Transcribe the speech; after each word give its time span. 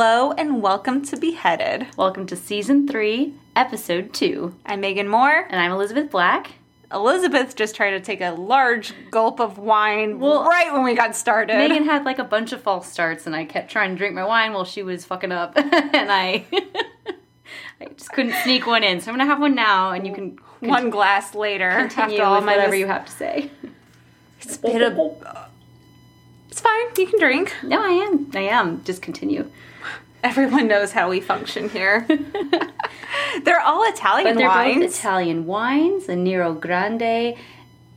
Hello 0.00 0.30
and 0.30 0.62
welcome 0.62 1.04
to 1.06 1.16
Beheaded. 1.16 1.88
Welcome 1.96 2.24
to 2.28 2.36
season 2.36 2.86
three, 2.86 3.34
episode 3.56 4.14
two. 4.14 4.54
I'm 4.64 4.80
Megan 4.80 5.08
Moore. 5.08 5.44
And 5.50 5.60
I'm 5.60 5.72
Elizabeth 5.72 6.08
Black. 6.08 6.52
Elizabeth 6.92 7.56
just 7.56 7.74
tried 7.74 7.90
to 7.90 8.00
take 8.00 8.20
a 8.20 8.30
large 8.30 8.92
gulp 9.10 9.40
of 9.40 9.58
wine 9.58 10.20
Well, 10.20 10.44
right 10.44 10.72
when 10.72 10.84
we 10.84 10.94
got 10.94 11.16
started. 11.16 11.56
Megan 11.56 11.84
had 11.84 12.04
like 12.04 12.20
a 12.20 12.24
bunch 12.24 12.52
of 12.52 12.62
false 12.62 12.86
starts, 12.88 13.26
and 13.26 13.34
I 13.34 13.44
kept 13.44 13.72
trying 13.72 13.90
to 13.90 13.96
drink 13.96 14.14
my 14.14 14.24
wine 14.24 14.52
while 14.52 14.64
she 14.64 14.84
was 14.84 15.04
fucking 15.04 15.32
up, 15.32 15.54
and 15.56 16.12
I, 16.12 16.46
I 17.80 17.86
just 17.96 18.12
couldn't 18.12 18.36
sneak 18.44 18.68
one 18.68 18.84
in. 18.84 19.00
So 19.00 19.10
I'm 19.10 19.18
gonna 19.18 19.28
have 19.28 19.40
one 19.40 19.56
now, 19.56 19.90
and 19.90 20.06
you 20.06 20.14
can 20.14 20.36
con- 20.36 20.68
one 20.68 20.90
glass 20.90 21.34
later 21.34 21.70
continue 21.72 22.18
after 22.18 22.22
all 22.22 22.36
with 22.36 22.44
my 22.44 22.52
whatever 22.52 22.70
mis- 22.70 22.78
you 22.78 22.86
have 22.86 23.04
to 23.04 23.10
say. 23.10 23.50
It's 24.42 24.58
a 24.58 24.60
bit 24.60 24.80
of- 24.80 24.96
It's 26.52 26.60
fine. 26.60 26.86
You 26.96 27.08
can 27.08 27.18
drink. 27.18 27.52
No, 27.64 27.82
I 27.82 27.90
am. 27.90 28.30
I 28.32 28.42
am. 28.42 28.84
Just 28.84 29.02
continue. 29.02 29.50
Everyone 30.24 30.66
knows 30.68 30.92
how 30.92 31.10
we 31.10 31.20
function 31.20 31.68
here. 31.68 32.06
they're 33.44 33.60
all 33.60 33.88
Italian 33.88 34.34
But 34.34 34.38
they're 34.38 34.48
wines. 34.48 34.80
both 34.84 34.94
Italian 34.98 35.46
wines: 35.46 36.06
the 36.06 36.16
Nero 36.16 36.54
Grande, 36.54 37.36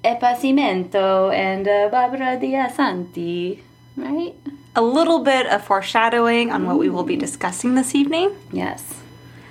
Appassimento, 0.03 1.34
and 1.34 1.67
uh, 1.67 1.89
Barbara 1.89 2.39
di 2.39 2.52
Santi. 2.73 3.63
Right? 3.97 4.35
a 4.73 4.81
little 4.81 5.20
bit 5.20 5.47
of 5.47 5.63
foreshadowing 5.66 6.49
on 6.49 6.66
what 6.66 6.77
we 6.77 6.89
will 6.89 7.03
be 7.03 7.17
discussing 7.17 7.75
this 7.75 7.94
evening. 7.94 8.33
Yes. 8.53 9.02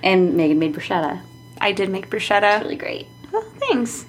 And 0.03 0.35
Megan 0.35 0.59
made 0.59 0.75
bruschetta. 0.75 1.21
I 1.61 1.73
did 1.73 1.91
make 1.91 2.09
bruschetta. 2.09 2.61
Really 2.63 2.77
great. 2.77 3.07
Oh, 3.33 3.45
thanks. 3.59 4.07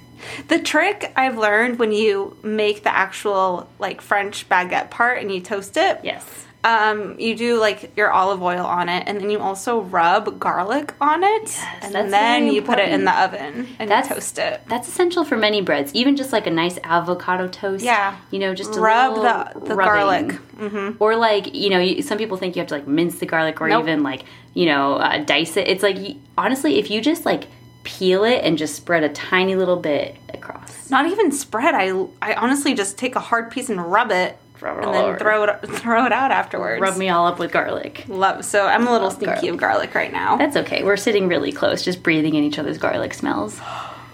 The 0.48 0.58
trick 0.60 1.12
I've 1.18 1.38
learned 1.38 1.80
when 1.80 1.92
you 1.92 2.38
make 2.44 2.84
the 2.84 2.96
actual 2.96 3.68
like 3.78 4.00
French 4.02 4.48
baguette 4.48 4.90
part 4.90 5.22
and 5.22 5.30
you 5.32 5.42
toast 5.42 5.76
it, 5.76 6.00
Yes. 6.04 6.46
Um, 6.64 7.20
you 7.20 7.36
do 7.36 7.60
like 7.60 7.96
your 7.98 8.12
olive 8.12 8.42
oil 8.44 8.66
on 8.66 8.88
it, 8.90 9.04
and 9.08 9.20
then 9.20 9.30
you 9.30 9.40
also 9.40 9.82
rub 9.82 10.40
garlic 10.40 10.94
on 11.02 11.24
it, 11.24 11.58
and 11.82 11.94
that's 11.96 12.12
then 12.12 12.48
you 12.48 12.62
put 12.62 12.78
it 12.80 12.90
in 12.90 13.04
the 13.06 13.20
oven 13.20 13.68
and 13.80 13.90
That's- 13.90 14.08
toast 14.08 14.38
it. 14.38 14.62
That's 14.68 14.88
essential 14.88 15.24
for 15.24 15.38
many 15.38 15.62
breads, 15.62 15.94
even 15.96 16.16
just 16.16 16.32
like 16.32 16.46
a 16.46 16.52
nice 16.52 16.78
avocado 16.84 17.48
toast. 17.48 17.84
Yeah. 17.84 18.16
you 18.30 18.38
know, 18.40 18.54
just 18.54 18.76
a 18.76 18.80
Rub 18.80 19.16
the- 19.16 19.60
the 19.62 19.76
rubbing. 19.76 20.28
garlic. 20.28 20.42
Mm-hmm. 20.62 20.98
or 21.04 21.16
like 21.16 21.56
you 21.56 21.72
know, 21.72 21.80
you, 21.80 22.04
some 22.04 22.20
people 22.20 22.38
think 22.38 22.56
you 22.56 22.60
have 22.60 22.68
to 22.68 22.76
like 22.76 22.88
mince 22.88 23.18
the 23.20 23.26
garlic, 23.26 23.60
or 23.62 23.68
Nope. 23.68 23.84
even 23.84 24.04
like 24.04 24.26
you 24.54 24.66
know, 24.68 24.96
uh, 24.96 25.18
dice 25.24 25.58
it. 25.58 25.68
It's 25.68 25.82
like 25.82 25.98
honestly, 26.38 26.78
if 26.78 26.92
you 26.92 27.02
just 27.02 27.26
like 27.26 27.46
peel 27.84 28.24
it 28.24 28.44
and 28.44 28.60
just 28.60 28.76
spread 28.76 29.04
a 29.04 29.10
tiny 29.10 29.56
little 29.56 29.78
bit 29.78 30.16
across, 30.32 30.92
Not 30.92 31.08
even 31.08 31.32
spread. 31.32 31.74
I 31.74 31.90
I 32.22 32.36
honestly 32.36 32.76
just 32.76 33.00
take 33.00 33.16
a 33.16 33.20
hard 33.20 33.50
piece 33.50 33.70
and 33.70 33.84
rub 33.92 34.12
it, 34.12 34.38
Rub 34.62 34.78
it 34.78 34.86
and 34.86 34.94
then 34.94 35.04
over. 35.06 35.18
throw 35.20 35.44
it 35.44 35.66
throw 35.70 36.06
it 36.06 36.12
out 36.12 36.32
afterwards. 36.32 36.82
rub 36.82 36.98
me 36.98 37.10
all 37.10 37.26
up 37.28 37.40
with 37.40 37.52
garlic. 37.52 38.06
Love. 38.08 38.46
So 38.46 38.66
I'm 38.68 38.88
a 38.88 38.92
little 38.92 39.08
Love 39.10 39.18
sneaky 39.18 39.32
garlic. 39.34 39.50
of 39.52 39.58
garlic 39.58 39.96
right 39.96 40.12
now. 40.12 40.38
That's 40.38 40.56
okay. 40.58 40.84
We're 40.84 40.98
sitting 40.98 41.28
really 41.28 41.52
close, 41.52 41.84
just 41.84 42.04
breathing 42.04 42.36
in 42.36 42.44
each 42.44 42.60
other's 42.60 42.78
garlic 42.78 43.14
smells. 43.14 43.60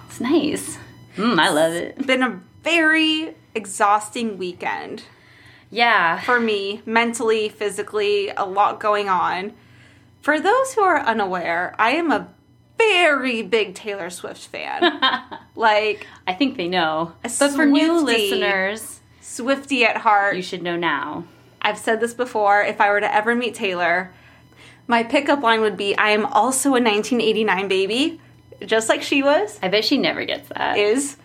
It's 0.08 0.20
nice. 0.22 0.78
Mm, 1.16 1.38
I 1.39 1.50
love 1.52 1.73
it. 1.73 2.08
been 2.08 2.23
a 2.23 2.39
very 2.64 3.36
exhausting 3.54 4.38
weekend. 4.39 5.04
Yeah. 5.70 6.20
for 6.22 6.39
me, 6.39 6.82
mentally, 6.86 7.50
physically, 7.50 8.30
a 8.30 8.45
lot 8.45 8.80
going 8.80 9.09
on. 9.09 9.54
For 10.22 10.39
those 10.39 10.73
who 10.73 10.82
are 10.82 11.00
unaware, 11.00 11.76
I 11.78 11.92
am 11.92 12.11
a 12.11 12.30
very 12.78 13.42
big 13.44 13.76
Taylor 13.76 14.09
Swift 14.09 14.48
fan. 14.48 15.00
like, 15.56 16.08
I 16.26 16.34
think 16.34 16.58
they 16.58 16.67
know. 16.67 17.11
But 17.22 17.52
for 17.52 17.66
new 17.66 18.00
listeners, 18.04 19.02
Swifty 19.31 19.83
at 19.86 19.97
heart. 19.97 20.36
you 20.36 20.42
should 20.42 20.64
know 20.64 20.78
now. 20.78 21.25
I've 21.61 21.78
said 21.78 22.00
this 22.00 22.14
before. 22.14 22.61
If 22.64 22.80
I 22.80 22.89
were 22.89 23.02
to 23.02 23.14
ever 23.14 23.36
meet 23.36 23.53
Taylor, 23.56 24.11
my 24.88 25.03
pickup 25.03 25.42
line 25.44 25.61
would 25.61 25.75
be 25.75 25.97
I 25.97 26.09
am 26.11 26.25
also 26.25 26.70
a 26.70 26.81
1989 26.81 27.67
baby, 27.67 28.21
just 28.66 28.87
like 28.89 29.02
she 29.02 29.21
was, 29.21 29.60
I 29.61 29.67
bet 29.67 29.83
she 29.83 29.98
never 29.98 30.23
gets 30.26 30.48
that. 30.49 30.77
is. 30.77 31.17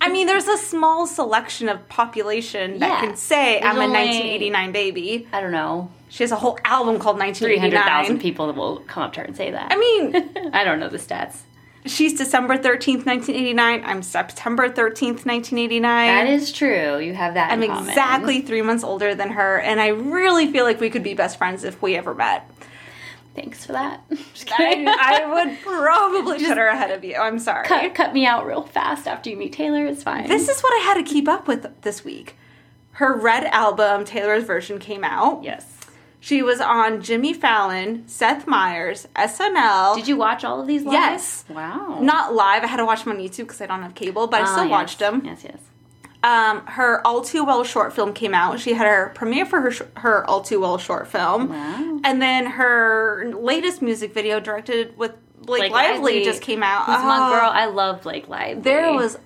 I 0.00 0.10
mean, 0.10 0.26
there's 0.26 0.46
a 0.46 0.58
small 0.58 1.06
selection 1.06 1.68
of 1.68 1.88
population 1.88 2.78
that 2.78 2.88
Yeah. 2.88 3.00
can 3.00 3.16
say 3.16 3.58
There's 3.60 3.64
I'm 3.64 3.76
a 3.78 3.88
1989 3.92 4.72
baby. 4.72 5.26
I 5.32 5.40
don't 5.40 5.50
know. 5.52 5.90
She 6.10 6.22
has 6.22 6.30
a 6.30 6.36
whole 6.36 6.58
album 6.64 6.98
called 6.98 7.18
1989. 7.18 7.70
300,000 7.82 8.20
people 8.20 8.46
that 8.46 8.56
will 8.56 8.80
come 8.86 9.02
up 9.02 9.12
to 9.14 9.20
her 9.20 9.26
and 9.26 9.36
say 9.36 9.50
that. 9.50 9.72
I 9.72 9.76
mean, 9.76 10.50
I 10.54 10.62
don't 10.62 10.78
know 10.78 10.88
the 10.88 10.98
stats. 10.98 11.38
She's 11.86 12.16
December 12.18 12.56
13th, 12.58 13.06
1989. 13.06 13.82
I'm 13.84 14.02
September 14.02 14.68
13th, 14.68 15.24
1989. 15.26 15.82
That 15.82 16.26
is 16.26 16.52
true. 16.52 16.98
You 16.98 17.14
have 17.14 17.34
that 17.34 17.52
I'm 17.52 17.62
in 17.62 17.70
common. 17.70 17.88
exactly 17.88 18.40
three 18.42 18.62
months 18.62 18.84
older 18.84 19.14
than 19.14 19.30
her, 19.30 19.58
and 19.60 19.80
I 19.80 19.88
really 19.88 20.50
feel 20.50 20.64
like 20.64 20.80
we 20.80 20.90
could 20.90 21.02
be 21.02 21.14
best 21.14 21.38
friends 21.38 21.64
if 21.64 21.80
we 21.82 21.96
ever 21.96 22.14
met. 22.14 22.48
Thanks 23.34 23.64
for 23.64 23.72
that. 23.72 24.02
Just 24.34 24.50
I. 24.58 24.84
I 24.84 25.26
would 25.44 25.58
probably 25.62 26.44
put 26.44 26.56
her 26.58 26.66
ahead 26.68 26.90
of 26.90 27.04
you. 27.04 27.14
I'm 27.16 27.38
sorry. 27.38 27.66
cut, 27.66 27.94
cut 27.94 28.12
me 28.12 28.26
out 28.26 28.44
real 28.46 28.62
fast 28.64 29.06
after 29.06 29.30
you 29.30 29.36
meet 29.36 29.52
Taylor. 29.52 29.86
It's 29.86 30.02
fine. 30.02 30.26
This 30.28 30.48
is 30.48 30.60
what 30.60 30.72
I 30.82 30.84
had 30.84 30.94
to 30.94 31.02
keep 31.04 31.28
up 31.28 31.46
with 31.46 31.66
this 31.82 32.04
week. 32.04 32.34
Her 32.92 33.14
Red 33.16 33.44
album, 33.44 34.04
Taylor's 34.04 34.42
version, 34.42 34.80
came 34.80 35.04
out. 35.04 35.44
yes. 35.44 35.77
She 36.20 36.42
was 36.42 36.60
on 36.60 37.00
Jimmy 37.00 37.32
Fallon, 37.32 38.02
Seth 38.08 38.46
Meyers, 38.46 39.06
SNL. 39.14 39.94
Did 39.94 40.08
you 40.08 40.16
watch 40.16 40.44
all 40.44 40.60
of 40.60 40.66
these 40.66 40.82
live? 40.82 40.92
Yes. 40.94 41.44
Wow. 41.48 41.98
Not 42.02 42.34
live. 42.34 42.64
I 42.64 42.66
had 42.66 42.78
to 42.78 42.84
watch 42.84 43.04
them 43.04 43.12
on 43.16 43.18
YouTube 43.22 43.38
because 43.46 43.60
I 43.60 43.66
don't 43.66 43.82
have 43.82 43.94
cable, 43.94 44.26
but 44.26 44.40
I 44.40 44.44
Ah, 44.44 44.52
still 44.52 44.64
yes. 44.64 44.70
watched 44.70 44.98
them. 44.98 45.22
Yes, 45.24 45.44
yes. 45.44 45.58
um, 46.24 46.66
her 46.66 47.06
All 47.06 47.22
Too 47.22 47.44
Well 47.44 47.62
short 47.62 47.92
film 47.92 48.12
came 48.12 48.34
out. 48.34 48.58
She 48.58 48.72
had 48.72 48.86
her 48.88 49.12
premiere 49.14 49.46
for 49.46 49.60
her 49.60 49.70
sh- 49.70 49.82
her 49.98 50.28
All 50.28 50.40
Too 50.40 50.60
Well 50.60 50.76
short 50.78 51.06
film, 51.06 51.50
Wow. 51.50 52.00
and 52.02 52.20
then 52.20 52.46
her 52.46 53.32
latest 53.38 53.80
music 53.82 54.12
video 54.12 54.40
directed 54.40 54.98
with 54.98 55.12
Blake, 55.40 55.70
Blake 55.70 55.72
Lively, 55.72 56.24
just 56.24 56.42
came 56.42 56.64
out. 56.64 56.86
Who's 56.86 56.96
Oh, 56.98 57.30
girl? 57.30 57.48
I 57.50 57.66
love 57.66 58.02
Blake 58.02 58.28
Lively. 58.28 58.62
There 58.62 58.92
was. 58.92 59.16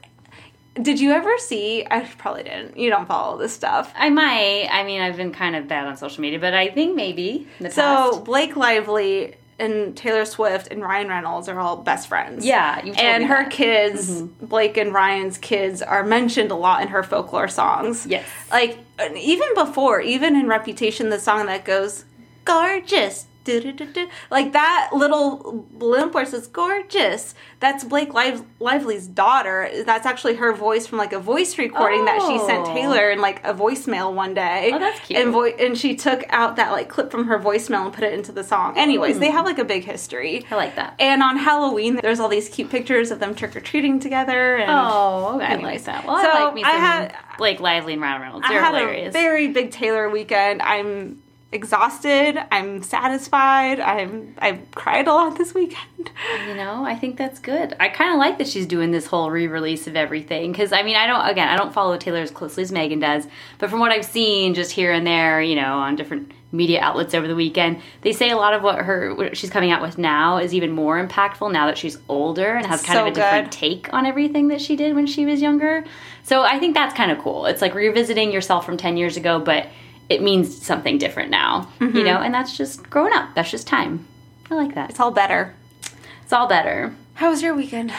Did 0.81 1.01
you 1.01 1.13
ever 1.13 1.37
see? 1.39 1.87
I 1.91 2.01
probably 2.01 2.45
didn't. 2.45 2.79
You 2.79 2.89
don't 2.89 3.07
follow 3.07 3.37
this 3.37 3.53
stuff. 3.53 3.93
I 3.95 4.09
might. 4.09 4.69
I 4.71 4.85
mean, 4.85 5.03
I've 5.03 5.17
been 5.17 5.33
kind 5.33 5.55
of 5.55 5.69
bad 5.69 5.87
on 5.87 5.97
social 5.97 6.23
media, 6.23 6.39
but 6.39 6.55
I 6.55 6.69
think 6.69 6.97
maybe 6.97 7.47
in 7.59 7.65
the 7.65 7.71
So 7.71 7.83
past. 7.83 8.25
Blake 8.25 8.57
Lively 8.57 9.37
and 9.59 9.97
Taylor 9.97 10.25
Swift 10.25 10.69
and 10.73 10.83
Ryan 10.83 11.09
Reynolds 11.09 11.49
are 11.49 11.61
all 11.61 11.77
best 11.77 12.09
friends. 12.09 12.45
Yeah, 12.45 12.79
you 12.79 12.95
told 12.95 12.99
and 12.99 13.25
her 13.27 13.45
that. 13.45 13.53
kids, 13.53 14.23
mm-hmm. 14.23 14.47
Blake 14.47 14.77
and 14.77 14.95
Ryan's 14.95 15.39
kids, 15.39 15.83
are 15.83 16.05
mentioned 16.05 16.51
a 16.51 16.57
lot 16.57 16.83
in 16.83 16.89
her 16.89 17.03
folklore 17.03 17.49
songs. 17.49 18.07
Yes. 18.07 18.27
like 18.51 18.79
even 19.15 19.55
before, 19.55 20.01
even 20.01 20.37
in 20.37 20.49
Reputation, 20.49 21.11
the 21.11 21.21
song 21.21 21.47
that 21.47 21.65
goes 21.65 22.05
gorgeous. 22.45 23.27
Do-do-do-do," 23.45 24.09
Like 24.31 24.53
that 24.53 24.91
little 24.93 25.67
blimp 25.73 26.15
where 26.15 26.23
is 26.25 26.47
gorgeous. 26.47 27.35
That's 27.61 27.85
Blake 27.85 28.15
Liv- 28.15 28.45
Lively's 28.61 29.07
daughter. 29.07 29.69
That's 29.85 30.07
actually 30.07 30.35
her 30.37 30.53
voice 30.53 30.87
from 30.87 30.99
like 30.99 31.13
a 31.13 31.19
voice 31.19 31.59
recording 31.59 32.05
that 32.07 32.21
she 32.23 32.39
sent 32.47 32.67
Oh. 32.69 32.75
Taylor 32.75 33.11
in 33.11 33.21
like 33.21 33.45
a 33.45 33.53
voicemail 33.55 34.13
one 34.13 34.35
day. 34.35 34.71
Oh, 34.75 34.79
that's 34.79 35.01
cute. 35.01 35.19
And, 35.21 35.33
vo- 35.33 35.45
and 35.45 35.77
she 35.77 35.95
took 35.97 36.25
out 36.29 36.57
that 36.57 36.73
like 36.73 36.89
clip 36.89 37.11
from 37.11 37.27
her 37.27 37.39
voicemail 37.39 37.85
and 37.85 37.93
put 37.93 38.05
it 38.05 38.13
into 38.13 38.33
the 38.33 38.45
song. 38.45 38.77
Anyways, 38.77 39.19
they 39.19 39.29
hmm. 39.31 39.37
have 39.37 39.45
like 39.45 39.59
a 39.59 39.65
big 39.65 39.85
history. 39.85 40.45
I 40.51 40.57
like 40.57 40.77
that. 40.77 40.95
And 40.99 41.23
on 41.23 41.37
Halloween, 41.39 41.97
there's 42.03 42.21
all 42.21 42.29
these 42.29 42.49
cute 42.49 42.71
pictures 42.71 43.11
of 43.11 43.19
them 43.21 43.35
trick 43.35 43.55
or 43.57 43.61
treating 43.61 44.01
together. 44.01 44.57
And 44.57 44.71
Oh, 44.71 45.41
I 45.41 45.47
Anyways. 45.53 45.87
like 45.87 45.97
that. 45.97 46.07
Well, 46.07 46.23
So, 46.23 46.31
I 46.31 46.45
like 46.45 46.55
me 46.55 46.63
I 46.65 46.73
some 46.73 46.81
had- 46.81 47.17
Blake 47.39 47.61
Lively 47.61 47.95
and 47.95 48.03
Ryan 48.03 48.23
Reynolds. 48.23 48.47
I 48.47 48.53
They're 48.53 48.63
had 48.63 48.75
hilarious. 48.75 49.09
a 49.09 49.13
very 49.13 49.49
big 49.49 49.71
Taylor 49.71 50.09
weekend. 50.11 50.63
I'm 50.63 51.23
exhausted. 51.53 52.39
I'm 52.51 52.83
satisfied. 52.83 53.79
I'm 53.81 54.35
I've 54.39 54.71
cried 54.75 55.07
a 55.07 55.13
lot 55.13 55.37
this 55.37 55.55
weekend. 55.55 56.11
You 56.49 56.55
know, 56.55 56.85
I 56.85 56.95
think 56.97 57.17
that's 57.17 57.39
good. 57.39 57.77
I 57.79 57.89
kind 57.89 58.13
of 58.13 58.19
like 58.19 58.39
that 58.39 58.49
she's 58.49 58.67
doing 58.67 58.91
this 58.91 59.07
whole 59.07 59.31
re-release 59.31 59.87
of 59.87 59.95
everything 59.97 60.53
because 60.53 60.73
I 60.73 60.83
mean, 60.83 60.97
I 60.97 61.07
don't 61.07 61.27
again, 61.29 61.49
I 61.49 61.57
don't 61.57 61.73
follow 61.73 61.97
Taylor 61.97 62.21
as 62.21 62.31
closely 62.31 62.63
as 62.63 62.73
Megan 62.73 62.99
does, 63.01 63.27
but 63.59 63.71
from 63.71 63.81
what 63.81 63.93
I've 63.93 64.05
seen 64.05 64.55
just 64.55 64.73
here 64.73 64.93
and 64.93 65.07
there, 65.07 65.41
you 65.43 65.55
know, 65.55 65.75
on 65.79 65.95
different 65.97 66.33
media 66.55 66.81
outlets 66.83 67.15
over 67.15 67.27
the 67.27 67.35
weekend, 67.35 67.81
they 68.03 68.13
say 68.13 68.29
a 68.31 68.37
lot 68.37 68.53
of 68.55 68.63
what 68.63 68.79
her 68.79 69.15
what 69.15 69.37
she's 69.37 69.51
coming 69.51 69.71
out 69.71 69.81
with 69.83 69.99
now 69.99 70.39
is 70.39 70.53
even 70.55 70.71
more 70.73 71.05
impactful 71.07 71.51
now 71.53 71.67
that 71.67 71.79
she's 71.79 71.99
older 72.09 72.57
and 72.57 72.67
has 72.67 72.83
kind 72.83 72.97
So 72.97 73.07
of 73.07 73.13
a 73.13 73.15
different 73.15 73.51
good. 73.51 73.53
take 73.53 73.93
on 73.95 74.07
everything 74.07 74.49
that 74.49 74.61
she 74.61 74.77
did 74.77 74.95
when 74.95 75.07
she 75.07 75.25
was 75.27 75.41
younger. 75.41 75.85
So 76.25 76.43
I 76.43 76.59
think 76.59 76.75
that's 76.75 76.95
kind 76.95 77.11
of 77.11 77.19
cool. 77.19 77.47
It's 77.47 77.61
like 77.63 77.75
revisiting 77.75 78.33
yourself 78.33 78.65
from 78.67 78.77
10 78.77 78.97
years 78.97 79.17
ago, 79.17 79.39
but 79.39 79.67
it 80.13 80.23
means 80.23 80.65
something 80.65 80.99
different 80.99 81.31
now, 81.31 81.69
Mm-hmm. 81.81 81.97
you 81.97 82.05
know, 82.05 82.19
and 82.19 82.33
that's 82.33 82.57
just 82.57 82.89
growing 82.91 83.13
up. 83.13 83.35
That's 83.35 83.51
just 83.51 83.67
time. 83.67 84.07
I 84.51 84.55
like 84.55 84.75
that. 84.75 84.91
It's 84.91 85.01
all 85.01 85.11
better. 85.11 85.55
It's 86.23 86.33
all 86.33 86.47
better. 86.47 86.95
How 87.15 87.31
was 87.31 87.43
your 87.43 87.55
weekend? 87.55 87.93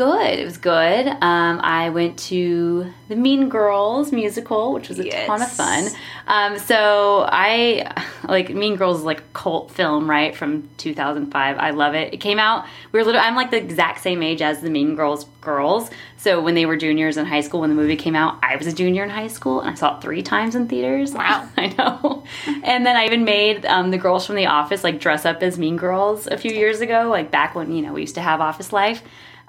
Good. 0.00 0.38
It 0.38 0.46
was 0.46 0.56
good. 0.56 1.08
Um, 1.08 1.60
I 1.62 1.90
went 1.90 2.18
to 2.20 2.90
the 3.08 3.16
Mean 3.16 3.50
Girls 3.50 4.12
musical, 4.12 4.72
which 4.72 4.88
was 4.88 4.98
a 4.98 5.26
ton 5.26 5.42
of 5.42 5.52
fun. 5.52 5.88
Um, 6.26 6.58
so 6.58 7.28
I 7.30 7.92
like 8.26 8.48
Mean 8.48 8.76
Girls 8.76 9.00
is 9.00 9.04
like 9.04 9.20
a 9.20 9.24
cult 9.34 9.70
film, 9.70 10.08
right, 10.08 10.34
from 10.34 10.70
2005. 10.78 11.58
I 11.58 11.70
love 11.72 11.94
it. 11.94 12.14
It 12.14 12.16
came 12.16 12.38
out. 12.38 12.64
We 12.92 12.98
were 12.98 13.04
literally. 13.04 13.26
I'm 13.26 13.36
like 13.36 13.50
the 13.50 13.58
exact 13.58 14.00
same 14.00 14.22
age 14.22 14.40
as 14.40 14.62
the 14.62 14.70
Mean 14.70 14.94
Girls 14.94 15.26
girls. 15.42 15.90
So 16.16 16.40
when 16.40 16.54
they 16.54 16.64
were 16.64 16.76
juniors 16.78 17.18
in 17.18 17.26
high 17.26 17.42
school, 17.42 17.60
when 17.60 17.68
the 17.68 17.76
movie 17.76 17.96
came 17.96 18.16
out, 18.16 18.38
I 18.42 18.56
was 18.56 18.66
a 18.66 18.72
junior 18.72 19.04
in 19.04 19.10
high 19.10 19.28
school, 19.28 19.60
and 19.60 19.68
I 19.68 19.74
saw 19.74 19.98
it 19.98 20.00
three 20.00 20.22
times 20.22 20.54
in 20.54 20.66
theaters. 20.66 21.12
Wow. 21.12 21.46
I 21.58 21.74
know. 21.76 22.24
And 22.64 22.86
then 22.86 22.96
I 22.96 23.04
even 23.04 23.24
made 23.24 23.66
um, 23.66 23.90
the 23.90 23.98
girls 23.98 24.24
from 24.24 24.36
The 24.36 24.46
Office 24.46 24.82
like 24.82 24.98
dress 24.98 25.26
up 25.26 25.42
as 25.42 25.58
Mean 25.58 25.76
Girls 25.76 26.26
a 26.26 26.38
few 26.38 26.52
years 26.52 26.80
ago, 26.80 27.08
like 27.10 27.30
back 27.30 27.54
when 27.54 27.70
you 27.70 27.82
know 27.82 27.92
we 27.92 28.00
used 28.00 28.14
to 28.14 28.22
have 28.22 28.40
Office 28.40 28.72
Life. 28.72 29.02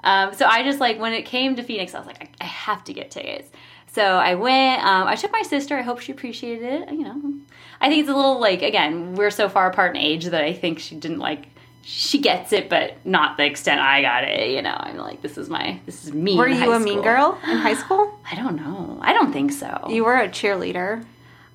Um, 0.04 0.34
so 0.34 0.46
I 0.46 0.62
just 0.62 0.80
like 0.80 0.98
when 0.98 1.12
it 1.12 1.22
came 1.22 1.56
to 1.56 1.62
Phoenix, 1.62 1.94
I 1.94 1.98
was 1.98 2.06
like, 2.06 2.22
I, 2.22 2.44
I 2.44 2.46
have 2.46 2.84
to 2.84 2.92
get 2.92 3.10
tickets. 3.10 3.50
So 3.92 4.02
I 4.02 4.34
went. 4.34 4.82
Um, 4.84 5.06
I 5.06 5.16
took 5.16 5.32
my 5.32 5.42
sister. 5.42 5.76
I 5.76 5.82
hope 5.82 6.00
she 6.00 6.12
appreciated 6.12 6.64
it. 6.64 6.92
You 6.92 7.04
know, 7.04 7.34
I 7.80 7.88
think 7.88 8.00
it's 8.00 8.08
a 8.10 8.14
little 8.14 8.40
like 8.40 8.62
again, 8.62 9.14
we're 9.14 9.30
so 9.30 9.48
far 9.48 9.68
apart 9.68 9.94
in 9.94 10.02
age 10.02 10.24
that 10.26 10.42
I 10.42 10.52
think 10.52 10.78
she 10.78 10.96
didn't 10.96 11.18
like. 11.18 11.46
She 11.84 12.20
gets 12.20 12.52
it, 12.52 12.70
but 12.70 13.04
not 13.04 13.36
the 13.36 13.44
extent 13.44 13.80
I 13.80 14.02
got 14.02 14.22
it. 14.22 14.50
You 14.50 14.62
know, 14.62 14.76
I'm 14.78 14.96
like, 14.98 15.20
this 15.20 15.36
is 15.36 15.50
my, 15.50 15.80
this 15.84 16.04
is 16.04 16.12
me. 16.12 16.36
Were 16.36 16.46
you 16.46 16.72
a 16.72 16.78
mean 16.78 17.02
girl 17.02 17.36
in 17.42 17.56
high 17.56 17.74
school? 17.84 18.20
I 18.30 18.36
don't 18.36 18.54
know. 18.54 19.00
I 19.02 19.12
don't 19.12 19.32
think 19.32 19.50
so. 19.50 19.88
You 19.88 20.04
were 20.04 20.16
a 20.16 20.28
cheerleader. 20.28 21.04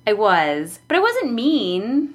I 0.06 0.12
was, 0.12 0.80
but 0.86 0.98
I 0.98 1.00
wasn't 1.00 1.32
mean. 1.32 2.14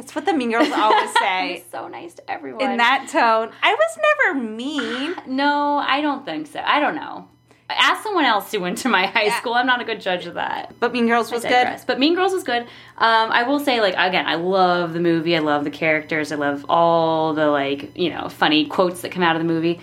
That's 0.00 0.14
what 0.14 0.24
the 0.24 0.32
mean 0.32 0.50
girls 0.50 0.70
always 0.72 1.12
say. 1.18 1.62
so 1.70 1.86
nice 1.86 2.14
to 2.14 2.30
everyone. 2.30 2.62
In 2.70 2.78
that 2.78 3.08
tone, 3.10 3.52
I 3.62 3.74
was 3.74 3.98
never 4.24 4.40
mean. 4.40 5.14
No, 5.26 5.76
I 5.76 6.00
don't 6.00 6.24
think 6.24 6.46
so. 6.46 6.60
I 6.64 6.80
don't 6.80 6.94
know. 6.94 7.28
Ask 7.68 8.02
someone 8.02 8.24
else 8.24 8.50
who 8.50 8.60
went 8.60 8.78
to 8.78 8.88
my 8.88 9.06
high 9.06 9.28
school. 9.38 9.52
I'm 9.54 9.66
not 9.66 9.80
a 9.80 9.84
good 9.84 10.00
judge 10.00 10.26
of 10.26 10.34
that. 10.34 10.74
But 10.80 10.92
Mean 10.92 11.06
Girls 11.06 11.30
was 11.30 11.42
good. 11.42 11.68
But 11.86 11.98
Mean 12.00 12.14
Girls 12.14 12.32
was 12.32 12.42
good. 12.42 12.62
Um, 12.62 12.68
I 13.30 13.42
will 13.44 13.60
say, 13.60 13.80
like, 13.80 13.94
again, 13.96 14.26
I 14.26 14.36
love 14.36 14.92
the 14.94 15.00
movie. 15.00 15.36
I 15.36 15.40
love 15.40 15.64
the 15.64 15.70
characters. 15.70 16.32
I 16.32 16.36
love 16.36 16.64
all 16.68 17.34
the 17.34 17.46
like, 17.46 17.96
you 17.96 18.10
know, 18.10 18.28
funny 18.28 18.66
quotes 18.66 19.02
that 19.02 19.12
come 19.12 19.22
out 19.22 19.36
of 19.36 19.42
the 19.42 19.46
movie. 19.46 19.80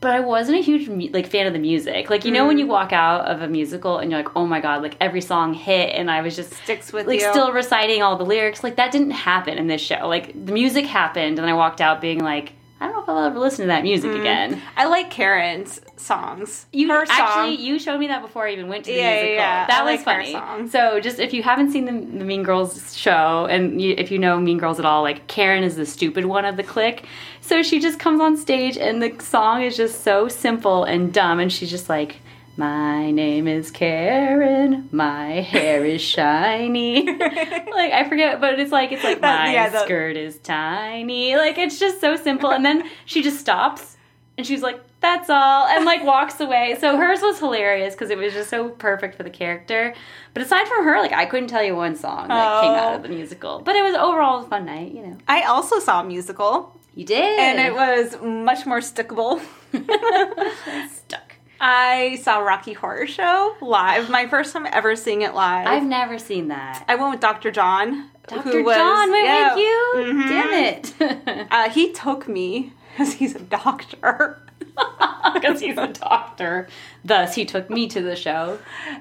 But 0.00 0.10
I 0.10 0.20
wasn't 0.20 0.58
a 0.58 0.62
huge 0.62 0.88
like 1.12 1.26
fan 1.26 1.46
of 1.46 1.52
the 1.54 1.58
music. 1.58 2.10
Like, 2.10 2.24
you 2.24 2.30
know, 2.30 2.44
Mm. 2.44 2.48
when 2.48 2.58
you 2.58 2.66
walk 2.66 2.92
out 2.92 3.26
of 3.26 3.40
a 3.42 3.48
musical 3.48 3.98
and 3.98 4.10
you're 4.10 4.20
like, 4.22 4.36
oh 4.36 4.46
my 4.46 4.60
god, 4.60 4.82
like 4.82 4.96
every 5.00 5.22
song 5.22 5.54
hit, 5.54 5.94
and 5.94 6.10
I 6.10 6.20
was 6.20 6.36
just 6.36 6.52
Sticks 6.52 6.92
with 6.92 7.06
like 7.06 7.20
you. 7.20 7.30
still 7.30 7.50
reciting 7.52 8.02
all 8.02 8.16
the 8.16 8.24
lyrics. 8.24 8.62
Like 8.62 8.76
that 8.76 8.92
didn't 8.92 9.12
happen 9.12 9.56
in 9.56 9.66
this 9.68 9.80
show. 9.80 10.06
Like 10.06 10.32
the 10.46 10.52
music 10.52 10.84
happened, 10.86 11.38
and 11.38 11.48
I 11.48 11.54
walked 11.54 11.80
out 11.80 12.00
being 12.02 12.20
like, 12.20 12.52
I 12.78 12.84
don't 12.88 12.94
know 12.96 13.02
if 13.04 13.08
I'll 13.08 13.24
ever 13.24 13.38
listen 13.38 13.62
to 13.62 13.68
that 13.68 13.84
music 13.84 14.12
again. 14.12 14.60
I 14.76 14.84
like 14.84 15.10
Karen's 15.10 15.80
songs. 15.96 16.66
You 16.72 16.88
Her 16.90 17.06
song. 17.06 17.16
actually 17.18 17.54
you 17.64 17.78
showed 17.78 17.98
me 17.98 18.08
that 18.08 18.20
before 18.20 18.46
I 18.46 18.52
even 18.52 18.68
went 18.68 18.84
to 18.84 18.92
the 18.92 18.98
Yeah, 18.98 19.10
musical. 19.12 19.34
yeah. 19.34 19.66
That 19.66 19.80
I 19.80 19.82
was 19.82 19.96
like 19.96 20.04
funny. 20.04 20.32
song. 20.32 20.68
So 20.68 21.00
just 21.00 21.18
if 21.18 21.32
you 21.32 21.42
haven't 21.42 21.70
seen 21.72 21.86
the, 21.86 21.92
the 22.18 22.24
Mean 22.26 22.42
Girls 22.42 22.94
show, 22.94 23.46
and 23.48 23.80
you, 23.80 23.94
if 23.96 24.10
you 24.10 24.18
know 24.18 24.38
Mean 24.38 24.58
Girls 24.58 24.78
at 24.78 24.84
all, 24.84 25.00
like 25.02 25.26
Karen 25.26 25.64
is 25.64 25.76
the 25.76 25.86
stupid 25.86 26.26
one 26.26 26.44
of 26.44 26.58
the 26.58 26.62
clique. 26.62 27.06
So 27.46 27.62
she 27.62 27.78
just 27.78 28.00
comes 28.00 28.20
on 28.20 28.36
stage, 28.36 28.76
and 28.76 29.00
the 29.00 29.14
song 29.22 29.62
is 29.62 29.76
just 29.76 30.02
so 30.02 30.26
simple 30.26 30.82
and 30.82 31.12
dumb, 31.12 31.38
and 31.40 31.52
she's 31.52 31.70
just 31.70 31.88
like. 31.88 32.20
My 32.58 33.10
name 33.10 33.46
is 33.46 33.70
Karen. 33.70 34.88
My 34.90 35.42
hair 35.42 35.84
is 35.84 36.00
shiny. 36.16 37.04
like 37.12 37.92
I 37.92 38.08
forget, 38.08 38.40
but 38.40 38.58
it's 38.58 38.72
like 38.72 38.92
it's 38.92 39.04
like 39.04 39.20
my 39.20 39.52
yeah, 39.52 39.68
the- 39.68 39.84
skirt 39.84 40.16
is 40.16 40.38
tiny. 40.38 41.36
Like 41.36 41.58
it's 41.58 41.78
just 41.78 42.00
so 42.00 42.16
simple. 42.16 42.50
And 42.50 42.64
then 42.64 42.88
she 43.04 43.22
just 43.22 43.38
stops 43.40 43.98
and 44.38 44.46
she's 44.46 44.62
like, 44.62 44.80
"That's 45.00 45.28
all," 45.28 45.66
and 45.66 45.84
like 45.84 46.02
walks 46.02 46.40
away. 46.40 46.78
So 46.80 46.96
hers 46.96 47.20
was 47.20 47.38
hilarious 47.38 47.92
because 47.94 48.08
it 48.08 48.16
was 48.16 48.32
just 48.32 48.48
so 48.48 48.70
perfect 48.70 49.16
for 49.16 49.22
the 49.22 49.28
character. 49.28 49.92
But 50.32 50.42
aside 50.42 50.66
from 50.66 50.82
her, 50.86 50.98
like 50.98 51.12
I 51.12 51.26
couldn't 51.26 51.48
tell 51.50 51.62
you 51.62 51.76
one 51.76 51.94
song 51.94 52.28
that 52.28 52.62
came 52.62 52.70
out 52.72 52.92
Oh. 52.92 52.96
of 52.96 53.02
the 53.02 53.10
oh. 53.10 53.12
musical. 53.12 53.58
But 53.60 53.76
it 53.76 53.82
was 53.82 53.94
overall 53.94 54.42
a 54.46 54.48
fun 54.48 54.64
night. 54.64 54.92
You 54.94 55.02
know, 55.02 55.18
I 55.28 55.42
also 55.42 55.78
saw 55.78 56.00
a 56.00 56.04
musical, 56.04 56.74
you 56.96 57.04
did, 57.04 57.38
and 57.38 57.60
it 57.60 57.72
was 57.74 58.20
much 58.20 58.66
more 58.66 58.80
stickable. 58.80 59.40
stuck. 60.90 61.34
I 61.60 62.18
saw 62.22 62.38
Rocky 62.38 62.72
Horror 62.72 63.06
Show 63.06 63.54
live. 63.60 64.10
My 64.10 64.26
first 64.26 64.52
time 64.52 64.66
ever 64.70 64.96
seeing 64.96 65.22
it 65.22 65.34
live. 65.34 65.66
I've 65.66 65.84
never 65.84 66.18
seen 66.18 66.48
that. 66.48 66.84
I 66.88 66.96
went 66.96 67.12
with 67.12 67.20
Dr. 67.20 67.50
John. 67.50 68.10
Dr. 68.26 68.42
who 68.42 68.64
was- 68.64 68.76
John 68.76 69.10
went 69.10 69.24
yeah. 69.24 69.54
with 69.54 69.62
you. 69.64 69.92
Mhm. 69.96 70.28
Damn 70.28 70.52
it. 70.52 71.46
Uh, 71.50 71.70
he 71.70 71.92
took 71.92 72.28
me 72.28 72.72
because 72.92 73.14
he's 73.14 73.34
a 73.36 73.40
doctor. 73.40 74.38
Because 75.34 75.60
he's 75.60 75.76
a 75.76 75.88
doctor. 75.88 76.66
Thus, 77.04 77.34
he 77.34 77.44
took 77.44 77.68
me 77.68 77.88
to 77.88 78.00
the 78.00 78.16
show. 78.16 78.58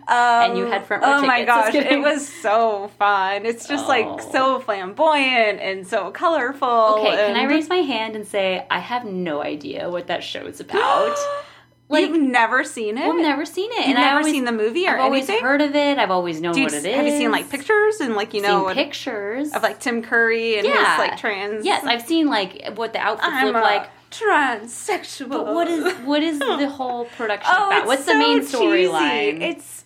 Um, 0.08 0.56
you 0.58 0.66
had 0.66 0.86
front 0.86 1.02
row 1.04 1.14
Oh 1.20 1.26
my 1.26 1.40
tickets. 1.46 1.56
Just 1.74 1.74
gosh, 1.88 1.92
it 1.94 2.00
was 2.02 2.28
so 2.28 2.92
fun. 3.00 3.46
It's 3.46 3.68
just 3.68 3.86
Oh. 3.86 3.88
like 3.88 4.22
so 4.22 4.60
flamboyant 4.60 5.60
and 5.62 5.88
so 5.88 6.12
colorful. 6.12 6.68
Okay, 7.00 7.12
can 7.12 7.36
I 7.38 7.42
and- 7.42 7.50
raise 7.50 7.70
my 7.70 7.78
hand 7.78 8.16
and 8.16 8.28
say 8.28 8.66
I 8.70 8.80
have 8.80 9.06
no 9.06 9.42
idea 9.42 9.90
what 9.90 10.08
that 10.08 10.24
show's 10.24 10.60
about? 10.60 11.16
Like- 11.88 12.10
You've 12.10 12.20
never 12.20 12.64
seen 12.64 12.98
it? 12.98 13.06
I've 13.06 13.16
never 13.22 13.46
seen 13.46 13.72
it, 13.72 13.82
You've 13.88 13.90
and 13.96 14.00
I 14.00 14.16
never 14.16 14.24
seen 14.24 14.44
the 14.44 14.52
movie 14.52 14.88
or 14.88 14.96
I've 14.96 15.02
always 15.02 15.30
anything? 15.30 15.46
heard 15.46 15.62
of 15.62 15.76
it. 15.76 16.00
I've 16.00 16.10
always 16.10 16.42
known 16.42 16.54
what 16.60 16.74
it 16.74 16.84
is. 16.84 16.96
have 16.96 17.06
you 17.06 17.12
seen 17.16 17.30
like 17.30 17.48
pictures 17.48 18.00
and 18.00 18.16
like 18.16 18.34
you 18.34 18.42
know 18.42 18.64
what- 18.64 18.76
pictures 18.76 19.54
of 19.54 19.62
like 19.62 19.80
Tim 19.80 20.02
Curry 20.02 20.58
and 20.58 20.66
Yeah. 20.68 20.98
his 20.98 21.08
like 21.08 21.18
trans? 21.20 21.64
Yes, 21.64 21.84
I've 21.86 22.02
seen 22.02 22.26
like 22.26 22.74
what 22.74 22.94
the 22.94 23.00
outfits 23.00 23.30
I'm 23.32 23.46
look 23.46 23.56
a 23.58 23.60
like. 23.60 23.90
Transsexual. 24.12 25.30
But 25.30 25.48
what 25.54 25.68
is 25.68 25.94
what 26.06 26.24
is 26.24 26.40
the 26.40 26.70
whole 26.78 27.06
production 27.06 27.54
Oh, 27.56 27.68
about? 27.68 27.86
What's 27.88 28.06
the 28.06 28.16
main 28.16 28.42
storyline? 28.42 29.42
It's 29.42 29.84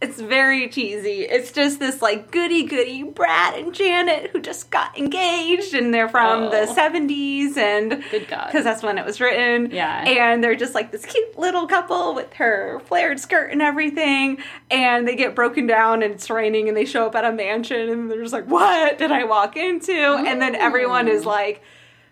it's 0.00 0.20
very 0.20 0.68
cheesy. 0.68 1.20
It's 1.22 1.52
just 1.52 1.78
this 1.78 2.02
like 2.02 2.32
goody 2.32 2.64
goody 2.64 3.04
Brad 3.04 3.54
and 3.54 3.72
Janet 3.72 4.30
who 4.32 4.40
just 4.40 4.68
got 4.68 4.98
engaged 4.98 5.74
and 5.74 5.94
they're 5.94 6.08
from 6.08 6.50
the 6.50 6.62
Oh. 6.68 6.74
70s 6.74 7.56
and 7.56 8.02
Good 8.10 8.26
God. 8.26 8.46
because 8.46 8.64
that's 8.64 8.82
when 8.82 8.98
it 8.98 9.04
was 9.04 9.20
written. 9.20 9.70
Yeah. 9.70 10.02
And 10.04 10.42
they're 10.42 10.56
just 10.56 10.74
like 10.74 10.90
this 10.90 11.06
cute 11.06 11.38
little 11.38 11.68
couple 11.68 12.14
with 12.16 12.32
her 12.34 12.80
flared 12.86 13.20
skirt 13.20 13.52
and 13.52 13.62
everything. 13.62 14.38
And 14.72 15.06
they 15.06 15.14
get 15.14 15.36
broken 15.36 15.68
down 15.68 16.02
and 16.02 16.14
it's 16.14 16.28
raining 16.28 16.66
and 16.66 16.76
they 16.76 16.84
show 16.84 17.06
up 17.06 17.14
at 17.14 17.24
a 17.24 17.30
mansion 17.30 17.88
and 17.88 18.10
they're 18.10 18.22
just 18.22 18.32
like, 18.32 18.48
what 18.48 18.98
did 18.98 19.12
I 19.12 19.22
walk 19.22 19.56
into? 19.56 19.92
And 19.92 20.42
then 20.42 20.56
everyone 20.56 21.06
is 21.06 21.24
like, 21.24 21.62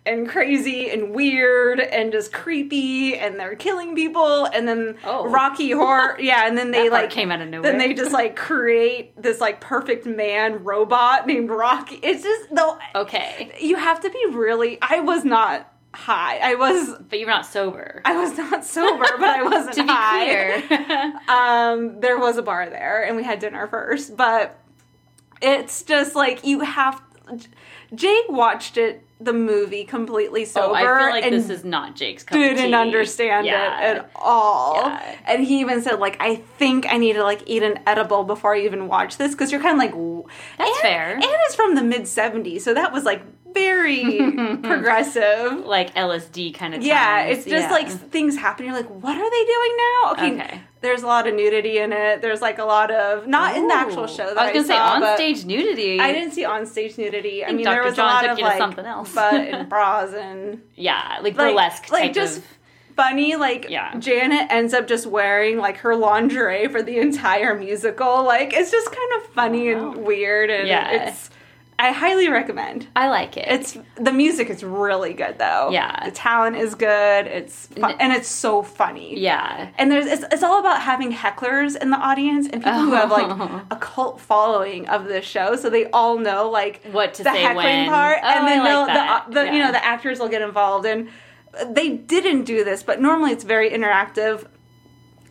and 0.06 0.28
crazy 0.28 0.90
and 0.90 1.14
weird 1.14 1.78
and 1.78 2.10
just 2.10 2.32
creepy 2.32 3.16
and 3.16 3.38
they're 3.38 3.54
killing 3.54 3.94
people 3.94 4.46
and 4.46 4.66
then 4.66 4.96
Oh. 5.04 5.26
Rocky 5.28 5.70
Horror 5.72 6.16
yeah 6.20 6.46
and 6.46 6.56
then 6.56 6.70
they 6.70 6.88
like 6.88 7.10
came 7.10 7.30
out 7.30 7.40
of 7.42 7.48
nowhere. 7.48 7.70
then 7.70 7.78
they 7.78 7.92
just 7.92 8.10
like 8.12 8.34
create 8.34 9.20
this 9.20 9.40
like 9.40 9.60
perfect 9.60 10.06
man 10.06 10.64
robot 10.64 11.26
named 11.26 11.50
Rocky 11.50 11.96
it's 11.96 12.22
just 12.22 12.54
though 12.54 12.78
okay, 12.94 13.52
you 13.60 13.76
have 13.76 14.00
to 14.00 14.10
be 14.10 14.26
really 14.30 14.78
I 14.80 15.00
was 15.00 15.24
not 15.24 15.70
high 15.92 16.38
I 16.38 16.54
was 16.54 16.94
but 17.08 17.18
you're 17.18 17.28
not 17.28 17.44
sober. 17.44 18.00
I 18.04 18.16
was 18.16 18.38
not 18.38 18.64
sober 18.64 19.04
but 19.18 19.28
I 19.28 19.42
wasn't 19.50 19.74
to 19.74 19.82
be 19.82 19.88
high 19.88 20.56
clear, 20.64 21.12
um, 21.28 22.00
there 22.00 22.18
was 22.18 22.38
a 22.38 22.42
bar 22.42 22.70
there, 22.70 23.02
and 23.04 23.16
we 23.16 23.22
had 23.24 23.38
dinner 23.40 23.66
first. 23.66 24.16
But 24.16 24.56
it's 25.42 25.82
just 25.82 26.14
like 26.14 26.44
you 26.46 26.60
have. 26.60 27.02
Jake 27.94 28.28
watched 28.28 28.76
it, 28.76 29.02
the 29.20 29.32
movie, 29.34 29.84
completely 29.84 30.44
sober. 30.46 30.68
oh, 30.68 30.74
I 30.74 30.82
feel 30.82 31.10
like 31.10 31.24
and 31.24 31.34
this 31.34 31.50
is 31.50 31.62
not 31.64 31.94
Jake's 31.94 32.22
cup 32.24 32.38
didn't 32.38 32.74
understand 32.74 33.46
Yeah. 33.46 33.90
it 33.92 33.96
at 33.98 34.10
all. 34.16 34.76
Yeah. 34.76 35.16
And 35.26 35.44
he 35.44 35.60
even 35.60 35.82
said, 35.82 35.98
like, 36.00 36.16
I 36.20 36.36
think 36.36 36.86
I 36.88 36.96
need 36.96 37.12
to 37.14 37.22
like 37.22 37.42
eat 37.46 37.62
an 37.62 37.80
edible 37.86 38.24
before 38.24 38.54
I 38.54 38.60
even 38.60 38.88
watch 38.88 39.18
this 39.18 39.32
because 39.32 39.52
you're 39.52 39.60
kind 39.60 39.74
of 39.74 39.78
like, 39.78 40.26
That's 40.56 40.70
and, 40.70 40.80
fair. 40.80 41.12
And 41.14 41.24
it's 41.24 41.54
from 41.54 41.74
the 41.74 41.82
mid 41.82 42.02
'70s, 42.02 42.62
so 42.62 42.72
that 42.74 42.92
was 42.92 43.04
like 43.04 43.22
very 43.54 44.56
progressive. 44.62 45.64
like 45.66 45.94
LSD 45.94 46.54
kind 46.54 46.74
of. 46.74 46.82
Yeah, 46.82 47.24
times. 47.24 47.38
it's 47.38 47.46
just 47.46 47.68
Yeah. 47.68 47.72
like 47.72 47.88
things 47.88 48.36
happen. 48.36 48.66
You're 48.66 48.74
like, 48.74 48.88
what 48.88 49.16
are 49.16 49.30
they 49.30 49.44
doing 49.44 49.76
now? 49.76 50.12
Okay, 50.12 50.32
Okay. 50.54 50.60
there's 50.80 51.02
a 51.02 51.06
lot 51.06 51.26
of 51.26 51.34
nudity 51.34 51.78
in 51.78 51.92
it. 51.92 52.22
There's 52.22 52.40
like 52.40 52.58
a 52.58 52.64
lot 52.64 52.90
of 52.90 53.26
not 53.26 53.56
in 53.56 53.68
the 53.68 53.74
actual 53.74 54.06
show. 54.06 54.26
That 54.34 54.38
I 54.38 54.44
was 54.44 54.52
gonna 54.52 54.66
say 54.66 54.76
saw, 54.76 55.08
on 55.10 55.16
stage 55.16 55.44
nudity. 55.44 56.00
I 56.00 56.12
didn't 56.12 56.32
see 56.32 56.44
on 56.44 56.66
stage 56.66 56.96
nudity. 56.98 57.42
I, 57.44 57.48
think 57.48 57.58
mean, 57.58 57.64
Dr. 57.66 57.74
there 57.74 57.84
was 57.84 57.96
John 57.96 58.24
a 58.24 58.28
lot 58.28 58.30
of 58.30 58.38
like 58.38 58.58
something 58.58 58.86
else. 58.86 59.14
butt 59.14 59.34
and 59.34 59.68
bras 59.68 60.12
and 60.14 60.62
Yeah, 60.76 61.18
like, 61.22 61.36
like, 61.36 61.36
burlesque 61.36 61.90
like 61.92 62.02
type 62.04 62.14
just 62.14 62.38
of. 62.38 62.44
funny. 62.96 63.36
Like 63.36 63.66
Yeah. 63.68 63.94
Janet 63.98 64.50
ends 64.50 64.74
up 64.74 64.86
just 64.86 65.06
wearing 65.06 65.58
like 65.58 65.78
her 65.78 65.94
lingerie 65.96 66.68
for 66.68 66.82
the 66.82 66.98
entire 66.98 67.54
musical. 67.54 68.24
Like 68.24 68.52
it's 68.52 68.70
just 68.70 68.86
kind 68.90 69.12
of 69.22 69.26
funny 69.32 69.74
Wow. 69.74 69.92
and 69.92 70.04
weird, 70.04 70.50
and 70.50 70.66
Yeah. 70.68 71.08
it's. 71.08 71.30
I 71.82 71.92
highly 71.92 72.28
recommend. 72.28 72.86
I 72.94 73.08
like 73.08 73.36
it. 73.36 73.46
It's 73.48 73.76
the 73.96 74.12
music 74.12 74.50
is 74.50 74.62
really 74.62 75.14
good 75.14 75.38
though. 75.38 75.70
Yeah. 75.72 76.04
the 76.04 76.10
talent 76.12 76.56
is 76.56 76.74
good. 76.74 77.26
It's 77.26 77.66
fun, 77.68 77.96
And- 77.98 78.12
it's 78.12 78.28
so 78.28 78.62
funny. 78.62 79.18
yeah. 79.18 79.70
And 79.78 79.90
there's 79.90 80.06
it's, 80.06 80.24
it's 80.30 80.42
all 80.42 80.60
about 80.60 80.82
having 80.82 81.10
hecklers 81.12 81.76
in 81.76 81.88
the 81.90 81.96
audience 81.96 82.46
and 82.52 82.62
people 82.62 82.80
who 82.80 82.92
have 82.92 83.10
like 83.10 83.26
Oh. 83.30 83.62
a 83.70 83.76
cult 83.76 84.20
following 84.20 84.88
of 84.88 85.06
the 85.06 85.22
show, 85.22 85.56
so 85.56 85.70
they 85.70 85.86
all 85.90 86.18
know 86.18 86.50
like 86.50 86.82
What 86.92 87.14
to 87.14 87.24
the 87.24 87.32
say 87.32 87.42
heckling 87.42 87.64
when. 87.64 87.88
part, 87.88 88.18
Oh, 88.22 88.28
and 88.28 88.46
then 88.46 88.58
like 88.58 88.86
that. 88.88 89.24
the, 89.28 89.32
the 89.44 89.52
you 89.54 89.58
know 89.60 89.72
the 89.72 89.84
actors 89.84 90.18
will 90.20 90.28
get 90.28 90.42
involved 90.42 90.84
and. 90.86 91.08
they 91.66 91.88
didn't 91.90 92.44
do 92.44 92.62
this, 92.62 92.84
but 92.84 93.00
normally 93.00 93.32
it's 93.32 93.42
very 93.42 93.70
interactive. 93.70 94.46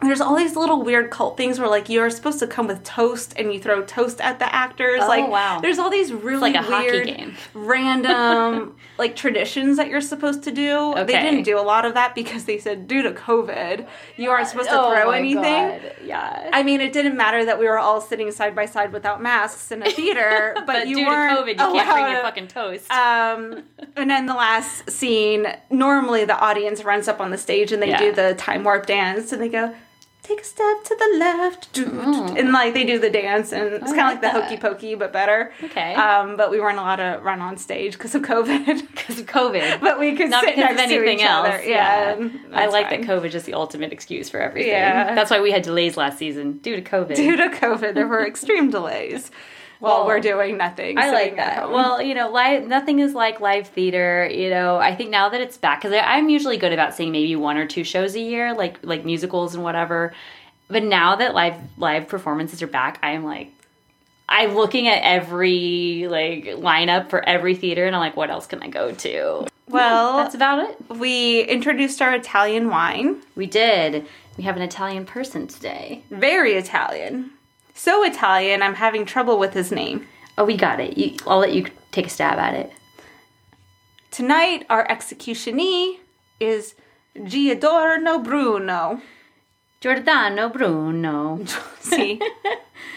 There's 0.02 0.22
all 0.22 0.36
these 0.38 0.56
little 0.56 0.82
weird 0.82 1.12
cult 1.12 1.36
things 1.36 1.60
where 1.60 1.68
like 1.68 1.90
you're 1.90 2.10
supposed 2.10 2.40
to 2.40 2.48
come 2.48 2.68
with 2.68 2.84
toast 2.86 3.34
and 3.38 3.54
you 3.54 3.60
throw 3.60 3.84
toast 3.84 4.22
at 4.22 4.40
the 4.40 4.54
actors. 4.56 5.02
Oh, 5.04 5.08
like 5.08 5.28
wow. 5.28 5.60
there's 5.60 5.78
all 5.78 5.90
these 5.90 6.14
really 6.14 6.54
like 6.54 6.66
a 6.66 6.70
weird, 6.70 7.06
game. 7.08 7.36
random 7.54 8.76
like 8.98 9.16
traditions 9.16 9.78
that 9.78 9.90
you're 9.90 10.02
supposed 10.02 10.44
to 10.44 10.52
do. 10.52 10.94
They 10.96 11.06
didn't 11.14 11.44
do 11.44 11.60
a 11.60 11.62
lot 11.62 11.86
of 11.86 11.94
that 11.96 12.16
because 12.16 12.46
they 12.46 12.58
said 12.60 12.88
due 12.88 13.02
to 13.04 13.12
COVID, 13.12 13.88
you 14.18 14.30
aren't 14.30 14.48
supposed 14.48 14.70
to 14.70 14.80
Oh 14.80 14.94
throw 14.94 15.12
anything. 15.12 15.42
God, 15.44 15.82
Yeah. 16.04 16.50
I 16.54 16.64
mean, 16.64 16.82
it 16.82 16.94
didn't 16.94 17.18
matter 17.18 17.44
that 17.46 17.60
we 17.60 17.66
were 17.68 17.78
all 17.80 18.00
sitting 18.02 18.32
side 18.32 18.56
by 18.56 18.66
side 18.66 18.94
without 18.94 19.22
masks 19.22 19.72
in 19.72 19.82
a 19.84 19.90
theater, 19.92 20.54
but, 20.56 20.66
but, 20.66 20.88
you 20.88 20.96
due 20.96 21.04
to 21.06 21.10
weren't 21.10 21.40
COVID, 21.40 21.48
you 21.50 21.56
can't 21.56 21.90
bring 21.92 22.12
your 22.14 22.22
fucking 22.22 22.48
toast. 22.48 22.90
um, 22.92 23.64
and 23.98 24.10
then 24.10 24.26
the 24.28 24.34
last 24.34 24.90
scene, 24.90 25.46
normally 25.70 26.26
the 26.26 26.38
audience 26.40 26.84
runs 26.84 27.08
up 27.08 27.20
on 27.20 27.32
the 27.32 27.38
stage 27.38 27.72
and 27.72 27.82
they 27.82 27.90
Yeah. 27.90 28.00
do 28.00 28.12
the 28.14 28.34
time 28.36 28.64
warp 28.64 28.86
dance 28.86 29.32
and 29.34 29.42
they 29.42 29.50
go, 29.50 29.74
take 30.30 30.42
a 30.42 30.46
step 30.46 30.84
to 30.86 30.96
the 30.96 31.18
left. 31.18 31.74
do," 31.74 31.86
And 32.38 32.52
like 32.52 32.74
they 32.74 32.86
do 32.86 33.00
the 33.00 33.10
dance 33.10 33.52
and 33.52 33.74
it's. 33.74 33.92
Kind 33.92 34.18
of 34.18 34.24
like 34.24 34.34
like 34.34 34.34
the 34.34 34.42
hokey 34.42 34.58
pokey, 34.58 34.96
but 34.96 35.12
better. 35.12 35.52
Okay. 35.64 35.94
Um, 35.96 36.38
but 36.38 36.52
we 36.52 36.60
weren't 36.60 36.78
allowed 36.78 36.98
to 36.98 37.20
run 37.22 37.40
on 37.42 37.58
stage 37.58 37.94
because 37.94 38.16
of 38.16 38.22
COVID. 38.22 38.88
because 38.96 39.20
of 39.20 39.26
COVID. 39.26 39.82
but 39.82 40.00
we 40.00 40.16
could 40.16 40.30
Not 40.30 40.44
sit 40.44 40.56
because 40.56 40.72
of 40.72 40.78
next 40.78 40.90
to 40.92 40.96
anything 40.98 41.20
each 41.20 41.26
else. 41.26 41.48
other. 41.48 41.64
Yeah. 41.64 42.14
and 42.14 42.56
I 42.56 42.68
like 42.68 42.90
fine. 42.90 43.02
that 43.02 43.10
COVID 43.10 43.34
is 43.34 43.44
the 43.44 43.54
ultimate 43.54 43.92
excuse 43.92 44.30
for 44.30 44.40
everything. 44.40 44.72
Yeah. 44.72 45.16
That's 45.16 45.32
why 45.32 45.42
we 45.42 45.52
had 45.52 45.64
delays 45.64 45.98
last 45.98 46.18
season 46.18 46.60
due 46.60 46.76
to 46.76 46.82
COVID. 46.82 47.16
Due 47.16 47.36
to 47.38 47.50
COVID, 47.50 47.94
there 47.94 48.08
were 48.08 48.26
extreme 48.26 48.70
delays 48.70 49.32
while 49.80 50.00
Well, 50.00 50.08
we're 50.08 50.20
doing 50.20 50.58
nothing. 50.58 50.98
I 50.98 51.12
like 51.12 51.36
that. 51.38 51.72
Well, 51.72 52.02
you 52.02 52.14
know, 52.14 52.30
live 52.32 52.68
nothing 52.68 53.00
is 53.00 53.14
like 53.14 53.40
live 53.40 53.68
theater. 53.68 54.30
You 54.32 54.50
know, 54.50 54.78
I 54.78 54.96
think 54.96 55.10
now 55.10 55.30
that 55.30 55.42
it's 55.42 55.58
back, 55.58 55.82
because 55.82 55.98
I'm 56.06 56.30
usually 56.30 56.58
good 56.58 56.74
about 56.74 56.94
seeing 56.96 57.12
maybe 57.12 57.36
one 57.36 57.58
or 57.58 57.66
two 57.66 57.84
shows 57.84 58.16
a 58.16 58.20
year, 58.20 58.54
like 58.54 58.80
like 58.84 59.06
musicals 59.06 59.56
and 59.56 59.64
whatever. 59.64 60.14
But 60.68 60.84
now 60.84 61.16
that 61.16 61.34
live 61.34 61.56
live 61.78 62.08
performances 62.08 62.62
are 62.62 62.68
back, 62.68 63.00
I 63.02 63.12
am 63.12 63.24
like, 63.24 63.52
I'm 64.28 64.54
looking 64.56 64.88
at 64.88 65.02
every 65.04 66.08
like 66.10 66.46
lineup 66.46 67.10
for 67.10 67.28
every 67.28 67.56
theater, 67.56 67.86
and 67.86 67.96
I'm 67.96 68.02
like, 68.02 68.18
what 68.18 68.30
else 68.30 68.46
can 68.48 68.62
I 68.62 68.68
go 68.68 68.92
to? 68.92 69.48
Well, 69.68 70.18
That's 70.24 70.36
about 70.36 70.70
it. 70.70 70.98
we 70.98 71.42
introduced 71.44 72.02
our 72.02 72.14
Italian 72.14 72.70
wine. 72.70 73.22
We 73.36 73.46
did. 73.46 74.06
We 74.38 74.44
have 74.44 74.56
an 74.56 74.62
Italian 74.62 75.06
person 75.06 75.48
today. 75.48 76.04
Very 76.12 76.54
Italian. 76.54 77.32
So 77.80 78.04
Italian, 78.04 78.62
I'm 78.62 78.76
having 78.76 79.06
trouble 79.06 79.40
with 79.40 79.54
his 79.54 79.72
name. 79.72 80.06
Oh, 80.38 80.44
we 80.44 80.58
got 80.58 80.82
it. 80.82 80.98
You, 80.98 81.16
I'll 81.26 81.38
let 81.40 81.54
you 81.54 81.66
take 81.94 82.08
a 82.08 82.10
stab 82.10 82.38
at 82.38 82.54
it. 82.54 82.74
Tonight, 84.12 84.66
our 84.70 84.86
executionee 84.86 86.00
is 86.42 86.76
Giordano 87.24 88.20
Bruno. 88.20 89.02
Giordano 89.80 90.50
Bruno. 90.50 91.40
See? 91.80 92.22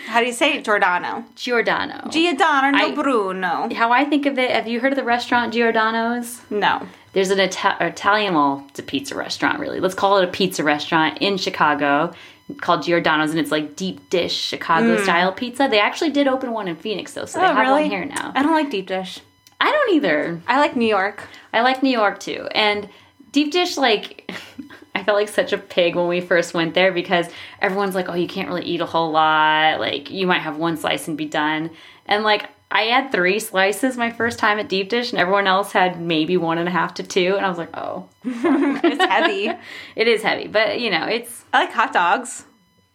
How 0.07 0.19
do 0.19 0.27
you 0.27 0.33
say 0.33 0.55
it? 0.59 0.65
Giordano. 0.65 1.27
Giordano. 1.37 2.09
Giordano 2.11 2.79
I- 2.79 2.93
Bruno. 2.93 3.73
How 3.73 3.93
I 3.93 4.05
think 4.05 4.27
of 4.27 4.37
it, 4.37 4.51
have 4.51 4.67
you 4.67 4.81
heard 4.81 4.91
of 4.91 4.97
the 4.99 5.05
restaurant 5.05 5.55
Giordano's? 5.55 6.41
No. 6.51 6.89
There's 7.13 7.31
an 7.31 7.39
Ita- 7.39 7.77
Italian, 7.81 8.35
well, 8.35 8.65
it's 8.71 8.81
a 8.81 8.83
pizza 8.83 9.15
restaurant, 9.15 9.61
really. 9.61 9.79
Let's 9.79 9.95
call 9.95 10.19
it 10.19 10.25
a 10.25 10.33
pizza 10.33 10.65
restaurant 10.65 11.19
in 11.19 11.37
Chicago 11.37 12.13
called 12.61 12.83
Giordano's, 12.83 13.31
and 13.31 13.39
it's 13.41 13.51
like 13.51 13.77
deep 13.77 14.09
dish 14.11 14.35
Chicago 14.35 15.03
style 15.03 15.33
pizza. 15.33 15.69
They 15.71 15.81
actually 15.81 16.11
did 16.11 16.27
open 16.29 16.53
one 16.53 16.69
in 16.69 16.77
Phoenix, 16.77 17.15
though, 17.15 17.25
so 17.25 17.39
they 17.39 17.45
Mm. 17.47 17.51
Oh, 17.51 17.55
have 17.55 17.67
really? 17.67 17.83
one 17.83 17.91
here 17.91 18.05
now. 18.05 18.33
I 18.35 18.43
don't 18.43 18.53
like 18.53 18.71
deep 18.71 18.87
dish. 18.87 19.21
I 19.61 19.71
don't 19.71 19.95
either. 19.95 20.41
I 20.49 20.59
like 20.59 20.75
New 20.77 20.87
York. 20.89 21.29
I 21.53 21.61
like 21.61 21.83
New 21.83 21.91
York 21.91 22.19
too. 22.21 22.49
And 22.55 22.89
deep 23.31 23.53
dish, 23.53 23.77
like, 23.77 24.33
I 24.95 25.03
felt 25.05 25.17
like 25.17 25.29
such 25.29 25.53
a 25.53 25.59
pig 25.59 25.95
when 25.97 26.09
we 26.09 26.21
first 26.21 26.53
went 26.53 26.75
there 26.75 26.93
because 26.93 27.27
everyone's 27.61 27.95
like, 27.95 28.09
oh, 28.09 28.15
you 28.15 28.29
can't 28.29 28.49
really 28.49 28.65
eat 28.65 28.81
a 28.81 28.87
whole 28.87 29.11
lot. 29.11 29.81
Like, 29.81 30.11
you 30.11 30.27
might 30.27 30.41
have 30.41 30.57
one 30.57 30.77
slice 30.77 31.09
and 31.09 31.17
be 31.17 31.27
done. 31.27 31.71
And 32.07 32.25
like, 32.25 32.49
I 32.75 32.85
had 32.85 33.13
three 33.13 33.39
slices 33.39 33.99
my 33.99 34.11
first 34.11 34.39
time 34.39 34.59
at 34.59 34.69
deep 34.69 34.89
dish, 34.89 35.13
and 35.13 35.21
everyone 35.21 35.47
else 35.47 35.73
had 35.73 36.01
maybe 36.01 36.37
one 36.39 36.57
and 36.59 36.67
a 36.67 36.73
half 36.73 36.95
to 36.95 37.03
two. 37.03 37.35
And 37.37 37.45
I 37.45 37.49
was 37.51 37.59
like, 37.59 37.77
oh, 37.77 38.09
It's 38.25 39.05
heavy. 39.05 39.51
it 39.97 40.09
is 40.09 40.23
heavy. 40.23 40.49
But, 40.49 40.81
you 40.81 40.91
know, 40.91 41.05
it's 41.07 41.45
I 41.53 41.65
like 41.65 41.73
hot 41.73 41.93
dogs. 41.93 42.47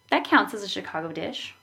that 0.10 0.24
counts 0.26 0.54
as 0.56 0.64
a 0.64 0.68
Chicago 0.68 1.12
dish. 1.12 1.54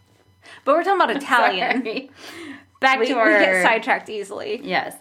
But 0.65 0.77
we're 0.77 0.85
talking 0.85 1.01
about 1.03 1.17
Italian. 1.17 1.83
Back 2.81 3.01
We, 3.01 3.07
to 3.07 3.15
we 3.15 3.19
our. 3.21 3.31
get 3.31 3.63
sidetracked 3.63 4.09
easily. 4.09 4.61
Yes. 4.63 4.95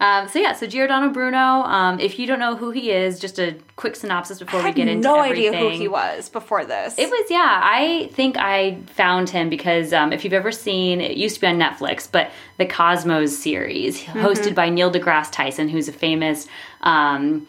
Um, 0.00 0.28
so 0.28 0.38
yeah, 0.38 0.54
so 0.54 0.66
Giordano 0.66 1.10
Bruno. 1.10 1.36
Um, 1.38 2.00
if 2.00 2.18
you 2.18 2.26
don't 2.26 2.38
know 2.38 2.56
who 2.56 2.70
he 2.70 2.90
is, 2.90 3.20
just 3.20 3.38
a 3.38 3.54
quick 3.76 3.94
synopsis 3.96 4.38
before 4.38 4.60
I 4.60 4.64
we 4.64 4.72
get 4.72 4.88
into 4.88 5.06
no 5.06 5.20
everything. 5.20 5.54
idea 5.54 5.70
who 5.70 5.76
he 5.76 5.88
was 5.88 6.30
before 6.30 6.64
this. 6.64 6.98
It 6.98 7.10
was 7.10 7.26
yeah. 7.30 7.60
I 7.62 8.08
think 8.14 8.36
I 8.38 8.78
found 8.94 9.28
him 9.28 9.50
because 9.50 9.92
um, 9.92 10.12
if 10.12 10.24
you've 10.24 10.32
ever 10.32 10.52
seen, 10.52 11.00
it 11.02 11.18
used 11.18 11.34
to 11.34 11.40
be 11.42 11.46
on 11.48 11.58
Netflix, 11.58 12.08
but 12.10 12.30
the 12.56 12.64
Cosmos 12.66 13.36
series, 13.38 14.00
Mm-hmm. 14.00 14.20
hosted 14.20 14.54
by 14.54 14.70
Neil 14.70 14.90
deGrasse 14.90 15.30
Tyson, 15.32 15.68
who's 15.68 15.86
a 15.88 15.92
famous. 15.92 16.46
Um, 16.80 17.46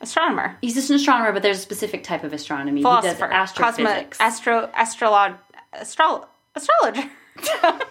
astronomer, 0.00 0.56
he's 0.62 0.74
just 0.74 0.88
an 0.90 0.96
astronomer, 0.96 1.32
but 1.32 1.42
there's 1.42 1.58
a 1.58 1.62
specific 1.62 2.04
type 2.04 2.24
of 2.24 2.32
astronomy. 2.32 2.80
philosopher, 2.82 3.26
he 3.26 3.32
does 3.32 3.50
astrophysics. 3.50 4.18
cosmo, 4.18 4.70
astro, 4.70 4.70
astrolog, 4.74 5.36
astro, 5.74 6.26
astrologer. 6.54 7.10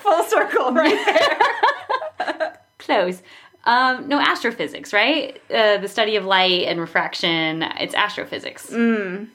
Full 0.00 0.24
circle, 0.24 0.72
right? 0.72 2.52
Close. 2.86 3.22
Um, 3.64 4.06
no, 4.06 4.20
astrophysics, 4.20 4.92
right? 4.92 5.40
Uh, 5.52 5.78
the 5.78 5.88
study 5.88 6.14
of 6.14 6.24
light 6.24 6.62
and 6.68 6.80
refraction. 6.80 7.62
It's 7.80 7.94
astrophysics. 7.94 8.70
Mm. 8.70 9.28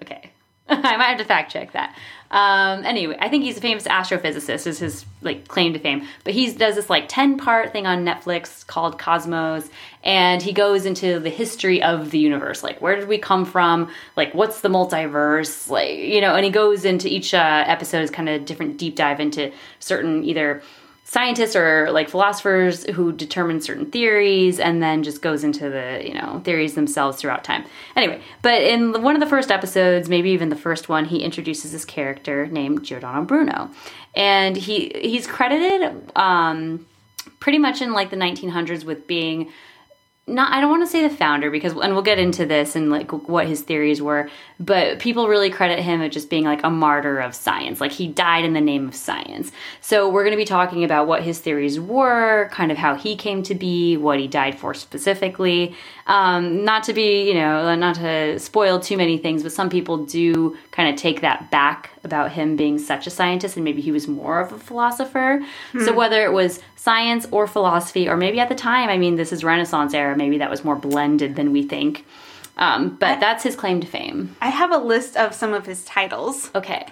Okay. 0.00 0.30
I 0.68 0.96
might 0.96 1.04
have 1.04 1.18
to 1.18 1.24
fact 1.24 1.52
check 1.52 1.72
that. 1.72 1.96
Um, 2.30 2.84
anyway, 2.84 3.16
I 3.18 3.30
think 3.30 3.42
he's 3.42 3.56
a 3.56 3.60
famous 3.60 3.84
astrophysicist, 3.84 4.66
is 4.66 4.78
his 4.78 5.06
like 5.22 5.48
claim 5.48 5.72
to 5.72 5.78
fame. 5.78 6.06
But 6.24 6.34
he 6.34 6.52
does 6.52 6.74
this 6.74 6.90
like 6.90 7.06
ten 7.08 7.38
part 7.38 7.72
thing 7.72 7.86
on 7.86 8.04
Netflix 8.04 8.66
called 8.66 8.98
Cosmos, 8.98 9.70
and 10.04 10.42
he 10.42 10.52
goes 10.52 10.84
into 10.84 11.18
the 11.20 11.30
history 11.30 11.82
of 11.82 12.10
the 12.10 12.18
universe, 12.18 12.62
like 12.62 12.82
where 12.82 12.96
did 12.96 13.08
we 13.08 13.16
come 13.16 13.46
from, 13.46 13.90
like 14.14 14.34
what's 14.34 14.60
the 14.60 14.68
multiverse, 14.68 15.70
like 15.70 15.96
you 15.98 16.20
know, 16.20 16.34
and 16.34 16.44
he 16.44 16.50
goes 16.50 16.84
into 16.84 17.08
each 17.08 17.32
uh, 17.32 17.64
episode 17.66 18.02
is 18.02 18.10
kind 18.10 18.28
of 18.28 18.44
different 18.44 18.76
deep 18.76 18.94
dive 18.94 19.20
into 19.20 19.50
certain 19.80 20.22
either 20.22 20.62
scientists 21.08 21.56
or 21.56 21.90
like 21.90 22.06
philosophers 22.06 22.84
who 22.90 23.12
determine 23.12 23.62
certain 23.62 23.90
theories 23.90 24.60
and 24.60 24.82
then 24.82 25.02
just 25.02 25.22
goes 25.22 25.42
into 25.42 25.70
the 25.70 26.02
you 26.04 26.12
know 26.12 26.42
theories 26.44 26.74
themselves 26.74 27.16
throughout 27.16 27.42
time. 27.42 27.64
Anyway 27.96 28.20
but 28.42 28.60
in 28.60 29.02
one 29.02 29.16
of 29.16 29.20
the 29.20 29.26
first 29.26 29.50
episodes 29.50 30.10
maybe 30.10 30.28
even 30.28 30.50
the 30.50 30.56
first 30.56 30.90
one 30.90 31.06
he 31.06 31.20
introduces 31.22 31.72
this 31.72 31.86
character 31.86 32.46
named 32.48 32.84
giordano 32.84 33.24
bruno. 33.24 33.70
And 34.14 34.54
he 34.54 34.92
he's 35.00 35.26
credited 35.26 36.12
um 36.14 36.86
pretty 37.40 37.58
much 37.58 37.80
in 37.80 37.94
like 37.94 38.10
the 38.10 38.16
1900s 38.16 38.84
with 38.84 39.06
being 39.06 39.50
not 40.28 40.52
I 40.52 40.60
don't 40.60 40.70
want 40.70 40.82
to 40.82 40.90
say 40.90 41.06
the 41.06 41.14
founder 41.14 41.50
because 41.50 41.72
and 41.72 41.94
we'll 41.94 42.02
get 42.02 42.18
into 42.18 42.46
this 42.46 42.76
and 42.76 42.90
like 42.90 43.10
what 43.28 43.46
his 43.46 43.62
theories 43.62 44.00
were, 44.02 44.28
but 44.60 44.98
people 44.98 45.28
really 45.28 45.50
credit 45.50 45.80
him 45.80 46.00
as 46.02 46.12
just 46.12 46.30
being 46.30 46.44
like 46.44 46.60
a 46.62 46.70
martyr 46.70 47.18
of 47.18 47.34
science. 47.34 47.80
Like 47.80 47.92
he 47.92 48.06
died 48.06 48.44
in 48.44 48.52
the 48.52 48.60
name 48.60 48.88
of 48.88 48.94
science. 48.94 49.50
So 49.80 50.08
we're 50.08 50.24
going 50.24 50.32
to 50.32 50.36
be 50.36 50.44
talking 50.44 50.84
about 50.84 51.06
what 51.06 51.22
his 51.22 51.38
theories 51.38 51.80
were, 51.80 52.48
kind 52.52 52.70
of 52.70 52.78
how 52.78 52.94
he 52.94 53.16
came 53.16 53.42
to 53.44 53.54
be, 53.54 53.96
what 53.96 54.18
he 54.18 54.28
died 54.28 54.58
for 54.58 54.74
specifically. 54.74 55.74
Um, 56.08 56.64
not 56.64 56.84
to 56.84 56.94
be, 56.94 57.28
you 57.28 57.34
know, 57.34 57.74
not 57.74 57.96
to 57.96 58.38
spoil 58.38 58.80
too 58.80 58.96
many 58.96 59.18
things, 59.18 59.42
but 59.42 59.52
some 59.52 59.68
people 59.68 59.98
do 60.06 60.56
kind 60.70 60.88
of 60.88 60.96
take 60.96 61.20
that 61.20 61.50
back 61.50 61.90
about 62.02 62.32
him 62.32 62.56
being 62.56 62.78
such 62.78 63.06
a 63.06 63.10
scientist 63.10 63.56
and 63.56 63.64
maybe 63.64 63.82
he 63.82 63.92
was 63.92 64.08
more 64.08 64.40
of 64.40 64.50
a 64.50 64.58
philosopher. 64.58 65.44
So 65.84 65.92
whether 65.92 66.24
it 66.24 66.32
was 66.32 66.60
science 66.76 67.26
or 67.30 67.46
philosophy, 67.46 68.08
or 68.08 68.16
maybe 68.16 68.40
at 68.40 68.48
the 68.48 68.54
time, 68.54 68.88
I 68.88 68.96
mean, 68.96 69.16
this 69.16 69.32
is 69.32 69.44
Renaissance 69.44 69.92
era, 69.92 70.16
maybe 70.16 70.38
that 70.38 70.48
was 70.50 70.64
more 70.64 70.76
blended 70.76 71.36
than 71.36 71.52
we 71.52 71.62
think. 71.62 72.06
Um, 72.56 72.96
but 72.96 73.20
that's 73.20 73.44
his 73.44 73.54
claim 73.54 73.80
to 73.82 73.86
fame. 73.86 74.34
I 74.40 74.48
have 74.48 74.72
a 74.72 74.78
list 74.78 75.14
of 75.16 75.34
some 75.34 75.52
of 75.52 75.66
his 75.66 75.84
titles: 75.84 76.50
Okay. 76.54 76.86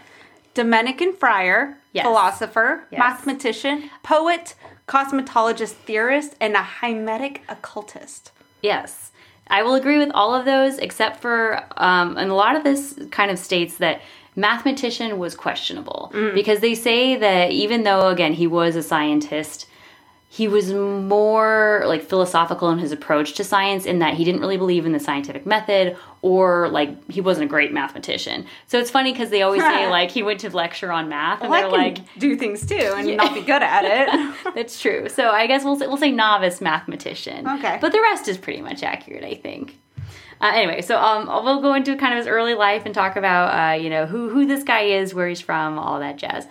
Dominican 0.54 1.12
friar, 1.14 1.78
Yes. 1.92 2.04
philosopher, 2.04 2.84
Yes. 2.90 2.98
mathematician, 2.98 3.90
poet, 4.02 4.54
cosmetologist, 4.86 5.72
theorist, 5.86 6.34
and 6.40 6.54
a 6.54 6.62
Hermetic 6.62 7.42
occultist. 7.48 8.30
Yes. 8.62 9.05
I 9.48 9.62
will 9.62 9.74
agree 9.74 9.98
with 9.98 10.10
all 10.12 10.34
of 10.34 10.44
those, 10.44 10.78
except 10.78 11.20
for, 11.20 11.62
um, 11.76 12.16
and 12.16 12.30
a 12.30 12.34
lot 12.34 12.56
of 12.56 12.64
this 12.64 12.98
kind 13.10 13.30
of 13.30 13.38
states 13.38 13.76
that 13.76 14.00
mathematician 14.34 15.18
was 15.18 15.34
questionable. 15.34 16.10
Because 16.34 16.60
they 16.60 16.74
say 16.74 17.16
that 17.16 17.50
even 17.52 17.84
though, 17.84 18.08
again, 18.08 18.32
he 18.32 18.46
was 18.46 18.76
a 18.76 18.82
scientist, 18.82 19.66
he 20.36 20.48
was 20.48 20.70
more 20.70 21.82
like 21.86 22.02
philosophical 22.02 22.68
in 22.68 22.78
his 22.78 22.92
approach 22.92 23.32
to 23.32 23.42
science 23.42 23.86
in 23.86 24.00
that 24.00 24.12
he 24.12 24.22
didn't 24.22 24.42
really 24.42 24.58
believe 24.58 24.84
in 24.84 24.92
the 24.92 25.00
scientific 25.00 25.46
method 25.46 25.96
or 26.20 26.68
like 26.68 27.10
he 27.10 27.22
wasn't 27.22 27.42
a 27.42 27.48
great 27.48 27.72
mathematician. 27.72 28.44
So 28.66 28.78
it's 28.78 28.90
funny 28.90 29.12
because 29.12 29.30
they 29.30 29.40
always 29.40 29.62
say 29.62 29.86
like 29.90 30.10
he 30.10 30.22
went 30.22 30.40
to 30.40 30.54
lecture 30.54 30.92
on 30.92 31.08
math 31.08 31.40
and 31.40 31.48
Well, 31.48 31.70
they're 31.70 31.78
like 31.78 32.00
do 32.18 32.36
things 32.36 32.66
too 32.66 32.74
and 32.74 33.16
not 33.16 33.32
be 33.32 33.40
good 33.40 33.62
at 33.62 33.84
it. 33.86 34.34
that's 34.54 34.78
true. 34.78 35.08
So 35.08 35.30
I 35.30 35.46
guess 35.46 35.64
we'll 35.64 35.76
say, 35.76 35.86
we'll 35.86 35.96
say 35.96 36.10
novice 36.10 36.60
mathematician. 36.60 37.48
Okay. 37.48 37.78
But 37.80 37.92
the 37.92 38.02
rest 38.02 38.28
is 38.28 38.36
pretty 38.36 38.60
much 38.60 38.82
accurate, 38.82 39.24
I 39.24 39.36
think. 39.36 39.78
Uh, 40.42 40.52
anyway, 40.54 40.82
so 40.82 40.98
um, 40.98 41.28
we'll 41.46 41.62
go 41.62 41.72
into 41.72 41.96
kind 41.96 42.12
of 42.12 42.18
his 42.18 42.26
early 42.26 42.52
life 42.52 42.82
and 42.84 42.94
talk 42.94 43.16
about 43.16 43.54
uh, 43.58 43.74
you 43.74 43.88
know 43.88 44.04
who 44.04 44.28
who 44.28 44.44
this 44.44 44.64
guy 44.64 44.82
is, 44.82 45.14
where 45.14 45.28
he's 45.28 45.40
from, 45.40 45.78
all 45.78 45.98
that 46.00 46.18
jazz. 46.18 46.46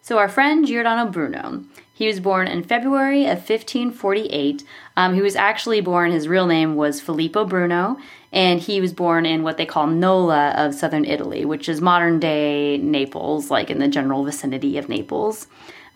So 0.00 0.16
our 0.16 0.28
friend 0.28 0.66
Giordano 0.66 1.10
Bruno, 1.10 1.64
he 1.96 2.08
was 2.08 2.18
born 2.18 2.48
in 2.48 2.64
February 2.64 3.22
of 3.22 3.38
1548. 3.38 4.64
Um, 4.96 5.14
he 5.14 5.22
was 5.22 5.36
actually 5.36 5.80
born. 5.80 6.10
His 6.10 6.26
real 6.26 6.46
name 6.46 6.74
was 6.74 7.00
Filippo 7.00 7.44
Bruno, 7.44 7.96
and 8.32 8.58
he 8.58 8.80
was 8.80 8.92
born 8.92 9.24
in 9.24 9.44
what 9.44 9.58
they 9.58 9.64
call 9.64 9.86
Nola 9.86 10.50
of 10.56 10.74
southern 10.74 11.04
Italy, 11.04 11.44
which 11.44 11.68
is 11.68 11.80
modern 11.80 12.18
day 12.18 12.78
Naples, 12.78 13.48
like 13.48 13.70
in 13.70 13.78
the 13.78 13.86
general 13.86 14.24
vicinity 14.24 14.76
of 14.76 14.88
Naples. 14.88 15.46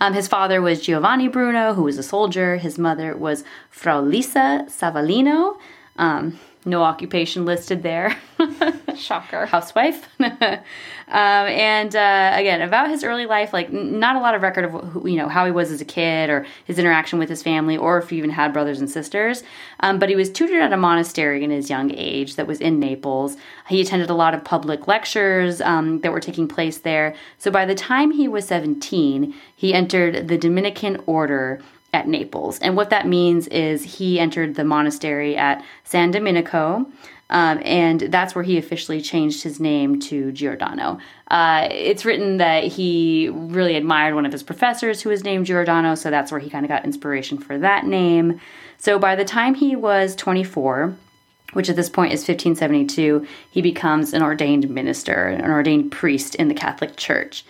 Um, 0.00 0.14
his 0.14 0.28
father 0.28 0.62
was 0.62 0.80
Giovanni 0.80 1.26
Bruno, 1.26 1.74
who 1.74 1.82
was 1.82 1.98
a 1.98 2.04
soldier. 2.04 2.58
His 2.58 2.78
mother 2.78 3.16
was 3.16 3.42
Frau 3.68 4.00
Lisa 4.00 4.66
Savolino. 4.68 5.58
Um, 5.96 6.38
no 6.68 6.82
occupation 6.82 7.44
listed 7.44 7.82
there. 7.82 8.16
Shocker. 8.96 9.46
housewife. 9.46 10.08
um, 10.20 10.60
and 11.08 11.94
uh, 11.94 12.32
again, 12.34 12.60
about 12.60 12.90
his 12.90 13.02
early 13.02 13.26
life, 13.26 13.52
like 13.52 13.68
n- 13.68 13.98
not 13.98 14.16
a 14.16 14.20
lot 14.20 14.34
of 14.34 14.42
record 14.42 14.64
of 14.64 14.72
who, 14.90 15.08
you 15.08 15.16
know 15.16 15.28
how 15.28 15.44
he 15.44 15.50
was 15.50 15.70
as 15.70 15.80
a 15.80 15.84
kid 15.84 16.30
or 16.30 16.46
his 16.64 16.78
interaction 16.78 17.18
with 17.18 17.28
his 17.28 17.42
family, 17.42 17.76
or 17.76 17.98
if 17.98 18.10
he 18.10 18.16
even 18.18 18.30
had 18.30 18.52
brothers 18.52 18.80
and 18.80 18.90
sisters. 18.90 19.42
Um, 19.80 19.98
but 19.98 20.08
he 20.08 20.16
was 20.16 20.30
tutored 20.30 20.60
at 20.60 20.72
a 20.72 20.76
monastery 20.76 21.42
in 21.42 21.50
his 21.50 21.70
young 21.70 21.92
age 21.94 22.36
that 22.36 22.46
was 22.46 22.60
in 22.60 22.78
Naples. 22.78 23.36
He 23.68 23.80
attended 23.80 24.10
a 24.10 24.14
lot 24.14 24.34
of 24.34 24.44
public 24.44 24.86
lectures 24.86 25.60
um, 25.60 26.00
that 26.00 26.12
were 26.12 26.20
taking 26.20 26.48
place 26.48 26.78
there. 26.78 27.14
So 27.38 27.50
by 27.50 27.64
the 27.64 27.74
time 27.74 28.10
he 28.10 28.28
was 28.28 28.46
17, 28.46 29.34
he 29.56 29.74
entered 29.74 30.28
the 30.28 30.38
Dominican 30.38 31.02
order 31.06 31.60
at 31.92 32.06
Naples. 32.06 32.58
And 32.58 32.76
what 32.76 32.90
that 32.90 33.06
means 33.06 33.46
is 33.48 33.82
he 33.82 34.20
entered 34.20 34.54
the 34.54 34.64
monastery 34.64 35.36
at 35.36 35.64
San 35.84 36.10
Domenico. 36.10 36.86
Um, 37.30 37.60
and 37.62 38.00
that's 38.00 38.34
where 38.34 38.44
he 38.44 38.56
officially 38.56 39.02
changed 39.02 39.42
his 39.42 39.60
name 39.60 40.00
to 40.00 40.32
Giordano. 40.32 40.98
Uh, 41.30 41.68
it's 41.70 42.04
written 42.04 42.38
that 42.38 42.64
he 42.64 43.28
really 43.28 43.76
admired 43.76 44.14
one 44.14 44.24
of 44.24 44.32
his 44.32 44.42
professors 44.42 45.02
who 45.02 45.10
was 45.10 45.24
named 45.24 45.44
Giordano, 45.44 45.94
so 45.94 46.10
that's 46.10 46.32
where 46.32 46.40
he 46.40 46.48
kind 46.48 46.64
of 46.64 46.70
got 46.70 46.86
inspiration 46.86 47.36
for 47.36 47.58
that 47.58 47.84
name. 47.84 48.40
So 48.78 48.98
by 48.98 49.14
the 49.14 49.26
time 49.26 49.54
he 49.54 49.76
was 49.76 50.16
24, 50.16 50.96
which 51.52 51.68
at 51.68 51.76
this 51.76 51.90
point 51.90 52.12
is 52.12 52.20
1572, 52.20 53.26
he 53.50 53.60
becomes 53.60 54.14
an 54.14 54.22
ordained 54.22 54.70
minister, 54.70 55.26
an 55.26 55.50
ordained 55.50 55.92
priest 55.92 56.34
in 56.34 56.48
the 56.48 56.54
Catholic 56.54 56.96
Church. 56.96 57.44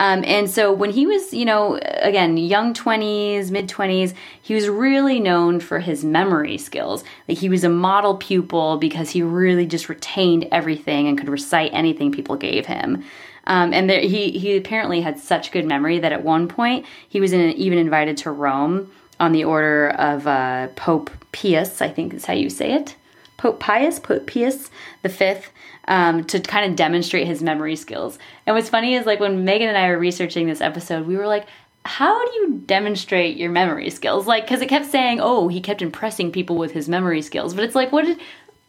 Um, 0.00 0.24
and 0.24 0.50
so 0.50 0.72
when 0.72 0.90
he 0.90 1.06
was, 1.06 1.32
you 1.32 1.44
know, 1.44 1.78
again, 1.82 2.36
young 2.36 2.74
20s, 2.74 3.50
mid 3.50 3.68
20s, 3.68 4.12
he 4.42 4.54
was 4.54 4.68
really 4.68 5.20
known 5.20 5.60
for 5.60 5.78
his 5.78 6.04
memory 6.04 6.58
skills. 6.58 7.04
Like 7.28 7.38
he 7.38 7.48
was 7.48 7.62
a 7.62 7.68
model 7.68 8.16
pupil 8.16 8.76
because 8.78 9.10
he 9.10 9.22
really 9.22 9.66
just 9.66 9.88
retained 9.88 10.48
everything 10.50 11.06
and 11.06 11.16
could 11.16 11.28
recite 11.28 11.72
anything 11.72 12.10
people 12.10 12.36
gave 12.36 12.66
him. 12.66 13.04
Um, 13.46 13.72
and 13.72 13.88
there, 13.88 14.00
he, 14.00 14.30
he 14.32 14.56
apparently 14.56 15.00
had 15.00 15.18
such 15.18 15.52
good 15.52 15.66
memory 15.66 15.98
that 16.00 16.12
at 16.12 16.24
one 16.24 16.48
point 16.48 16.86
he 17.08 17.20
was 17.20 17.32
in, 17.32 17.40
even 17.52 17.78
invited 17.78 18.16
to 18.18 18.30
Rome 18.30 18.90
on 19.20 19.32
the 19.32 19.44
order 19.44 19.90
of 19.90 20.26
uh, 20.26 20.68
Pope 20.76 21.10
Pius, 21.32 21.80
I 21.80 21.88
think 21.88 22.14
is 22.14 22.24
how 22.24 22.32
you 22.32 22.50
say 22.50 22.72
it. 22.72 22.96
Pope 23.36 23.60
Pius, 23.60 23.98
Pope 23.98 24.26
Pius 24.26 24.70
the 25.02 25.08
fifth, 25.08 25.50
um, 25.88 26.24
to 26.24 26.40
kind 26.40 26.70
of 26.70 26.76
demonstrate 26.76 27.26
his 27.26 27.42
memory 27.42 27.76
skills. 27.76 28.18
And 28.46 28.54
what's 28.56 28.68
funny 28.68 28.94
is 28.94 29.06
like 29.06 29.20
when 29.20 29.44
Megan 29.44 29.68
and 29.68 29.76
I 29.78 29.88
were 29.90 29.98
researching 29.98 30.46
this 30.46 30.60
episode, 30.60 31.06
we 31.06 31.16
were 31.16 31.26
like, 31.26 31.46
how 31.84 32.24
do 32.24 32.32
you 32.36 32.62
demonstrate 32.64 33.36
your 33.36 33.50
memory 33.50 33.90
skills? 33.90 34.26
Like, 34.26 34.44
because 34.44 34.62
it 34.62 34.68
kept 34.70 34.86
saying, 34.86 35.20
oh, 35.20 35.48
he 35.48 35.60
kept 35.60 35.82
impressing 35.82 36.32
people 36.32 36.56
with 36.56 36.72
his 36.72 36.88
memory 36.88 37.20
skills, 37.20 37.52
but 37.54 37.64
it's 37.64 37.74
like, 37.74 37.92
what 37.92 38.04
did 38.06 38.18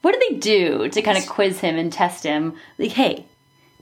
what 0.01 0.11
did 0.11 0.21
they 0.29 0.37
do 0.39 0.87
to 0.89 1.01
kind 1.01 1.17
of 1.17 1.25
quiz 1.27 1.59
him 1.61 1.77
and 1.77 1.91
test 1.91 2.23
him? 2.23 2.53
Like, 2.77 2.91
hey, 2.91 3.25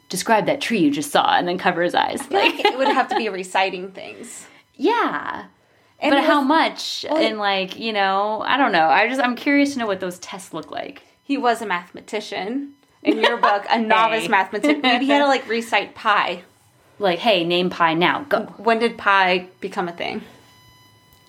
describe 0.10 0.46
that 0.46 0.62
tree 0.62 0.80
you 0.80 0.92
just 0.92 1.12
saw, 1.12 1.36
and 1.36 1.48
then 1.48 1.58
cover 1.58 1.82
his 1.82 1.96
eyes. 1.96 2.22
Like 2.32 2.56
Like, 2.56 2.66
it 2.66 2.78
would 2.78 2.88
have 2.88 3.08
to 3.10 3.16
be 3.18 3.28
reciting 3.30 3.92
things. 3.92 4.46
yeah. 4.76 5.46
And 6.00 6.12
but 6.12 6.20
it 6.20 6.26
how 6.26 6.40
was- 6.40 6.48
much? 6.48 7.06
and 7.10 7.40
like, 7.40 7.80
you 7.80 7.92
know, 7.94 8.42
I 8.46 8.58
don't 8.58 8.72
know. 8.74 8.88
I 8.88 9.08
just 9.08 9.20
I'm 9.22 9.36
curious 9.36 9.74
to 9.74 9.80
know 9.80 9.88
what 9.88 10.00
those 10.02 10.20
tests 10.20 10.54
look 10.54 10.70
like. 10.70 11.02
He 11.24 11.38
was 11.38 11.62
a 11.62 11.66
mathematician. 11.66 12.74
In 13.04 13.20
your 13.20 13.38
book, 13.38 13.66
a 13.70 13.80
novice 13.80 14.30
mathematician. 14.30 14.82
Maybe 14.82 15.06
he 15.06 15.12
had 15.12 15.20
to 15.20 15.28
like 15.28 15.48
recite 15.48 15.94
pi. 15.96 16.44
Like, 17.00 17.20
hey, 17.20 17.44
name 17.44 17.70
pi 17.70 17.94
now. 17.96 18.24
Go. 18.30 18.42
When 18.58 18.80
did 18.80 18.98
pi 18.98 19.48
become 19.60 19.88
a 19.90 19.94
thing? 19.94 20.22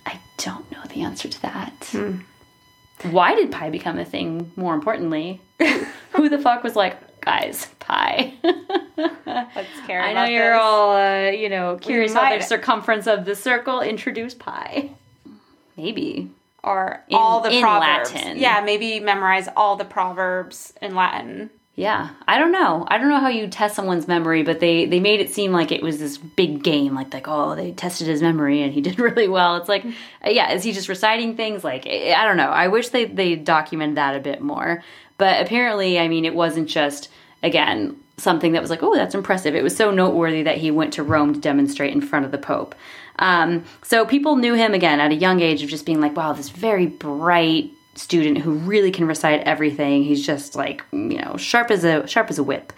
I 0.06 0.18
don't 0.38 0.70
know 0.70 0.82
the 0.88 1.02
answer 1.02 1.28
to 1.28 1.42
that. 1.42 1.94
Why 3.10 3.34
did 3.34 3.50
pi 3.50 3.70
become 3.70 3.98
a 3.98 4.04
thing? 4.04 4.52
More 4.56 4.74
importantly, 4.74 5.40
who 6.12 6.28
the 6.28 6.38
fuck 6.38 6.62
was 6.62 6.76
like, 6.76 7.20
guys, 7.20 7.66
pi? 7.80 8.34
Let's 9.26 9.80
care 9.87 10.00
I 10.00 10.12
know 10.12 10.24
you're 10.24 10.52
this. 10.52 10.60
all, 10.60 10.96
uh, 10.96 11.30
you 11.30 11.48
know, 11.48 11.76
curious 11.80 12.12
about 12.12 12.38
the 12.38 12.44
circumference 12.44 13.06
of 13.06 13.24
the 13.24 13.34
circle. 13.34 13.80
Introduce 13.80 14.34
pi. 14.34 14.90
Maybe. 15.76 16.30
or 16.62 17.02
all 17.12 17.40
the 17.40 17.50
in 17.50 17.60
proverbs. 17.62 18.12
Latin. 18.14 18.38
Yeah, 18.38 18.60
maybe 18.64 19.00
memorize 19.00 19.48
all 19.56 19.76
the 19.76 19.84
proverbs 19.84 20.72
in 20.80 20.94
Latin. 20.94 21.50
Yeah, 21.76 22.10
I 22.28 22.38
don't 22.38 22.52
know. 22.52 22.84
I 22.87 22.98
don't 22.98 23.08
know 23.08 23.18
how 23.18 23.28
you 23.28 23.48
test 23.48 23.74
someone's 23.74 24.06
memory, 24.06 24.44
but 24.44 24.60
they 24.60 24.87
they 24.87 25.00
made 25.00 25.20
it 25.20 25.34
seem 25.34 25.50
like 25.50 25.72
it 25.72 25.82
was 25.82 25.98
this 25.98 26.18
big 26.18 26.62
game, 26.62 26.94
like 26.94 27.12
like 27.12 27.26
oh 27.26 27.56
they 27.56 27.72
tested 27.72 28.06
his 28.06 28.22
memory 28.22 28.62
and 28.62 28.72
he 28.72 28.80
did 28.80 29.00
really 29.00 29.26
well. 29.26 29.56
It's 29.56 29.68
like 29.68 29.84
uh, 29.84 30.30
yeah, 30.30 30.52
is 30.52 30.62
he 30.62 30.72
just 30.72 30.88
reciting 30.88 31.37
things? 31.37 31.64
Like 31.64 31.84
I 31.87 32.14
I 32.16 32.24
don't 32.24 32.37
know. 32.37 32.50
I 32.50 32.68
wish 32.68 32.90
they 32.90 33.06
they 33.06 33.34
documented 33.34 33.96
that 33.96 34.14
a 34.16 34.20
bit 34.20 34.40
more. 34.40 34.84
But 35.18 35.42
apparently, 35.42 35.98
I 35.98 36.06
mean, 36.08 36.24
it 36.24 36.34
wasn't 36.34 36.68
just 36.68 37.08
again 37.42 37.96
something 38.16 38.52
that 38.52 38.62
was 38.62 38.70
like 38.70 38.84
oh 38.84 38.94
that's 38.94 39.16
impressive. 39.16 39.56
It 39.56 39.64
was 39.64 39.76
so 39.76 39.90
noteworthy 39.90 40.44
that 40.44 40.58
he 40.58 40.70
went 40.70 40.92
to 40.92 41.02
Rome 41.02 41.34
to 41.34 41.40
demonstrate 41.40 41.92
in 41.92 42.00
front 42.00 42.24
of 42.24 42.30
the 42.30 42.38
Pope. 42.38 42.76
Um, 43.18 43.64
so 43.82 44.06
people 44.06 44.37
knew 44.37 44.54
him 44.54 44.74
again 44.74 45.00
at 45.00 45.10
a 45.10 45.16
young 45.16 45.40
age 45.40 45.62
of 45.64 45.70
just 45.70 45.87
being 45.87 46.00
like 46.00 46.16
wow 46.16 46.34
this 46.34 46.50
very 46.50 46.87
bright 46.87 47.72
student 47.96 48.38
who 48.38 48.52
really 48.52 48.90
can 48.90 49.07
recite 49.07 49.42
everything. 49.42 50.04
He's 50.04 50.24
just 50.24 50.54
like 50.54 50.85
you 50.92 51.18
know 51.18 51.37
sharp 51.37 51.70
as 51.70 51.85
a 51.85 52.07
sharp 52.07 52.30
as 52.30 52.38
a 52.38 52.42
whip. 52.42 52.72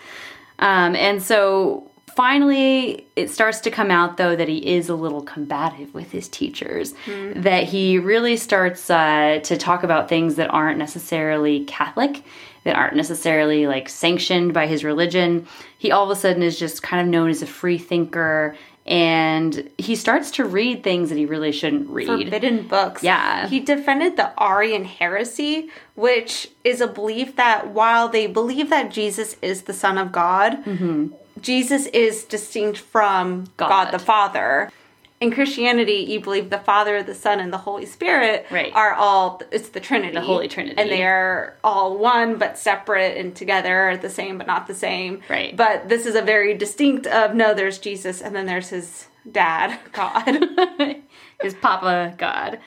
Um, 0.59 0.97
and 0.97 1.23
so 1.23 1.91
finally, 2.15 3.07
it 3.15 3.31
starts 3.31 3.61
to 3.61 3.71
come 3.71 3.91
out 3.91 4.17
though 4.17 4.35
that 4.35 4.49
he 4.49 4.75
is 4.75 4.89
a 4.89 4.95
little 4.95 5.23
combative 5.23 5.93
with 5.95 6.11
his 6.11 6.29
teachers. 6.29 6.95
That 7.43 7.65
he 7.65 7.99
really 7.99 8.37
starts 8.37 8.89
uh, 8.91 9.41
to 9.45 9.57
talk 9.57 9.83
about 9.83 10.09
things 10.09 10.37
that 10.37 10.51
aren't 10.51 10.79
necessarily 10.79 11.65
Catholic. 11.65 12.25
That 12.65 12.75
aren't 12.75 12.97
necessarily 12.97 13.69
like 13.69 13.89
sanctioned 13.89 14.53
by 14.53 14.67
his 14.67 14.83
religion. 14.83 15.47
He 15.79 15.93
all 15.93 16.11
of 16.11 16.11
a 16.11 16.21
sudden 16.21 16.43
is 16.43 16.59
just 16.59 16.83
kind 16.83 17.01
of 17.01 17.07
known 17.07 17.31
as 17.31 17.41
a 17.41 17.47
free 17.47 17.79
thinker, 17.79 18.57
and 18.87 19.69
he 19.79 19.97
starts 19.97 20.31
to 20.33 20.45
read 20.45 20.85
things 20.85 21.09
that 21.09 21.19
he 21.19 21.27
really 21.27 21.51
shouldn't 21.51 21.91
read. 21.91 22.07
Forbidden 22.07 22.69
books. 22.69 23.03
Yeah. 23.03 23.49
He 23.49 23.59
defended 23.59 24.17
the 24.17 24.33
Arian 24.41 24.85
heresy, 24.85 25.71
which 25.97 26.51
is 26.63 26.81
a 26.81 26.87
belief 26.87 27.35
that 27.37 27.69
while 27.69 28.09
they 28.09 28.29
believe 28.29 28.71
that 28.71 28.93
Jesus 28.93 29.37
is 29.43 29.63
the 29.63 29.73
Son 29.73 29.99
of 29.99 30.13
God, 30.13 30.65
mm-hmm. 30.65 31.09
Jesus 31.41 31.87
is 31.87 32.25
distinct 32.25 32.79
from 32.79 33.47
God. 33.57 33.69
God. 33.69 33.91
the 33.91 33.99
Father. 33.99 34.71
In 35.19 35.31
Christianity, 35.31 36.05
you 36.09 36.21
believe 36.21 36.51
the 36.51 36.59
Father, 36.59 37.03
the 37.03 37.15
Son, 37.15 37.41
and 37.41 37.51
the 37.53 37.59
Holy 37.59 37.87
Spirit 37.87 38.47
Right. 38.51 38.71
are 38.75 38.93
all, 38.93 39.41
it's 39.51 39.71
the 39.71 39.81
Trinity. 39.81 40.13
The 40.13 40.21
Holy 40.21 40.47
Trinity. 40.47 40.77
And 40.77 40.91
they 40.91 41.05
are 41.05 41.57
all 41.65 41.97
one, 41.97 42.37
but 42.37 42.59
separate 42.59 43.17
and 43.17 43.35
together, 43.35 43.97
the 43.97 44.11
same, 44.11 44.37
but 44.37 44.47
not 44.47 44.67
the 44.67 44.75
same. 44.75 45.23
Right. 45.31 45.57
But 45.57 45.89
this 45.89 46.05
is 46.05 46.17
a 46.17 46.23
very 46.23 46.53
distinct 46.55 47.07
of 47.07 47.35
no, 47.35 47.55
there's 47.55 47.79
Jesus, 47.79 48.21
and 48.21 48.37
then 48.37 48.45
there's 48.45 48.69
his 48.69 49.07
dad, 49.31 49.79
God. 49.93 50.45
his 51.43 51.55
papa 51.55 52.15
god 52.17 52.59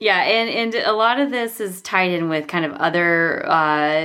yeah 0.00 0.22
and 0.22 0.48
and 0.48 0.74
a 0.86 0.92
lot 0.92 1.18
of 1.18 1.30
this 1.30 1.60
is 1.60 1.80
tied 1.82 2.10
in 2.10 2.28
with 2.28 2.46
kind 2.46 2.64
of 2.64 2.72
other 2.74 3.44
uh 3.48 4.04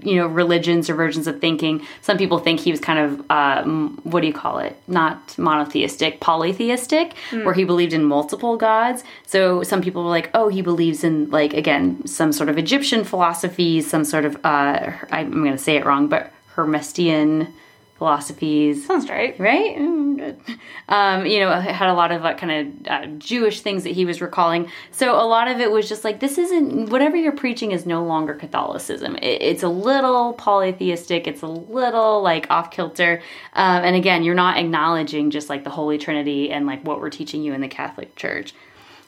you 0.00 0.16
know 0.16 0.26
religions 0.26 0.88
or 0.88 0.94
versions 0.94 1.26
of 1.26 1.40
thinking. 1.40 1.84
Some 2.02 2.16
people 2.18 2.38
think 2.38 2.60
he 2.60 2.70
was 2.70 2.80
kind 2.80 2.98
of 2.98 3.30
um 3.30 4.00
what 4.04 4.20
do 4.20 4.26
you 4.26 4.32
call 4.32 4.58
it? 4.58 4.76
Not 4.88 5.36
monotheistic 5.38 6.20
polytheistic 6.20 7.14
where 7.30 7.54
he 7.54 7.64
believed 7.64 7.92
in 7.92 8.04
multiple 8.04 8.56
gods. 8.56 9.04
So 9.26 9.62
some 9.62 9.82
people 9.82 10.04
were 10.04 10.10
like 10.10 10.30
oh 10.34 10.48
he 10.48 10.62
believes 10.62 11.04
in 11.04 11.30
like 11.30 11.52
again 11.54 12.06
some 12.06 12.32
sort 12.32 12.48
of 12.48 12.58
egyptian 12.58 13.04
philosophies 13.04 13.88
some 13.88 14.04
sort 14.04 14.24
of 14.24 14.36
uh 14.44 14.92
i'm 15.10 15.30
going 15.30 15.52
to 15.52 15.58
say 15.58 15.76
it 15.76 15.84
wrong 15.84 16.08
but 16.08 16.32
hermestian 16.54 17.52
philosophies 17.96 18.86
Sounds 18.86 19.08
right. 19.08 19.38
right? 19.38 19.76
Mm, 19.76 20.18
good. 20.18 20.58
Um, 20.88 21.26
you 21.26 21.40
know, 21.40 21.50
it 21.52 21.62
had 21.62 21.88
a 21.88 21.94
lot 21.94 22.12
of 22.12 22.22
like 22.22 22.38
kind 22.38 22.52
of 22.52 22.86
uh, 22.88 23.06
Jewish 23.18 23.60
things 23.60 23.84
that 23.84 23.90
he 23.90 24.04
was 24.04 24.20
recalling. 24.20 24.70
So 24.90 25.14
a 25.14 25.26
lot 25.26 25.48
of 25.48 25.60
it 25.60 25.70
was 25.70 25.88
just 25.88 26.04
like, 26.04 26.20
this 26.20 26.36
isn't 26.38 26.90
whatever 26.90 27.16
you're 27.16 27.32
preaching 27.32 27.72
is 27.72 27.86
no 27.86 28.04
longer 28.04 28.34
Catholicism. 28.34 29.16
It, 29.16 29.42
it's 29.42 29.62
a 29.62 29.68
little 29.68 30.32
polytheistic. 30.34 31.26
It's 31.26 31.42
a 31.42 31.46
little 31.46 32.20
like 32.22 32.50
off 32.50 32.70
kilter. 32.70 33.22
Um, 33.54 33.84
and 33.84 33.96
again, 33.96 34.24
you're 34.24 34.34
not 34.34 34.58
acknowledging 34.58 35.30
just 35.30 35.48
like 35.48 35.64
the 35.64 35.70
Holy 35.70 35.98
Trinity 35.98 36.50
and 36.50 36.66
like 36.66 36.84
what 36.84 37.00
we're 37.00 37.10
teaching 37.10 37.42
you 37.42 37.52
in 37.52 37.60
the 37.60 37.68
Catholic 37.68 38.16
Church. 38.16 38.54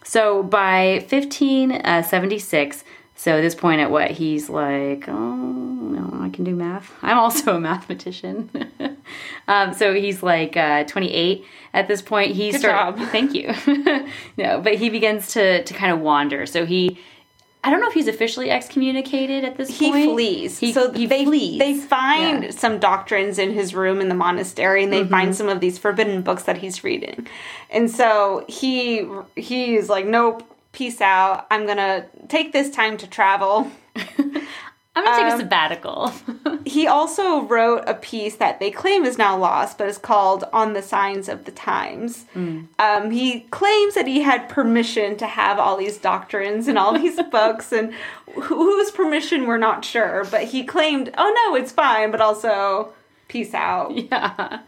So 0.05 0.45
by 0.45 1.05
1576, 1.09 2.85
so 3.17 3.33
at 3.39 3.41
this 3.41 3.55
point, 3.55 3.81
at 3.81 3.91
what 3.91 4.11
he's 4.11 4.49
like, 4.51 5.09
oh 5.09 5.35
no, 5.37 6.11
I 6.23 6.29
can 6.29 6.45
do 6.45 6.55
math. 6.55 6.93
I'm 7.03 7.19
also 7.19 7.57
a 7.57 7.61
mathematician. 7.61 8.51
um, 9.49 9.73
so 9.75 9.95
he's 9.95 10.23
like 10.23 10.57
uh, 10.57 10.85
28 10.85 11.45
at 11.73 11.89
this 11.89 12.03
point. 12.03 12.33
He 12.33 12.51
Good 12.53 12.61
start- 12.61 12.97
job. 12.97 13.09
Thank 13.13 13.35
you. 13.35 13.53
no, 14.37 14.61
but 14.61 14.75
he 14.75 14.91
begins 14.91 15.29
to 15.33 15.65
to 15.65 15.75
kind 15.75 15.93
of 15.93 16.01
wander. 16.01 16.47
So 16.47 16.67
he, 16.67 16.99
I 17.65 17.71
don't 17.71 17.81
know 17.81 17.89
if 17.89 17.95
he's 17.95 18.07
officially 18.07 18.51
excommunicated 18.51 19.45
at 19.45 19.57
this 19.57 19.77
He 19.77 19.91
point. 19.91 20.11
flees. 20.13 20.59
He, 20.59 20.73
so 20.73 20.93
he 20.93 21.07
they 21.07 21.25
flees. 21.25 21.59
they 21.59 21.75
find 21.75 22.43
Yeah. 22.45 22.49
Mm-hmm. 22.51 22.59
some 22.59 22.79
doctrines 22.79 23.39
in 23.39 23.53
his 23.53 23.75
room 23.75 24.01
in 24.01 24.09
the 24.09 24.15
monastery, 24.15 24.85
and 24.85 24.93
they 24.93 25.05
find 25.05 25.35
some 25.35 25.49
of 25.49 25.61
these 25.61 25.79
forbidden 25.79 26.23
books 26.23 26.45
that 26.45 26.59
he's 26.59 26.85
reading. 26.85 27.27
And 27.71 27.91
so 27.91 28.45
he 28.49 29.09
he's 29.37 29.89
like, 29.89 30.07
nope, 30.07 30.43
peace 30.77 31.01
out. 31.01 31.47
I'm 31.51 31.67
gonna 31.67 32.05
take 32.29 32.53
this 32.53 32.71
time 32.71 32.99
to 32.99 33.07
travel. 33.07 33.73
I'm 33.97 35.05
gonna 35.05 35.17
take 35.17 35.33
um, 35.33 35.35
a 35.35 35.39
sabbatical. 35.39 36.13
He 36.67 36.89
also 36.89 37.43
wrote 37.43 37.85
a 37.87 37.95
piece 37.95 38.37
that 38.37 38.59
they 38.59 38.73
claim 38.73 39.05
is 39.05 39.17
now 39.19 39.39
lost, 39.39 39.79
but 39.79 39.87
is 39.87 39.99
called 39.99 40.45
"On 40.53 40.73
the 40.73 40.83
Signs 40.83 41.29
of 41.29 41.45
the 41.45 41.53
Times." 41.53 42.27
Mm. 42.35 42.67
Um, 42.81 43.11
he 43.13 43.41
claims 43.41 43.95
that 43.95 44.09
he 44.09 44.23
had 44.23 44.49
permission 44.49 45.17
to 45.19 45.27
have 45.27 45.61
all 45.61 45.77
these 45.77 45.97
doctrines 45.97 46.67
and 46.67 46.77
all 46.77 46.93
these 46.93 47.23
books, 47.31 47.73
and 47.73 47.95
wh- 48.35 48.43
whose 48.43 48.91
permission 48.91 49.47
we're 49.47 49.59
not 49.59 49.85
sure. 49.85 50.25
But 50.29 50.45
he 50.45 50.65
claimed, 50.65 51.15
"Oh 51.17 51.33
no, 51.47 51.57
it's 51.57 51.71
fine," 51.71 52.11
but 52.11 52.21
also, 52.21 52.93
"Peace 53.29 53.55
out." 53.55 53.97
yeah. 53.97 54.61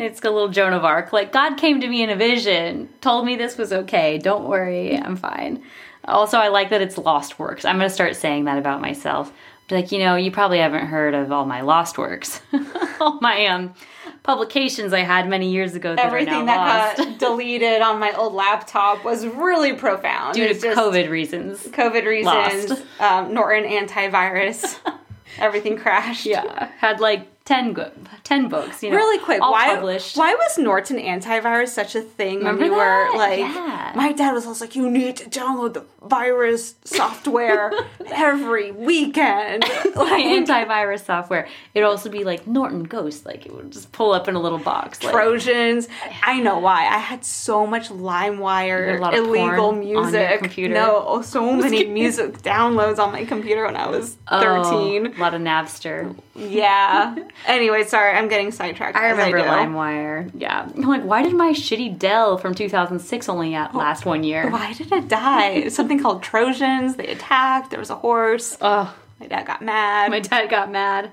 It's 0.00 0.20
a 0.20 0.30
little 0.30 0.48
Joan 0.48 0.72
of 0.72 0.84
Arc. 0.84 1.12
Like, 1.12 1.32
God 1.32 1.56
came 1.56 1.80
to 1.80 1.88
me 1.88 2.02
in 2.02 2.10
a 2.10 2.16
vision, 2.16 2.88
told 3.00 3.26
me 3.26 3.36
this 3.36 3.56
was 3.56 3.72
okay. 3.72 4.18
Don't 4.18 4.48
worry, 4.48 4.96
I'm 4.96 5.16
fine. 5.16 5.62
Also, 6.04 6.38
I 6.38 6.48
like 6.48 6.70
that 6.70 6.80
it's 6.80 6.96
lost 6.98 7.38
works. 7.38 7.64
I'm 7.64 7.76
going 7.76 7.88
to 7.88 7.94
start 7.94 8.16
saying 8.16 8.44
that 8.46 8.58
about 8.58 8.80
myself. 8.80 9.32
Be 9.68 9.76
like, 9.76 9.92
you 9.92 9.98
know, 9.98 10.16
you 10.16 10.32
probably 10.32 10.58
haven't 10.58 10.86
heard 10.86 11.14
of 11.14 11.30
all 11.30 11.44
my 11.44 11.60
lost 11.60 11.98
works, 11.98 12.40
all 13.00 13.20
my 13.20 13.46
um, 13.46 13.74
publications 14.22 14.92
I 14.92 15.00
had 15.00 15.28
many 15.28 15.52
years 15.52 15.74
ago 15.74 15.94
that 15.94 16.06
Everything 16.06 16.34
are 16.34 16.44
now 16.44 16.94
that 16.94 16.98
lost 16.98 17.08
got 17.08 17.18
deleted 17.28 17.80
on 17.80 17.98
my 17.98 18.12
old 18.12 18.34
laptop 18.34 19.04
was 19.04 19.26
really 19.26 19.74
profound 19.74 20.34
due 20.34 20.44
to 20.44 20.50
It's 20.50 20.62
just 20.62 20.78
COVID 20.78 21.08
reasons. 21.08 21.62
COVID 21.62 22.04
reasons, 22.04 22.82
um, 22.98 23.32
Norton 23.32 23.64
antivirus, 23.64 24.78
everything 25.38 25.76
crashed. 25.76 26.26
Yeah, 26.26 26.68
had 26.78 27.00
like 27.00 27.28
10, 27.50 27.72
go- 27.72 27.90
10 28.22 28.48
books, 28.48 28.80
you 28.82 28.90
know, 28.90 28.96
Really 28.96 29.18
quick, 29.18 29.42
all 29.42 29.50
why 29.52 29.74
published. 29.74 30.16
why 30.16 30.34
was 30.34 30.56
Norton 30.56 30.98
antivirus 30.98 31.68
such 31.70 31.96
a 31.96 32.00
thing 32.00 32.38
Remember 32.38 32.60
when 32.62 32.70
you 32.70 32.76
that? 32.78 33.10
were 33.12 33.18
like 33.18 33.38
Yeah. 33.40 33.92
my 33.96 34.12
dad 34.12 34.32
was 34.32 34.44
always 34.44 34.60
like 34.60 34.76
you 34.76 34.88
need 34.88 35.16
to 35.16 35.24
download 35.28 35.72
the 35.74 35.84
virus 36.02 36.74
software 36.84 37.72
every 38.06 38.72
weekend. 38.72 39.64
Like 40.00 40.24
antivirus 40.24 41.04
software. 41.04 41.46
It'd 41.74 41.86
also 41.86 42.08
be 42.08 42.24
like 42.24 42.46
Norton 42.46 42.84
Ghost, 42.84 43.26
like 43.26 43.44
it 43.44 43.54
would 43.54 43.70
just 43.70 43.92
pull 43.92 44.12
up 44.12 44.28
in 44.28 44.34
a 44.34 44.40
little 44.40 44.58
box. 44.58 45.02
Like, 45.02 45.12
Trojans. 45.12 45.88
I 46.22 46.40
know 46.40 46.58
why. 46.58 46.86
I 46.86 46.98
had 46.98 47.24
so 47.24 47.66
much 47.66 47.90
LimeWire 47.90 48.96
a 48.96 49.00
lot 49.00 49.12
of 49.12 49.26
illegal 49.26 49.56
porn 49.56 49.76
on 49.76 49.86
your 49.86 50.02
music. 50.02 50.38
computer? 50.38 50.74
No, 50.74 51.04
oh, 51.06 51.22
so 51.22 51.54
many 51.56 51.84
music 51.86 52.38
downloads 52.38 52.98
on 52.98 53.12
my 53.12 53.24
computer 53.24 53.66
when 53.66 53.76
I 53.76 53.88
was 53.88 54.16
oh, 54.28 54.40
13. 54.40 55.06
a 55.06 55.20
lot 55.20 55.34
of 55.34 55.42
Napster. 55.42 56.16
Yeah. 56.34 57.16
anyway, 57.46 57.84
sorry, 57.84 58.16
I'm 58.16 58.28
getting 58.28 58.52
sidetracked. 58.52 58.96
I 58.96 59.10
remember. 59.10 59.38
LimeWire. 59.40 60.30
Yeah, 60.34 60.68
I'm 60.74 60.82
like, 60.82 61.04
why 61.04 61.22
did 61.22 61.34
my 61.34 61.52
shitty 61.52 61.98
Dell 61.98 62.38
from 62.38 62.54
2006 62.54 63.28
only 63.28 63.54
oh, 63.56 63.68
last 63.74 64.06
one 64.06 64.24
year? 64.24 64.48
Why 64.50 64.72
did 64.72 64.90
it 64.92 65.08
die? 65.08 65.68
Something 65.90 66.04
called 66.04 66.22
Trojans. 66.22 66.94
They 66.94 67.08
attacked. 67.08 67.70
There 67.70 67.80
was 67.80 67.90
a 67.90 67.96
horse. 67.96 68.56
Oh, 68.60 68.96
My 69.18 69.26
dad 69.26 69.44
got 69.44 69.60
mad. 69.60 70.08
my 70.12 70.20
dad 70.20 70.48
got 70.48 70.70
mad. 70.70 71.10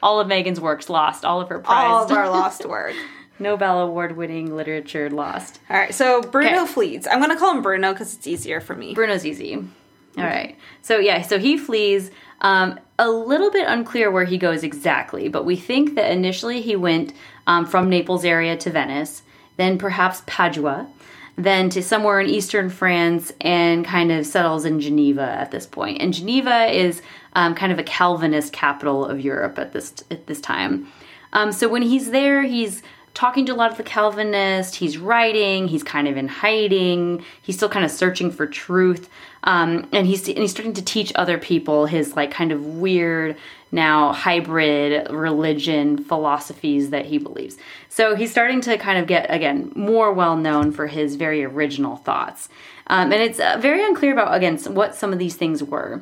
All 0.00 0.20
of 0.20 0.28
Megan's 0.28 0.60
works 0.60 0.88
lost. 0.88 1.24
All 1.24 1.40
of 1.40 1.48
her 1.48 1.58
prize. 1.58 1.90
All 1.90 2.04
of 2.04 2.12
our 2.12 2.30
lost 2.30 2.64
work. 2.64 2.94
Nobel 3.40 3.80
Award 3.80 4.16
winning 4.16 4.54
literature 4.54 5.10
lost. 5.10 5.58
All 5.68 5.76
right, 5.76 5.92
so 5.92 6.22
Bruno 6.22 6.62
Okay. 6.62 6.72
flees. 6.72 7.08
I'm 7.10 7.18
gonna 7.20 7.36
call 7.36 7.52
him 7.56 7.62
Bruno 7.62 7.90
because 7.90 8.14
it's 8.14 8.28
easier 8.28 8.60
for 8.60 8.76
me. 8.76 8.94
Bruno's 8.94 9.26
easy. 9.26 9.56
All 9.56 10.22
right. 10.24 10.56
So 10.82 11.00
yeah, 11.00 11.22
so 11.22 11.40
he 11.40 11.58
flees. 11.58 12.12
Um, 12.42 12.78
a 13.00 13.10
little 13.10 13.50
bit 13.50 13.66
unclear 13.66 14.08
where 14.12 14.24
he 14.24 14.38
goes 14.38 14.62
exactly, 14.62 15.26
but 15.28 15.44
we 15.44 15.56
think 15.56 15.96
that 15.96 16.12
initially 16.12 16.60
he 16.62 16.76
went 16.76 17.12
um, 17.48 17.66
from 17.66 17.88
Naples 17.90 18.24
area 18.24 18.56
to 18.58 18.70
Venice, 18.70 19.22
then 19.56 19.78
perhaps 19.78 20.22
Padua, 20.26 20.86
then 21.36 21.70
to 21.70 21.82
somewhere 21.82 22.20
in 22.20 22.28
eastern 22.28 22.68
France, 22.68 23.32
and 23.40 23.84
kind 23.84 24.12
of 24.12 24.26
settles 24.26 24.64
in 24.64 24.80
Geneva 24.80 25.22
at 25.22 25.50
this 25.50 25.66
point. 25.66 26.00
And 26.00 26.12
Geneva 26.12 26.66
is 26.66 27.02
um, 27.34 27.54
kind 27.54 27.72
of 27.72 27.78
a 27.78 27.82
Calvinist 27.82 28.52
capital 28.52 29.04
of 29.04 29.20
Europe 29.20 29.58
at 29.58 29.72
this 29.72 29.94
at 30.10 30.26
this 30.26 30.40
time. 30.40 30.86
Um, 31.32 31.52
so 31.52 31.68
when 31.68 31.82
he's 31.82 32.10
there, 32.10 32.42
he's 32.42 32.82
talking 33.14 33.46
to 33.46 33.52
a 33.52 33.56
lot 33.56 33.70
of 33.70 33.76
the 33.76 33.82
Calvinists. 33.82 34.76
He's 34.76 34.98
writing. 34.98 35.68
He's 35.68 35.82
kind 35.82 36.08
of 36.08 36.16
in 36.16 36.28
hiding. 36.28 37.24
He's 37.42 37.56
still 37.56 37.68
kind 37.68 37.84
of 37.84 37.90
searching 37.90 38.30
for 38.30 38.46
truth, 38.46 39.08
um, 39.44 39.88
and 39.92 40.06
he's 40.06 40.28
and 40.28 40.38
he's 40.38 40.50
starting 40.50 40.74
to 40.74 40.84
teach 40.84 41.12
other 41.14 41.38
people 41.38 41.86
his 41.86 42.16
like 42.16 42.30
kind 42.30 42.52
of 42.52 42.64
weird 42.64 43.36
now 43.72 44.12
hybrid 44.12 45.10
religion 45.10 46.04
philosophies 46.04 46.90
that 46.90 47.06
he 47.06 47.18
believes. 47.18 47.56
So 47.88 48.14
he's 48.14 48.30
starting 48.30 48.60
to 48.62 48.78
kind 48.78 48.98
of 48.98 49.06
get 49.06 49.26
again 49.28 49.72
more 49.74 50.12
well 50.12 50.36
known 50.36 50.70
for 50.70 50.86
his 50.86 51.16
very 51.16 51.42
original 51.42 51.96
thoughts, 51.96 52.48
um, 52.86 53.12
and 53.12 53.22
it's 53.22 53.40
uh, 53.40 53.56
very 53.60 53.84
unclear 53.84 54.12
about 54.12 54.34
again 54.34 54.58
what 54.74 54.94
some 54.94 55.12
of 55.12 55.18
these 55.18 55.34
things 55.34 55.64
were. 55.64 56.00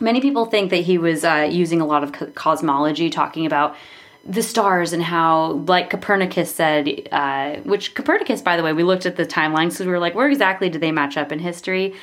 Many 0.00 0.20
people 0.20 0.46
think 0.46 0.70
that 0.70 0.84
he 0.84 0.96
was 0.96 1.24
uh, 1.24 1.48
using 1.50 1.80
a 1.80 1.86
lot 1.86 2.04
of 2.04 2.12
co- 2.12 2.26
cosmology, 2.26 3.10
talking 3.10 3.46
about 3.46 3.76
the 4.24 4.42
stars 4.42 4.92
and 4.92 5.02
how, 5.02 5.52
like 5.66 5.90
Copernicus 5.90 6.54
said, 6.54 7.08
uh, 7.10 7.56
which 7.60 7.94
Copernicus, 7.94 8.42
by 8.42 8.56
the 8.56 8.62
way, 8.62 8.72
we 8.72 8.82
looked 8.82 9.06
at 9.06 9.16
the 9.16 9.24
timelines 9.24 9.70
because 9.70 9.86
we 9.86 9.92
were 9.92 9.98
like, 9.98 10.14
where 10.14 10.28
exactly 10.28 10.68
do 10.68 10.78
they 10.78 10.92
match 10.92 11.16
up 11.16 11.32
in 11.32 11.38
history? 11.38 11.94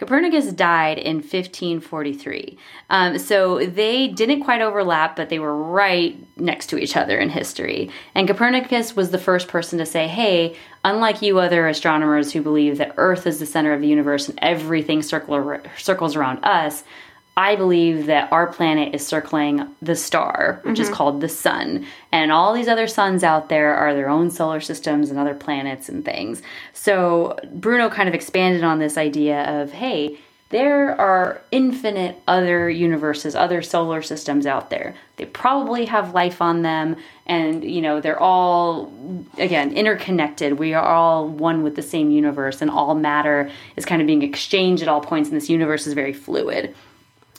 Copernicus 0.00 0.50
died 0.50 0.96
in 0.96 1.16
1543. 1.16 2.56
Um, 2.88 3.18
so 3.18 3.58
they 3.66 4.08
didn't 4.08 4.42
quite 4.42 4.62
overlap, 4.62 5.14
but 5.14 5.28
they 5.28 5.38
were 5.38 5.54
right 5.54 6.16
next 6.38 6.68
to 6.68 6.78
each 6.78 6.96
other 6.96 7.18
in 7.18 7.28
history. 7.28 7.90
And 8.14 8.26
Copernicus 8.26 8.96
was 8.96 9.10
the 9.10 9.18
first 9.18 9.46
person 9.48 9.78
to 9.78 9.84
say, 9.84 10.08
hey, 10.08 10.56
unlike 10.86 11.20
you 11.20 11.38
other 11.38 11.68
astronomers 11.68 12.32
who 12.32 12.40
believe 12.40 12.78
that 12.78 12.94
Earth 12.96 13.26
is 13.26 13.40
the 13.40 13.46
center 13.46 13.74
of 13.74 13.82
the 13.82 13.88
universe 13.88 14.26
and 14.30 14.38
everything 14.40 15.02
circle, 15.02 15.58
circles 15.76 16.16
around 16.16 16.42
us, 16.46 16.82
I 17.36 17.56
believe 17.56 18.06
that 18.06 18.32
our 18.32 18.52
planet 18.52 18.94
is 18.94 19.06
circling 19.06 19.66
the 19.80 19.96
star, 19.96 20.60
which 20.64 20.78
is 20.78 20.86
mm-hmm. 20.86 20.94
called 20.96 21.20
the 21.20 21.28
sun. 21.28 21.86
And 22.12 22.32
all 22.32 22.52
these 22.52 22.68
other 22.68 22.86
suns 22.86 23.22
out 23.22 23.48
there 23.48 23.74
are 23.74 23.94
their 23.94 24.08
own 24.08 24.30
solar 24.30 24.60
systems 24.60 25.10
and 25.10 25.18
other 25.18 25.34
planets 25.34 25.88
and 25.88 26.04
things. 26.04 26.42
So 26.72 27.38
Bruno 27.52 27.88
kind 27.88 28.08
of 28.08 28.14
expanded 28.14 28.64
on 28.64 28.78
this 28.78 28.98
idea 28.98 29.62
of 29.62 29.72
hey, 29.72 30.18
there 30.50 31.00
are 31.00 31.40
infinite 31.52 32.20
other 32.26 32.68
universes, 32.68 33.36
other 33.36 33.62
solar 33.62 34.02
systems 34.02 34.46
out 34.46 34.68
there. 34.68 34.96
They 35.14 35.24
probably 35.24 35.84
have 35.84 36.12
life 36.12 36.42
on 36.42 36.62
them, 36.62 36.96
and 37.24 37.62
you 37.62 37.80
know, 37.80 38.00
they're 38.00 38.18
all, 38.18 38.92
again, 39.38 39.72
interconnected. 39.72 40.58
We 40.58 40.74
are 40.74 40.84
all 40.84 41.28
one 41.28 41.62
with 41.62 41.76
the 41.76 41.82
same 41.82 42.10
universe, 42.10 42.60
and 42.60 42.68
all 42.68 42.96
matter 42.96 43.48
is 43.76 43.84
kind 43.84 44.02
of 44.02 44.08
being 44.08 44.22
exchanged 44.22 44.82
at 44.82 44.88
all 44.88 45.00
points, 45.00 45.28
and 45.28 45.36
this 45.36 45.48
universe 45.48 45.86
is 45.86 45.94
very 45.94 46.12
fluid. 46.12 46.74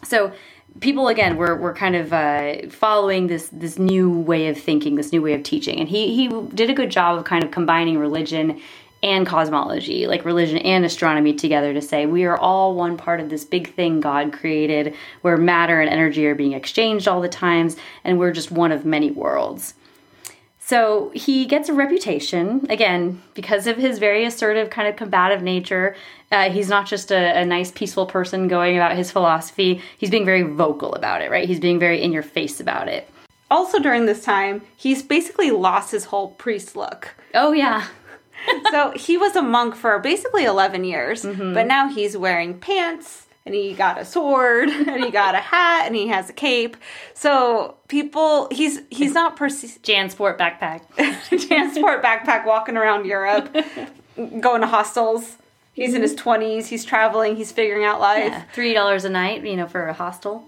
So 0.03 0.33
people 0.79 1.07
again 1.07 1.35
were, 1.35 1.55
were 1.55 1.73
kind 1.73 1.95
of 1.95 2.13
uh, 2.13 2.69
following 2.69 3.27
this 3.27 3.49
this 3.51 3.77
new 3.77 4.09
way 4.09 4.47
of 4.47 4.57
thinking, 4.57 4.95
this 4.95 5.11
new 5.11 5.21
way 5.21 5.33
of 5.33 5.43
teaching, 5.43 5.79
and 5.79 5.89
he 5.89 6.15
he 6.15 6.27
did 6.53 6.69
a 6.69 6.73
good 6.73 6.89
job 6.89 7.17
of 7.17 7.25
kind 7.25 7.43
of 7.43 7.51
combining 7.51 7.97
religion 7.97 8.61
and 9.03 9.25
cosmology, 9.25 10.05
like 10.05 10.25
religion 10.25 10.59
and 10.59 10.85
astronomy 10.85 11.33
together 11.33 11.73
to 11.73 11.81
say 11.81 12.05
we 12.05 12.23
are 12.25 12.37
all 12.37 12.75
one 12.75 12.97
part 12.97 13.19
of 13.19 13.29
this 13.29 13.43
big 13.43 13.73
thing 13.73 13.99
God 13.99 14.31
created 14.31 14.93
where 15.21 15.37
matter 15.37 15.81
and 15.81 15.89
energy 15.89 16.25
are 16.27 16.35
being 16.35 16.53
exchanged 16.53 17.07
all 17.07 17.19
the 17.19 17.27
times 17.27 17.77
and 18.03 18.19
we're 18.19 18.31
just 18.31 18.51
one 18.51 18.71
of 18.71 18.85
many 18.85 19.09
worlds. 19.09 19.73
So 20.71 21.11
he 21.13 21.47
gets 21.47 21.67
a 21.67 21.73
reputation, 21.73 22.65
again, 22.69 23.21
because 23.33 23.67
of 23.67 23.75
his 23.75 23.99
very 23.99 24.23
assertive, 24.23 24.69
kind 24.69 24.87
of 24.87 24.95
combative 24.95 25.43
nature. 25.43 25.97
Uh, 26.31 26.49
he's 26.49 26.69
not 26.69 26.87
just 26.87 27.11
a, 27.11 27.39
a 27.41 27.43
nice, 27.43 27.71
peaceful 27.71 28.05
person 28.05 28.47
going 28.47 28.77
about 28.77 28.95
his 28.95 29.11
philosophy. 29.11 29.81
He's 29.97 30.09
being 30.09 30.23
very 30.23 30.43
vocal 30.43 30.93
about 30.93 31.21
it, 31.21 31.29
right? 31.29 31.45
He's 31.45 31.59
being 31.59 31.77
very 31.77 32.01
in 32.01 32.13
your 32.13 32.23
face 32.23 32.61
about 32.61 32.87
it. 32.87 33.09
also 33.49 33.79
during 33.79 34.05
this 34.05 34.23
time, 34.23 34.61
he's 34.77 35.03
basically 35.03 35.51
lost 35.51 35.91
his 35.91 36.05
whole 36.05 36.29
priest 36.29 36.77
look. 36.77 37.15
Oh 37.33 37.51
yeah. 37.51 37.87
so 38.71 38.91
he 38.91 39.17
was 39.17 39.35
a 39.35 39.41
monk 39.41 39.75
for 39.75 39.99
basically 39.99 40.45
11 40.45 40.85
years, 40.85 41.23
but 41.23 41.67
now 41.67 41.89
he's 41.89 42.15
wearing 42.15 42.57
pants 42.61 43.27
and 43.45 43.55
he 43.55 43.73
got 43.73 43.97
a 43.97 44.05
sword 44.05 44.69
and 44.69 45.03
he 45.03 45.11
got 45.11 45.35
a 45.35 45.39
hat 45.39 45.85
and 45.87 45.95
he 45.95 46.07
has 46.07 46.29
a 46.29 46.33
cape. 46.33 46.77
So 47.13 47.75
people, 47.87 48.47
he's 48.51 48.81
he's 48.89 49.13
not 49.13 49.35
perceived. 49.35 49.83
Jansport 49.91 50.37
backpack. 50.37 50.81
transport 51.47 52.03
backpack 52.03 52.45
walking 52.45 52.77
around 52.77 53.05
Europe, 53.05 53.55
going 54.15 54.61
to 54.61 54.67
hostels. 54.67 55.37
He's 55.73 55.93
in 55.93 56.01
his 56.01 56.13
mm-hmm. 56.13 56.29
20s, 56.29 56.65
he's 56.67 56.83
traveling, 56.83 57.37
he's 57.37 57.51
figuring 57.51 57.85
out 57.85 58.01
life. 58.01 58.31
Yeah, 58.31 58.43
three 58.53 58.73
dollars 58.73 59.05
a 59.05 59.09
night, 59.09 59.45
you 59.45 59.55
know, 59.55 59.67
for 59.67 59.87
a 59.87 59.93
hostel. 59.93 60.43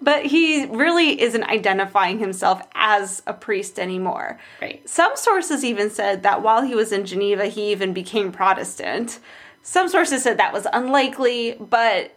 But 0.00 0.26
he 0.26 0.66
really 0.66 1.20
isn't 1.20 1.44
identifying 1.44 2.20
himself 2.20 2.62
as 2.74 3.22
a 3.26 3.34
priest 3.34 3.78
anymore. 3.78 4.38
Right. 4.62 4.88
Some 4.88 5.16
sources 5.16 5.64
even 5.64 5.90
said 5.90 6.22
that 6.22 6.42
while 6.42 6.62
he 6.62 6.74
was 6.74 6.92
in 6.92 7.04
Geneva, 7.04 7.46
he 7.46 7.72
even 7.72 7.92
became 7.92 8.30
Protestant. 8.30 9.18
Some 9.62 9.88
sources 9.88 10.22
said 10.22 10.38
that 10.38 10.52
was 10.52 10.66
unlikely, 10.72 11.56
but 11.58 12.16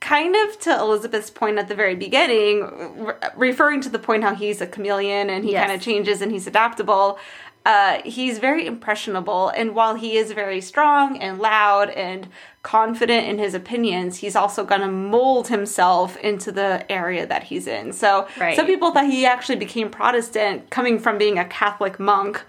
kind 0.00 0.34
of 0.36 0.58
to 0.60 0.78
Elizabeth's 0.78 1.30
point 1.30 1.58
at 1.58 1.68
the 1.68 1.74
very 1.74 1.94
beginning, 1.94 3.04
re- 3.04 3.14
referring 3.36 3.80
to 3.82 3.88
the 3.88 3.98
point 3.98 4.22
how 4.24 4.34
he's 4.34 4.60
a 4.60 4.66
chameleon 4.66 5.30
and 5.30 5.44
he 5.44 5.52
Yes. 5.52 5.66
kind 5.66 5.76
of 5.76 5.82
changes 5.82 6.20
and 6.22 6.30
he's 6.32 6.46
adaptable. 6.46 7.18
Uh, 7.64 8.00
he's 8.04 8.38
very 8.38 8.64
impressionable, 8.64 9.48
and 9.48 9.74
while 9.74 9.96
he 9.96 10.16
is 10.16 10.30
very 10.30 10.60
strong 10.60 11.18
and 11.18 11.40
loud 11.40 11.90
and 11.90 12.28
confident 12.62 13.26
in 13.26 13.38
his 13.38 13.54
opinions, 13.54 14.18
he's 14.18 14.36
also 14.36 14.64
going 14.64 14.80
to 14.82 14.86
mold 14.86 15.48
himself 15.48 16.16
into 16.18 16.52
the 16.52 16.84
area 16.90 17.26
that 17.26 17.42
he's 17.42 17.66
in. 17.66 17.92
So, 17.92 18.28
Right. 18.38 18.54
some 18.54 18.66
people 18.66 18.92
thought 18.92 19.06
he 19.06 19.26
actually 19.26 19.56
became 19.56 19.90
Protestant 19.90 20.70
coming 20.70 21.00
from 21.00 21.18
being 21.18 21.40
a 21.40 21.44
Catholic 21.44 21.98
monk 21.98 22.40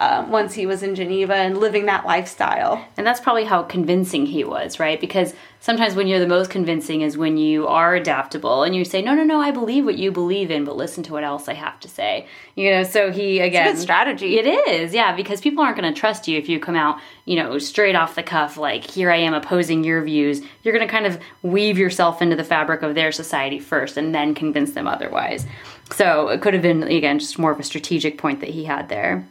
um, 0.00 0.30
once 0.30 0.52
he 0.54 0.66
was 0.66 0.82
in 0.82 0.94
Geneva 0.96 1.34
and 1.34 1.56
living 1.58 1.86
that 1.86 2.04
lifestyle. 2.04 2.84
And 2.96 3.06
that's 3.06 3.20
probably 3.20 3.44
how 3.44 3.62
convincing 3.62 4.26
he 4.26 4.42
was, 4.44 4.78
right? 4.80 5.00
Because 5.00 5.32
sometimes 5.66 5.96
when 5.96 6.06
you're 6.06 6.20
the 6.20 6.28
most 6.28 6.48
convincing 6.48 7.00
is 7.00 7.18
when 7.18 7.36
you 7.36 7.66
are 7.66 7.96
adaptable 7.96 8.62
and 8.62 8.76
you 8.76 8.84
say, 8.84 9.02
no, 9.02 9.16
no, 9.16 9.24
no, 9.24 9.40
I 9.40 9.50
believe 9.50 9.84
what 9.84 9.98
you 9.98 10.12
believe 10.12 10.48
in, 10.48 10.64
but 10.64 10.76
listen 10.76 11.02
to 11.02 11.12
what 11.12 11.24
else 11.24 11.48
I 11.48 11.54
have 11.54 11.80
to 11.80 11.88
say. 11.88 12.28
You 12.54 12.70
know, 12.70 12.84
so 12.84 13.10
he, 13.10 13.40
again. 13.40 13.72
good 13.72 13.80
strategy. 13.80 14.38
It 14.38 14.46
is, 14.46 14.94
yeah, 14.94 15.16
because 15.16 15.40
people 15.40 15.64
aren't 15.64 15.76
going 15.76 15.92
to 15.92 16.00
trust 16.00 16.28
you 16.28 16.38
if 16.38 16.48
you 16.48 16.60
come 16.60 16.76
out, 16.76 17.00
you 17.24 17.34
know, 17.34 17.58
straight 17.58 17.96
off 17.96 18.14
the 18.14 18.22
cuff, 18.22 18.56
like, 18.56 18.88
here 18.88 19.10
I 19.10 19.16
am 19.16 19.34
opposing 19.34 19.82
your 19.82 20.04
views. 20.04 20.40
You're 20.62 20.72
going 20.72 20.86
to 20.86 20.92
kind 20.92 21.04
of 21.04 21.18
weave 21.42 21.78
yourself 21.78 22.22
into 22.22 22.36
the 22.36 22.44
fabric 22.44 22.82
of 22.82 22.94
their 22.94 23.10
society 23.10 23.58
first 23.58 23.96
and 23.96 24.14
then 24.14 24.36
convince 24.36 24.70
them 24.70 24.86
otherwise. 24.86 25.46
So 25.90 26.28
it 26.28 26.42
could 26.42 26.54
have 26.54 26.62
been, 26.62 26.84
again, 26.84 27.18
just 27.18 27.40
more 27.40 27.50
of 27.50 27.58
a 27.58 27.64
strategic 27.64 28.18
point 28.18 28.38
that 28.38 28.50
he 28.50 28.62
had 28.62 28.88
there. 28.88 29.26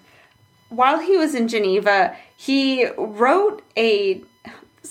while 0.68 1.00
he 1.00 1.16
was 1.16 1.34
in 1.34 1.48
Geneva, 1.48 2.14
he 2.36 2.88
wrote 2.98 3.64
a 3.78 4.22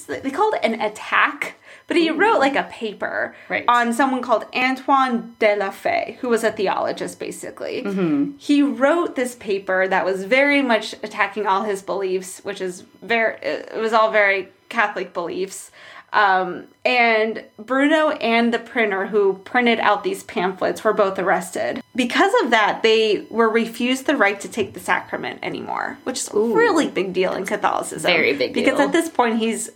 they 0.07 0.30
called 0.30 0.54
it 0.54 0.61
an 0.64 0.80
attack, 0.80 1.54
but 1.87 1.96
he 1.96 2.11
wrote 2.11 2.38
like 2.38 2.57
a 2.57 2.64
paper 2.64 3.35
Right. 3.48 3.64
on 3.68 3.92
someone 3.92 4.22
called 4.22 4.44
Antoine 4.54 5.35
de 5.38 5.57
la 5.57 5.70
Faye, 5.70 6.18
who 6.20 6.28
was 6.28 6.44
a 6.44 6.52
theologist 6.52 7.18
basically. 7.18 8.35
He 8.38 8.62
wrote 8.62 9.16
this 9.16 9.35
paper 9.35 9.87
that 9.88 10.04
was 10.04 10.24
very 10.24 10.62
much 10.62 10.94
attacking 11.02 11.46
all 11.46 11.62
his 11.64 11.83
beliefs, 11.83 12.40
which 12.44 12.61
is 12.61 12.85
very 13.02 13.37
it 13.42 13.76
was 13.76 13.92
all 13.92 14.11
very 14.11 14.48
Catholic 14.68 15.12
beliefs. 15.12 15.70
Um, 16.12 16.68
and 16.85 17.42
Bruno 17.59 18.11
and 18.11 18.54
the 18.54 18.61
printer 18.61 19.07
who 19.07 19.35
printed 19.44 19.80
out 19.80 20.04
these 20.04 20.22
pamphlets 20.22 20.85
were 20.85 20.92
both 20.92 21.18
arrested. 21.18 21.83
Because 21.96 22.33
of 22.44 22.50
that, 22.50 22.85
they 22.85 23.26
were 23.30 23.48
refused 23.50 24.07
the 24.07 24.16
right 24.16 24.38
to 24.40 24.48
take 24.48 24.74
the 24.74 24.80
sacrament 24.80 25.40
anymore, 25.42 25.98
which 26.04 26.20
is 26.20 26.28
a 26.33 26.38
really 26.38 26.87
big 26.88 27.12
deal 27.12 27.33
in 27.33 27.44
Catholicism. 27.44 28.09
Very 28.09 28.33
big 28.33 28.54
deal. 28.54 28.62
Because 28.64 28.78
at 28.78 28.92
this 28.92 29.09
point, 29.09 29.38
he's 29.40 29.70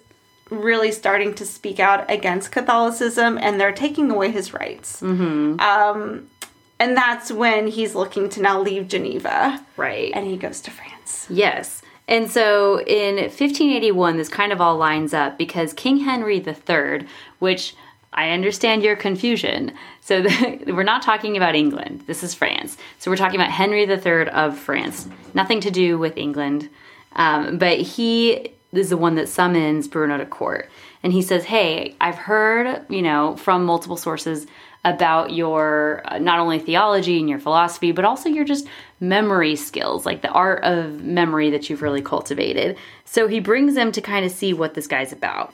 really 0.51 0.93
starting 0.93 1.35
to 1.35 1.45
speak 1.47 1.79
out 1.81 2.11
against 2.11 2.53
Catholicism 2.53 3.39
and 3.39 3.61
they're 3.61 3.73
taking 3.73 4.11
away 4.11 4.31
his 4.31 4.53
rights. 4.55 5.01
Mm-hmm. 5.01 5.61
Um, 5.61 6.29
and 6.79 6.97
that's 6.97 7.31
when 7.33 7.67
he's 7.67 7.95
looking 7.95 8.29
to 8.31 8.43
now 8.43 8.61
leave 8.61 8.89
Geneva 8.89 9.65
Right. 9.77 10.13
and 10.15 10.27
he 10.27 10.37
goes 10.37 10.61
to 10.63 10.71
France. 10.71 11.27
Yes. 11.29 11.83
And 12.07 12.31
so 12.31 12.81
in 12.81 13.17
1581, 13.17 14.17
this 14.17 14.29
kind 14.29 14.53
of 14.53 14.61
all 14.61 14.77
lines 14.77 15.13
up 15.13 15.37
because 15.37 15.73
King 15.75 15.99
Henry 15.99 16.39
III, 16.39 17.07
which 17.39 17.75
I 18.15 18.31
understand 18.31 18.83
your 18.83 18.97
confusion. 18.97 19.73
So 20.01 20.23
the, 20.23 20.63
we're 20.75 20.83
not 20.85 21.03
talking 21.03 21.37
about 21.37 21.55
England. 21.55 22.05
This 22.07 22.23
is 22.23 22.33
France. 22.35 22.79
So 22.99 23.11
we're 23.11 23.19
talking 23.19 23.39
about 23.39 23.51
Henry 23.51 23.83
III 23.85 24.29
of 24.31 24.59
France. 24.59 25.07
Nothing 25.35 25.61
to 25.61 25.71
do 25.71 25.99
with 25.99 26.17
England. 26.17 26.71
Um, 27.15 27.59
but 27.59 27.79
he 27.79 28.53
is 28.73 28.91
the 28.91 28.97
one 28.97 29.15
that 29.15 29.29
summons 29.29 29.89
Bruno 29.89 30.19
to 30.19 30.27
court. 30.27 30.71
And 31.03 31.13
he 31.13 31.23
says, 31.23 31.45
Hey, 31.45 31.97
I've 32.01 32.17
heard, 32.17 32.85
you 32.89 33.03
know, 33.03 33.37
from 33.37 33.65
multiple 33.65 33.97
sources 33.97 34.47
about 34.85 35.33
your 35.33 36.03
uh, 36.05 36.19
not 36.19 36.39
only 36.39 36.59
theology 36.59 37.19
and 37.19 37.29
your 37.29 37.39
philosophy, 37.39 37.93
but 37.93 38.05
also 38.05 38.29
your 38.29 38.45
just 38.45 38.67
memory 39.01 39.57
skills, 39.57 40.07
like 40.07 40.23
the 40.23 40.31
art 40.31 40.63
of 40.65 41.03
memory 41.03 41.51
that 41.51 41.69
you've 41.69 41.83
really 41.83 42.03
cultivated. 42.03 42.77
So 43.05 43.27
he 43.27 43.41
brings 43.41 43.77
him 43.77 43.93
to 43.93 44.01
kind 44.01 44.25
of 44.25 44.33
see 44.33 44.53
what 44.53 44.75
this 44.75 44.87
guy's 44.87 45.13
about. 45.13 45.53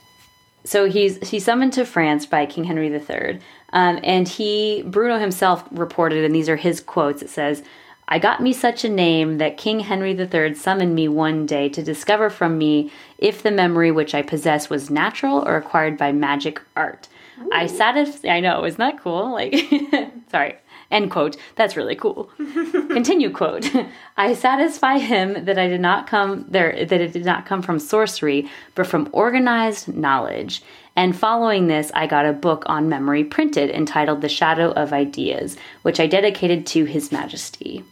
So 0.65 0.89
he's 0.89 1.29
he's 1.29 1.45
summoned 1.45 1.75
to 1.75 1.85
France 1.85 2.25
by 2.25 2.47
King 2.47 2.65
Henry 2.65 2.89
III, 2.89 3.39
um, 3.75 4.01
and 4.03 4.27
he 4.27 4.83
Bruno 4.87 5.19
himself 5.19 5.63
reported, 5.71 6.25
and 6.25 6.35
these 6.35 6.49
are 6.49 6.57
his 6.57 6.81
quotes. 6.81 7.21
It 7.21 7.29
says, 7.29 7.63
"I 8.07 8.19
got 8.19 8.43
me 8.43 8.53
such 8.53 8.85
a 8.85 8.89
name 8.89 9.39
that 9.39 9.57
King 9.57 9.81
Henry 9.81 10.13
III 10.13 10.55
summoned 10.55 10.95
me 10.95 11.09
one 11.09 11.47
day 11.47 11.69
to 11.71 11.83
discover 11.83 12.31
from 12.31 12.59
me 12.59 12.91
if 13.19 13.43
the 13.43 13.51
memory 13.51 13.91
which 13.91 14.15
I 14.15 14.23
possess 14.23 14.71
was 14.71 14.91
natural 14.91 15.47
or 15.47 15.57
acquired 15.57 15.97
by 15.97 16.13
magic 16.13 16.61
art. 16.77 17.09
I 17.53 17.67
satisfy. 17.67 18.29
I 18.29 18.41
know, 18.41 18.65
isn't 18.65 18.79
that 18.79 19.01
cool? 19.01 19.33
Like, 19.33 19.55
sorry." 20.31 20.57
End 20.91 21.11
quote. 21.11 21.37
That's 21.57 21.77
really 21.77 21.97
cool. 21.97 22.31
Continue 22.37 23.31
quote. 23.31 23.69
I 24.17 24.35
satisfy 24.35 24.99
him 24.99 25.45
that 25.45 25.59
I 25.59 25.67
did 25.67 25.81
not 25.81 26.07
come 26.07 26.45
there 26.49 26.85
that 26.85 27.01
it 27.01 27.13
did 27.13 27.25
not 27.25 27.47
come 27.47 27.63
from 27.63 27.79
sorcery, 27.81 28.49
but 28.75 28.87
from 28.87 29.09
organized 29.13 29.89
knowledge. 29.89 30.63
And 30.97 31.17
following 31.17 31.67
this, 31.67 31.91
I 31.95 32.07
got 32.07 32.27
a 32.27 32.33
book 32.33 32.63
on 32.67 32.89
memory 32.89 33.25
printed 33.25 33.71
entitled 33.71 34.21
The 34.21 34.29
Shadow 34.29 34.71
of 34.73 34.93
Ideas, 34.93 35.57
which 35.83 35.99
I 35.99 36.07
dedicated 36.07 36.67
to 36.69 36.85
His 36.85 37.11
Majesty. 37.11 37.83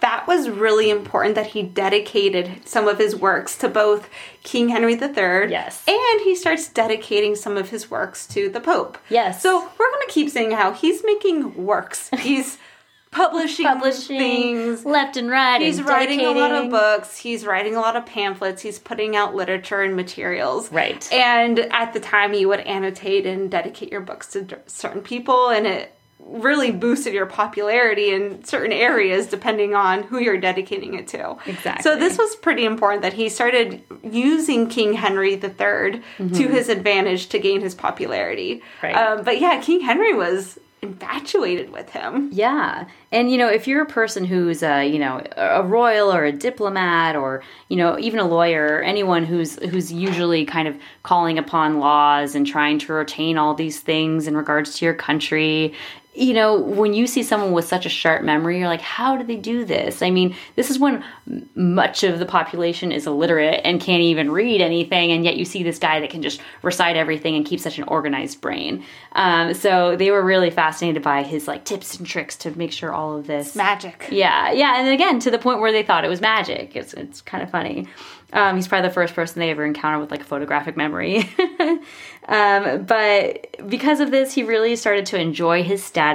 That 0.00 0.26
was 0.26 0.48
really 0.48 0.90
important 0.90 1.34
that 1.34 1.48
he 1.48 1.62
dedicated 1.62 2.66
some 2.68 2.88
of 2.88 2.98
his 2.98 3.16
works 3.16 3.56
to 3.58 3.68
both 3.68 4.08
King 4.42 4.68
Henry 4.68 4.94
III. 4.94 5.50
Yes. 5.50 5.82
And 5.86 6.20
he 6.22 6.34
starts 6.34 6.68
dedicating 6.68 7.34
some 7.34 7.56
of 7.56 7.70
his 7.70 7.90
works 7.90 8.26
to 8.28 8.48
the 8.48 8.60
Pope. 8.60 8.98
Yes. 9.08 9.42
So 9.42 9.58
we're 9.78 9.90
going 9.90 10.06
to 10.06 10.12
keep 10.12 10.30
saying 10.30 10.52
how 10.52 10.72
he's 10.72 11.02
making 11.04 11.64
works. 11.64 12.10
He's 12.18 12.58
publishing, 13.10 13.64
Publishing 13.64 14.18
things. 14.18 14.84
left 14.84 15.16
and 15.16 15.30
right. 15.30 15.60
He's 15.62 15.78
and 15.78 15.88
writing 15.88 16.20
a 16.20 16.30
lot 16.30 16.52
of 16.52 16.70
books. 16.70 17.16
He's 17.16 17.46
writing 17.46 17.74
a 17.74 17.80
lot 17.80 17.96
of 17.96 18.04
pamphlets. 18.04 18.60
He's 18.62 18.78
putting 18.78 19.16
out 19.16 19.34
literature 19.34 19.80
and 19.80 19.96
materials. 19.96 20.70
Right. 20.70 21.10
And 21.12 21.58
at 21.58 21.92
the 21.94 22.00
time, 22.00 22.34
you 22.34 22.48
would 22.48 22.60
annotate 22.60 23.26
and 23.26 23.50
dedicate 23.50 23.90
your 23.90 24.02
books 24.02 24.28
to 24.32 24.58
certain 24.66 25.00
people, 25.00 25.48
and 25.48 25.66
it 25.66 25.94
really 26.28 26.70
boosted 26.70 27.14
your 27.14 27.26
popularity 27.26 28.12
in 28.12 28.44
certain 28.44 28.72
areas 28.72 29.26
depending 29.26 29.74
on 29.74 30.02
who 30.02 30.18
you're 30.18 30.38
dedicating 30.38 30.94
it 30.94 31.08
to. 31.08 31.36
Exactly. 31.46 31.82
So 31.82 31.98
this 31.98 32.18
was 32.18 32.36
pretty 32.36 32.64
important 32.64 33.02
that 33.02 33.14
he 33.14 33.28
started 33.28 33.82
using 34.02 34.68
King 34.68 34.92
Henry 34.92 35.34
III 35.34 36.02
to 36.18 36.48
his 36.48 36.68
advantage 36.68 37.28
to 37.28 37.38
gain 37.38 37.60
his 37.60 37.74
popularity. 37.74 38.56
Mm-hmm. 38.56 38.86
Right. 38.86 38.94
Um, 38.94 39.24
but 39.24 39.40
yeah, 39.40 39.60
King 39.60 39.80
Henry 39.80 40.14
was 40.14 40.58
infatuated 40.80 41.70
with 41.70 41.90
him. 41.90 42.30
Yeah. 42.32 42.86
And 43.10 43.30
you 43.30 43.36
know, 43.36 43.48
if 43.48 43.66
you're 43.66 43.82
a 43.82 43.86
person 43.86 44.24
who's 44.24 44.62
a, 44.62 44.84
you 44.84 44.98
know, 44.98 45.22
a 45.36 45.62
royal 45.62 46.12
or 46.12 46.24
a 46.24 46.32
diplomat 46.32 47.16
or, 47.16 47.42
you 47.68 47.76
know, 47.76 47.98
even 47.98 48.20
a 48.20 48.28
lawyer 48.28 48.78
or 48.78 48.82
anyone 48.82 49.24
who's 49.24 49.58
who's 49.70 49.92
usually 49.92 50.44
kind 50.44 50.68
of 50.68 50.76
calling 51.02 51.38
upon 51.38 51.80
laws 51.80 52.34
and 52.34 52.46
trying 52.46 52.78
to 52.80 52.92
retain 52.92 53.38
all 53.38 53.54
these 53.54 53.80
things 53.80 54.26
in 54.26 54.36
regards 54.36 54.78
to 54.78 54.84
your 54.84 54.94
country, 54.94 55.74
you 56.18 56.34
know, 56.34 56.58
when 56.58 56.94
you 56.94 57.06
see 57.06 57.22
someone 57.22 57.52
with 57.52 57.64
such 57.64 57.86
a 57.86 57.88
sharp 57.88 58.22
memory, 58.22 58.58
you're 58.58 58.68
like, 58.68 58.80
how 58.80 59.16
do 59.16 59.22
they 59.22 59.36
do 59.36 59.64
this? 59.64 60.02
I 60.02 60.10
mean, 60.10 60.34
this 60.56 60.68
is 60.68 60.78
when 60.78 61.04
much 61.54 62.02
of 62.02 62.18
the 62.18 62.26
population 62.26 62.90
is 62.90 63.06
illiterate 63.06 63.60
and 63.64 63.80
can't 63.80 64.02
even 64.02 64.32
read 64.32 64.60
anything, 64.60 65.12
and 65.12 65.24
yet 65.24 65.36
you 65.36 65.44
see 65.44 65.62
this 65.62 65.78
guy 65.78 66.00
that 66.00 66.10
can 66.10 66.20
just 66.20 66.40
recite 66.62 66.96
everything 66.96 67.36
and 67.36 67.46
keep 67.46 67.60
such 67.60 67.78
an 67.78 67.84
organized 67.84 68.40
brain. 68.40 68.84
Um, 69.12 69.54
so 69.54 69.94
they 69.94 70.10
were 70.10 70.24
really 70.24 70.50
fascinated 70.50 71.02
by 71.02 71.22
his 71.22 71.46
like 71.46 71.64
tips 71.64 71.96
and 71.98 72.06
tricks 72.06 72.36
to 72.38 72.56
make 72.58 72.72
sure 72.72 72.92
all 72.92 73.16
of 73.16 73.28
this 73.28 73.54
Magic. 73.54 74.08
yeah, 74.10 74.50
yeah, 74.50 74.80
and 74.80 74.88
again 74.88 75.20
to 75.20 75.30
the 75.30 75.38
point 75.38 75.60
where 75.60 75.70
they 75.70 75.84
thought 75.84 76.04
it 76.04 76.08
was 76.08 76.20
magic. 76.20 76.74
It's 76.74 76.94
it's 76.94 77.20
kind 77.20 77.44
of 77.44 77.50
funny. 77.50 77.86
Um, 78.32 78.56
he's 78.56 78.68
probably 78.68 78.88
the 78.88 78.94
first 78.94 79.14
person 79.14 79.40
they 79.40 79.50
ever 79.50 79.64
encountered 79.64 80.00
with 80.00 80.10
like 80.10 80.20
a 80.20 80.24
photographic 80.24 80.76
memory. 80.76 81.30
um, 82.28 82.84
but 82.84 83.56
because 83.68 84.00
of 84.00 84.10
this, 84.10 84.34
he 84.34 84.42
really 84.42 84.76
started 84.76 85.06
to 85.06 85.18
enjoy 85.18 85.62
his 85.62 85.82
status. 85.82 86.07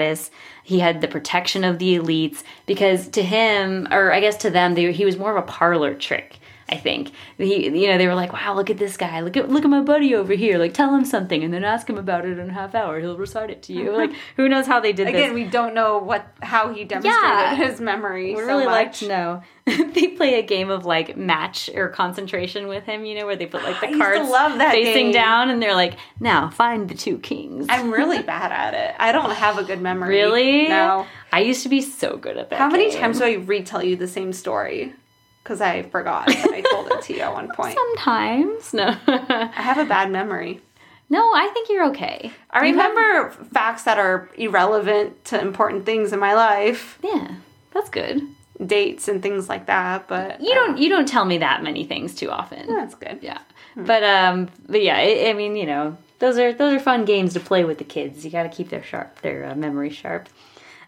He 0.64 0.80
had 0.80 1.02
the 1.02 1.08
protection 1.08 1.64
of 1.64 1.80
the 1.80 1.98
elites 1.98 2.44
because 2.66 3.08
to 3.10 3.24
him, 3.24 3.88
or 3.92 4.14
I 4.14 4.20
guess 4.20 4.38
to 4.38 4.50
them, 4.50 4.76
they, 4.76 4.92
he 4.92 5.06
was 5.06 5.18
more 5.18 5.36
of 5.36 5.44
a 5.44 5.48
parlor 5.48 5.94
trick. 5.94 6.38
I 6.70 6.78
think 6.78 7.12
he, 7.38 7.66
you 7.68 7.88
know, 7.88 7.98
they 7.98 8.08
were 8.08 8.16
like, 8.16 8.32
"Wow, 8.34 8.56
look 8.56 8.70
at 8.70 8.78
this 8.78 8.96
guy! 8.98 9.20
Look 9.20 9.36
at 9.38 9.50
look 9.50 9.64
at 9.66 9.70
my 9.70 9.82
buddy 9.82 10.16
over 10.16 10.34
here! 10.34 10.58
Like, 10.58 10.74
tell 10.74 10.96
him 10.96 11.04
something, 11.06 11.44
and 11.44 11.54
then 11.54 11.64
ask 11.64 11.90
him 11.90 11.98
about 11.98 12.26
it 12.26 12.40
in 12.40 12.50
a 12.50 12.54
half 12.54 12.74
hour. 12.74 13.00
He'll 13.00 13.18
recite 13.18 13.50
it 13.50 13.62
to 13.64 13.74
you. 13.74 13.90
Uh-huh. 13.90 13.98
Like, 13.98 14.12
who 14.38 14.48
knows 14.48 14.66
how 14.66 14.80
they 14.80 14.94
did 14.94 15.08
this? 15.08 15.14
Again, 15.16 15.34
we 15.34 15.44
don't 15.44 15.74
know 15.74 15.98
what 15.98 16.26
how 16.42 16.74
he 16.74 16.84
demonstrated 16.86 17.22
Yeah. 17.24 17.56
his 17.56 17.82
memory. 17.82 18.34
We'd 18.34 18.42
so 18.42 18.48
really 18.48 18.66
like 18.66 18.94
to 18.94 19.08
know. 19.08 19.44
they 19.66 20.08
play 20.10 20.40
a 20.40 20.42
game 20.42 20.70
of 20.70 20.86
like 20.86 21.16
match 21.16 21.70
or 21.74 21.88
concentration 21.90 22.68
with 22.68 22.84
him, 22.84 23.06
you 23.06 23.16
know, 23.16 23.26
where 23.26 23.36
they 23.38 23.46
put 23.46 23.64
like 23.64 23.80
the 23.80 23.98
cards 23.98 24.30
love 24.30 24.58
that 24.60 24.72
facing 24.72 25.08
game. 25.08 25.14
down, 25.14 25.50
and 25.50 25.62
they're 25.62 25.76
like, 25.76 25.96
"Now 26.20 26.50
find 26.50 26.90
the 26.90 26.96
two 26.96 27.18
kings." 27.18 27.68
I'm 27.70 27.92
really 27.92 28.22
bad 28.34 28.52
at 28.52 28.74
it. 28.74 28.96
I 29.00 29.12
don't 29.12 29.32
have 29.32 29.58
a 29.58 29.64
good 29.64 29.82
memory. 29.82 30.16
really 30.16 30.68
No. 30.70 31.06
I 31.32 31.40
used 31.42 31.64
to 31.64 31.70
be 31.70 31.82
so 31.82 32.16
good 32.18 32.38
at 32.38 32.50
that. 32.50 32.60
How 32.60 32.70
many 32.70 32.90
game. 32.92 33.00
times 33.02 33.20
do 33.20 33.26
I 33.26 33.34
retell 33.34 33.84
you 33.84 33.96
the 33.96 34.08
same 34.08 34.34
story? 34.34 34.94
Because 35.44 35.60
I 35.60 35.84
forgot 35.84 36.28
that 36.28 36.52
I 36.54 36.62
told 36.62 36.88
it 36.92 37.02
to 37.04 37.14
you 37.14 37.20
at 37.20 37.34
one 37.34 37.50
point. 37.56 37.78
Sometimes 37.78 38.74
no. 38.74 38.96
I 39.08 39.50
have 39.54 39.78
a 39.78 39.86
bad 39.86 40.10
memory. 40.10 40.62
no, 41.10 41.20
I 41.36 41.50
think 41.54 41.68
you're 41.70 41.86
okay. 41.88 42.32
I 42.50 42.66
You 42.66 42.78
have- 42.78 42.92
remember 42.96 43.30
facts 43.54 43.84
that 43.84 43.98
are 44.00 44.30
irrelevant 44.38 45.26
to 45.26 45.40
important 45.42 45.86
things 45.86 46.14
in 46.14 46.20
my 46.20 46.34
life, 46.34 46.98
yeah, 47.04 47.36
that's 47.72 47.90
good. 47.90 48.22
dates 48.66 49.08
and 49.10 49.22
things 49.22 49.50
like 49.50 49.66
that. 49.66 50.08
But 50.08 50.40
You 50.42 50.54
don't 50.54 50.78
you 50.78 50.88
don't 50.90 51.08
tell 51.08 51.26
me 51.26 51.40
that 51.40 51.62
many 51.64 51.84
things 51.84 52.16
too 52.16 52.30
often. 52.32 52.68
That's 52.68 52.96
good. 52.96 53.20
Yeah, 53.22 53.40
but 53.76 54.04
um, 54.04 54.50
but 54.68 54.82
yeah, 54.82 54.96
I, 54.96 55.30
I 55.30 55.34
mean, 55.34 55.56
you 55.58 55.66
know, 55.66 55.98
those 56.20 56.38
are 56.38 56.54
those 56.54 56.74
are 56.74 56.80
fun 56.80 57.04
games 57.06 57.34
to 57.34 57.40
play 57.42 57.66
with 57.66 57.80
the 57.80 57.84
kids. 57.84 58.24
You 58.24 58.32
got 58.32 58.44
to 58.44 58.50
keep 58.50 58.70
their 58.70 58.84
sharp, 58.84 59.20
their 59.22 59.50
uh, 59.50 59.56
memory 59.56 59.90
sharp. 59.90 60.30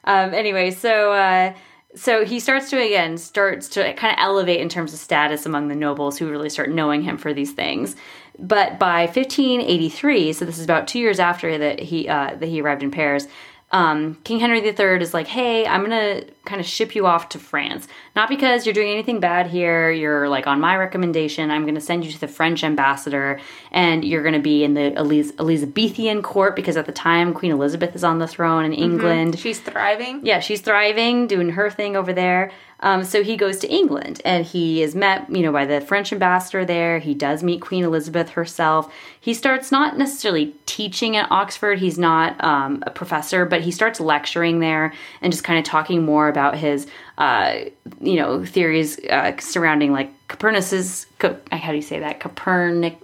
Um, 0.06 0.34
anyway, 0.34 0.72
so 0.72 1.12
uh, 1.12 1.54
so 1.96 2.26
he 2.26 2.40
starts 2.40 2.70
to 2.70 2.78
again 2.82 3.18
starts 3.18 3.70
to 3.70 3.94
kind 3.94 4.14
of 4.14 4.20
elevate 4.22 4.60
in 4.60 4.70
terms 4.70 4.94
of 4.94 5.00
status 5.00 5.46
among 5.46 5.68
the 5.68 5.76
nobles 5.76 6.18
who 6.18 6.30
really 6.30 6.50
start 6.50 6.70
knowing 6.70 7.02
him 7.02 7.18
for 7.18 7.34
these 7.34 7.54
things. 7.54 7.96
But 8.38 8.80
by 8.80 9.06
1583, 9.06 10.34
so 10.34 10.46
this 10.46 10.58
is 10.58 10.66
about 10.66 10.88
two 10.88 11.00
years 11.00 11.20
after 11.20 11.58
that 11.58 11.80
he 11.80 12.08
uh, 12.08 12.36
that 12.36 12.48
he 12.48 12.62
arrived 12.62 12.84
in 12.84 12.92
Paris. 12.92 13.28
Um, 13.72 14.16
King 14.24 14.40
Henry 14.40 14.60
III 14.60 15.02
is 15.02 15.14
like, 15.14 15.28
hey, 15.28 15.66
I'm 15.66 15.82
gonna 15.82 16.24
kind 16.46 16.62
of 16.62 16.68
ship 16.68 16.96
you 16.96 17.06
off 17.06 17.30
to 17.30 17.40
France. 17.40 17.88
Not 18.16 18.30
because 18.30 18.66
you're 18.66 18.74
doing 18.74 18.92
anything 18.92 19.20
bad 19.20 19.48
here. 19.48 19.92
You're 19.92 20.30
like 20.30 20.48
on 20.48 20.60
my 20.60 20.78
recommendation. 20.78 21.52
I'm 21.52 21.66
gonna 21.66 21.82
send 21.82 22.06
you 22.06 22.12
to 22.12 22.20
the 22.20 22.28
French 22.28 22.64
ambassador, 22.64 23.40
and 23.72 24.06
you're 24.06 24.24
gonna 24.24 24.40
be 24.40 24.64
in 24.64 24.74
the 24.74 24.94
Eliz- 24.96 25.34
Elizabethan 25.40 26.22
court 26.22 26.56
because 26.56 26.78
at 26.78 26.86
the 26.86 26.92
time 26.92 27.34
Queen 27.34 27.52
Elizabeth 27.52 27.96
is 27.96 28.04
on 28.04 28.20
the 28.20 28.28
throne 28.28 28.66
in 28.66 28.74
England. 28.74 29.40
She's 29.40 29.60
thriving. 29.60 30.26
Yeah, 30.26 30.40
she's 30.40 30.62
thriving, 30.62 31.28
doing 31.28 31.50
her 31.50 31.70
thing 31.70 31.96
over 31.96 32.14
there. 32.14 32.52
Um, 32.82 33.04
so 33.04 33.24
he 33.24 33.38
goes 33.38 33.60
to 33.60 33.68
England 33.68 34.22
and 34.26 34.46
he 34.46 34.84
is 34.84 34.96
met, 34.96 35.30
you 35.30 35.42
know, 35.42 35.52
by 35.52 35.66
the 35.66 35.80
French 35.82 36.12
ambassador 36.12 36.66
there. 36.66 37.00
He 37.00 37.14
does 37.14 37.42
meet 37.42 37.62
Queen 37.62 37.84
Elizabeth 37.84 38.32
herself. 38.32 38.94
He 39.20 39.34
starts 39.34 39.72
not 39.72 39.98
necessarily 39.98 40.54
teaching 40.66 41.16
at 41.16 41.32
Oxford. 41.32 41.80
He's 41.80 41.98
not 41.98 42.42
um, 42.44 42.84
a 42.86 42.92
professor, 42.92 43.46
but 43.46 43.62
he 43.62 43.72
starts 43.72 44.00
lecturing 44.00 44.60
there 44.60 44.94
and 45.22 45.32
just 45.32 45.44
kind 45.44 45.58
of 45.58 45.66
talking 45.66 46.04
more 46.04 46.28
about 46.36 46.58
his, 46.58 46.88
uh, 47.18 47.56
you 48.02 48.16
know, 48.16 48.44
theories 48.44 49.00
uh, 49.06 49.32
surrounding 49.40 49.94
like 49.94 50.12
Copernicus. 50.28 51.06
Co- 51.20 51.40
how 51.52 51.70
do 51.70 51.78
you 51.78 51.82
say 51.82 52.00
that? 52.00 52.20
Copernic. 52.20 52.98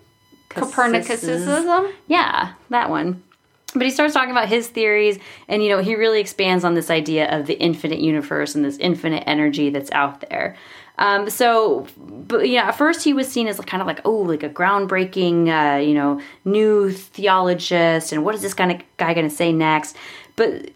Copernicusism. 0.50 1.94
Yeah, 2.08 2.54
that 2.70 2.90
one. 2.90 3.24
But 3.74 3.84
he 3.84 3.90
starts 3.90 4.14
talking 4.14 4.32
about 4.32 4.50
his 4.50 4.68
theories, 4.68 5.18
and 5.48 5.64
you 5.64 5.70
know, 5.70 5.80
he 5.80 5.96
really 5.96 6.20
expands 6.20 6.66
on 6.66 6.74
this 6.74 6.90
idea 6.90 7.30
of 7.34 7.48
the 7.48 7.54
infinite 7.54 8.00
universe 8.00 8.54
and 8.54 8.66
this 8.66 8.78
infinite 8.78 9.24
energy 9.26 9.70
that's 9.70 9.90
out 9.94 10.20
there. 10.30 10.58
Um, 10.98 11.30
so, 11.30 11.88
but 11.98 12.50
you 12.50 12.58
know, 12.58 12.64
at 12.64 12.78
first 12.78 13.04
he 13.04 13.14
was 13.14 13.32
seen 13.32 13.48
as 13.48 13.60
kind 13.62 13.80
of 13.80 13.88
like, 13.88 14.02
oh, 14.04 14.12
like 14.12 14.44
a 14.44 14.50
groundbreaking, 14.50 15.48
uh, 15.48 15.80
you 15.80 15.94
know, 15.94 16.20
new 16.44 16.92
theologist, 16.92 18.12
and 18.12 18.26
what 18.26 18.36
is 18.36 18.42
this 18.42 18.54
kind 18.54 18.74
of 18.74 18.82
guy 18.98 19.14
going 19.14 19.30
to 19.30 19.36
say 19.36 19.54
next? 19.54 19.96
But 20.36 20.72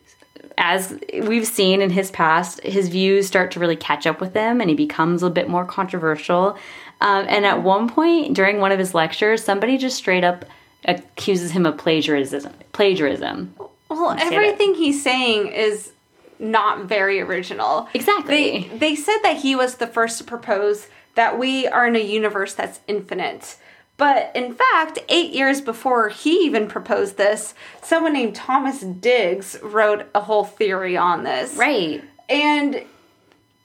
as 0.58 0.98
we've 1.24 1.48
seen 1.48 1.82
in 1.82 1.90
his 1.90 2.12
past, 2.12 2.62
his 2.62 2.90
views 2.90 3.28
start 3.28 3.52
to 3.52 3.60
really 3.60 3.76
catch 3.76 4.08
up 4.08 4.22
with 4.22 4.34
him, 4.34 4.62
and 4.62 4.70
he 4.70 4.76
becomes 4.76 5.24
a 5.24 5.30
bit 5.30 5.50
more 5.50 5.66
controversial. 5.66 6.58
Um, 7.02 7.26
and 7.28 7.46
at 7.46 7.62
one 7.64 7.90
point 7.90 8.34
during 8.34 8.60
one 8.60 8.72
of 8.72 8.80
his 8.80 8.94
lectures, 8.94 9.44
somebody 9.44 9.78
just 9.78 9.98
straight 9.98 10.24
up 10.24 10.46
accuses 10.86 11.52
him 11.52 11.66
of 11.66 11.78
plagiarism. 11.78 12.54
Plagiarism. 12.72 13.54
Well, 13.90 14.16
everything 14.20 14.76
he's 14.76 15.02
saying 15.04 15.48
is 15.48 15.92
not 16.40 16.86
very 16.86 17.22
original. 17.22 17.88
Exactly. 17.94 18.70
They 18.70 18.78
they 18.78 18.96
said 18.96 19.20
that 19.24 19.38
he 19.38 19.56
was 19.56 19.76
the 19.76 19.88
first 19.88 20.18
to 20.20 20.24
propose 20.24 20.88
that 21.16 21.40
we 21.40 21.68
are 21.68 21.88
in 21.88 21.96
a 21.96 22.00
universe 22.00 22.54
that's 22.54 22.80
infinite. 22.88 23.58
But 23.98 24.32
in 24.36 24.54
fact, 24.54 25.00
eight 25.08 25.32
years 25.32 25.62
before 25.62 26.10
he 26.10 26.46
even 26.46 26.68
proposed 26.68 27.18
this, 27.18 27.54
someone 27.82 28.14
named 28.14 28.36
Thomas 28.36 28.82
Digges 28.82 29.58
wrote 29.64 30.08
a 30.14 30.22
whole 30.22 30.44
theory 30.44 30.98
on 30.98 31.24
this. 31.24 31.56
Right. 31.56 32.04
And 32.28 32.84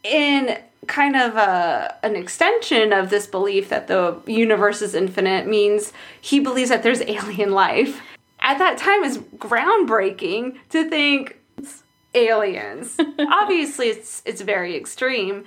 in 0.04 0.58
kind 0.86 1.16
of 1.16 1.36
a, 1.36 1.96
an 2.02 2.16
extension 2.16 2.92
of 2.92 3.10
this 3.10 3.26
belief 3.26 3.68
that 3.68 3.86
the 3.88 4.20
universe 4.26 4.82
is 4.82 4.94
infinite 4.94 5.46
means 5.46 5.92
he 6.20 6.40
believes 6.40 6.70
that 6.70 6.82
there's 6.82 7.00
alien 7.06 7.52
life. 7.52 8.00
At 8.40 8.58
that 8.58 8.78
time 8.78 9.04
is 9.04 9.18
groundbreaking 9.18 10.58
to 10.70 10.88
think 10.88 11.38
aliens. 12.14 12.96
Obviously 13.18 13.88
it's 13.88 14.22
it's 14.24 14.40
very 14.40 14.76
extreme, 14.76 15.44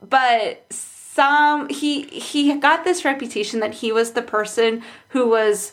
but 0.00 0.72
some 1.16 1.68
he 1.70 2.02
he 2.02 2.54
got 2.58 2.84
this 2.84 3.04
reputation 3.04 3.60
that 3.60 3.74
he 3.74 3.90
was 3.90 4.12
the 4.12 4.22
person 4.22 4.82
who 5.08 5.26
was 5.26 5.72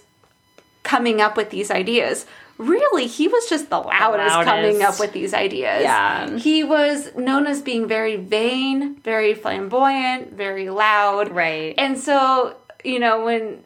coming 0.84 1.20
up 1.20 1.36
with 1.36 1.50
these 1.50 1.70
ideas. 1.70 2.26
Really, 2.58 3.08
he 3.08 3.28
was 3.28 3.50
just 3.50 3.70
the 3.70 3.80
loudest, 3.80 4.30
loudest. 4.30 4.46
coming 4.46 4.82
up 4.84 5.00
with 5.00 5.12
these 5.12 5.34
ideas. 5.34 5.82
Yeah. 5.82 6.38
He 6.38 6.64
was 6.64 7.14
known 7.16 7.46
as 7.46 7.62
being 7.62 7.88
very 7.88 8.16
vain, 8.16 8.96
very 8.98 9.34
flamboyant, 9.34 10.34
very 10.34 10.70
loud. 10.70 11.32
Right. 11.32 11.74
And 11.78 11.98
so, 11.98 12.56
you 12.84 13.00
know, 13.00 13.26
when 13.26 13.64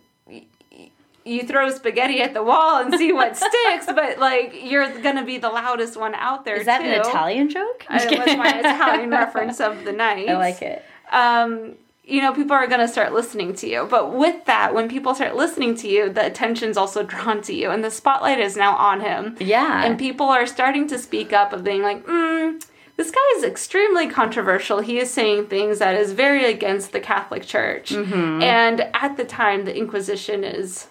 you 1.26 1.44
throw 1.44 1.70
spaghetti 1.70 2.22
at 2.22 2.34
the 2.34 2.42
wall 2.42 2.82
and 2.82 2.96
see 2.96 3.12
what 3.12 3.38
sticks, 3.46 3.86
but 3.86 4.18
like 4.18 4.56
you're 4.64 5.00
gonna 5.02 5.26
be 5.26 5.38
the 5.38 5.50
loudest 5.50 5.96
one 5.98 6.16
out 6.16 6.44
there. 6.46 6.56
Is 6.56 6.66
that 6.66 6.82
too. 6.82 6.88
an 6.88 7.02
Italian 7.02 7.50
joke? 7.50 7.86
It 7.90 8.18
was 8.18 8.38
my 8.38 8.60
Italian 8.60 9.12
reference 9.12 9.60
of 9.60 9.84
the 9.84 9.92
night. 9.92 10.28
I 10.28 10.38
like 10.38 10.62
it. 10.64 10.84
Um, 11.12 11.76
you 12.08 12.22
know, 12.22 12.34
people 12.34 12.54
are 12.54 12.68
going 12.68 12.80
to 12.80 12.88
start 12.88 13.12
listening 13.12 13.54
to 13.56 13.68
you. 13.68 13.86
But 13.90 14.14
with 14.14 14.46
that, 14.46 14.74
when 14.74 14.88
people 14.88 15.14
start 15.14 15.36
listening 15.36 15.76
to 15.76 15.90
you, 15.90 16.10
the 16.10 16.26
attention's 16.26 16.78
also 16.78 17.04
drawn 17.14 17.42
to 17.44 17.54
you, 17.54 17.70
and 17.70 17.84
the 17.84 17.92
spotlight 17.92 18.40
is 18.40 18.56
now 18.56 18.76
on 18.76 19.02
him. 19.02 19.36
Yeah. 19.40 19.84
And 19.84 20.00
people 20.00 20.28
are 20.28 20.48
starting 20.48 20.88
to 20.88 20.98
speak 20.98 21.34
up 21.34 21.52
of 21.52 21.64
being 21.64 21.82
like, 21.82 22.06
mm, 22.06 22.64
this 22.96 23.12
guy 23.12 23.22
is 23.38 23.44
extremely 23.44 24.08
controversial. 24.08 24.80
He 24.80 24.98
is 24.98 25.12
saying 25.12 25.48
things 25.48 25.80
that 25.80 25.96
is 25.96 26.14
very 26.14 26.46
against 26.46 26.94
the 26.94 27.00
Catholic 27.00 27.46
Church. 27.46 27.92
Mm-hmm. 27.92 28.42
And 28.42 28.82
at 28.94 29.18
the 29.18 29.26
time, 29.26 29.66
the 29.66 29.78
Inquisition 29.78 30.44
is 30.44 30.88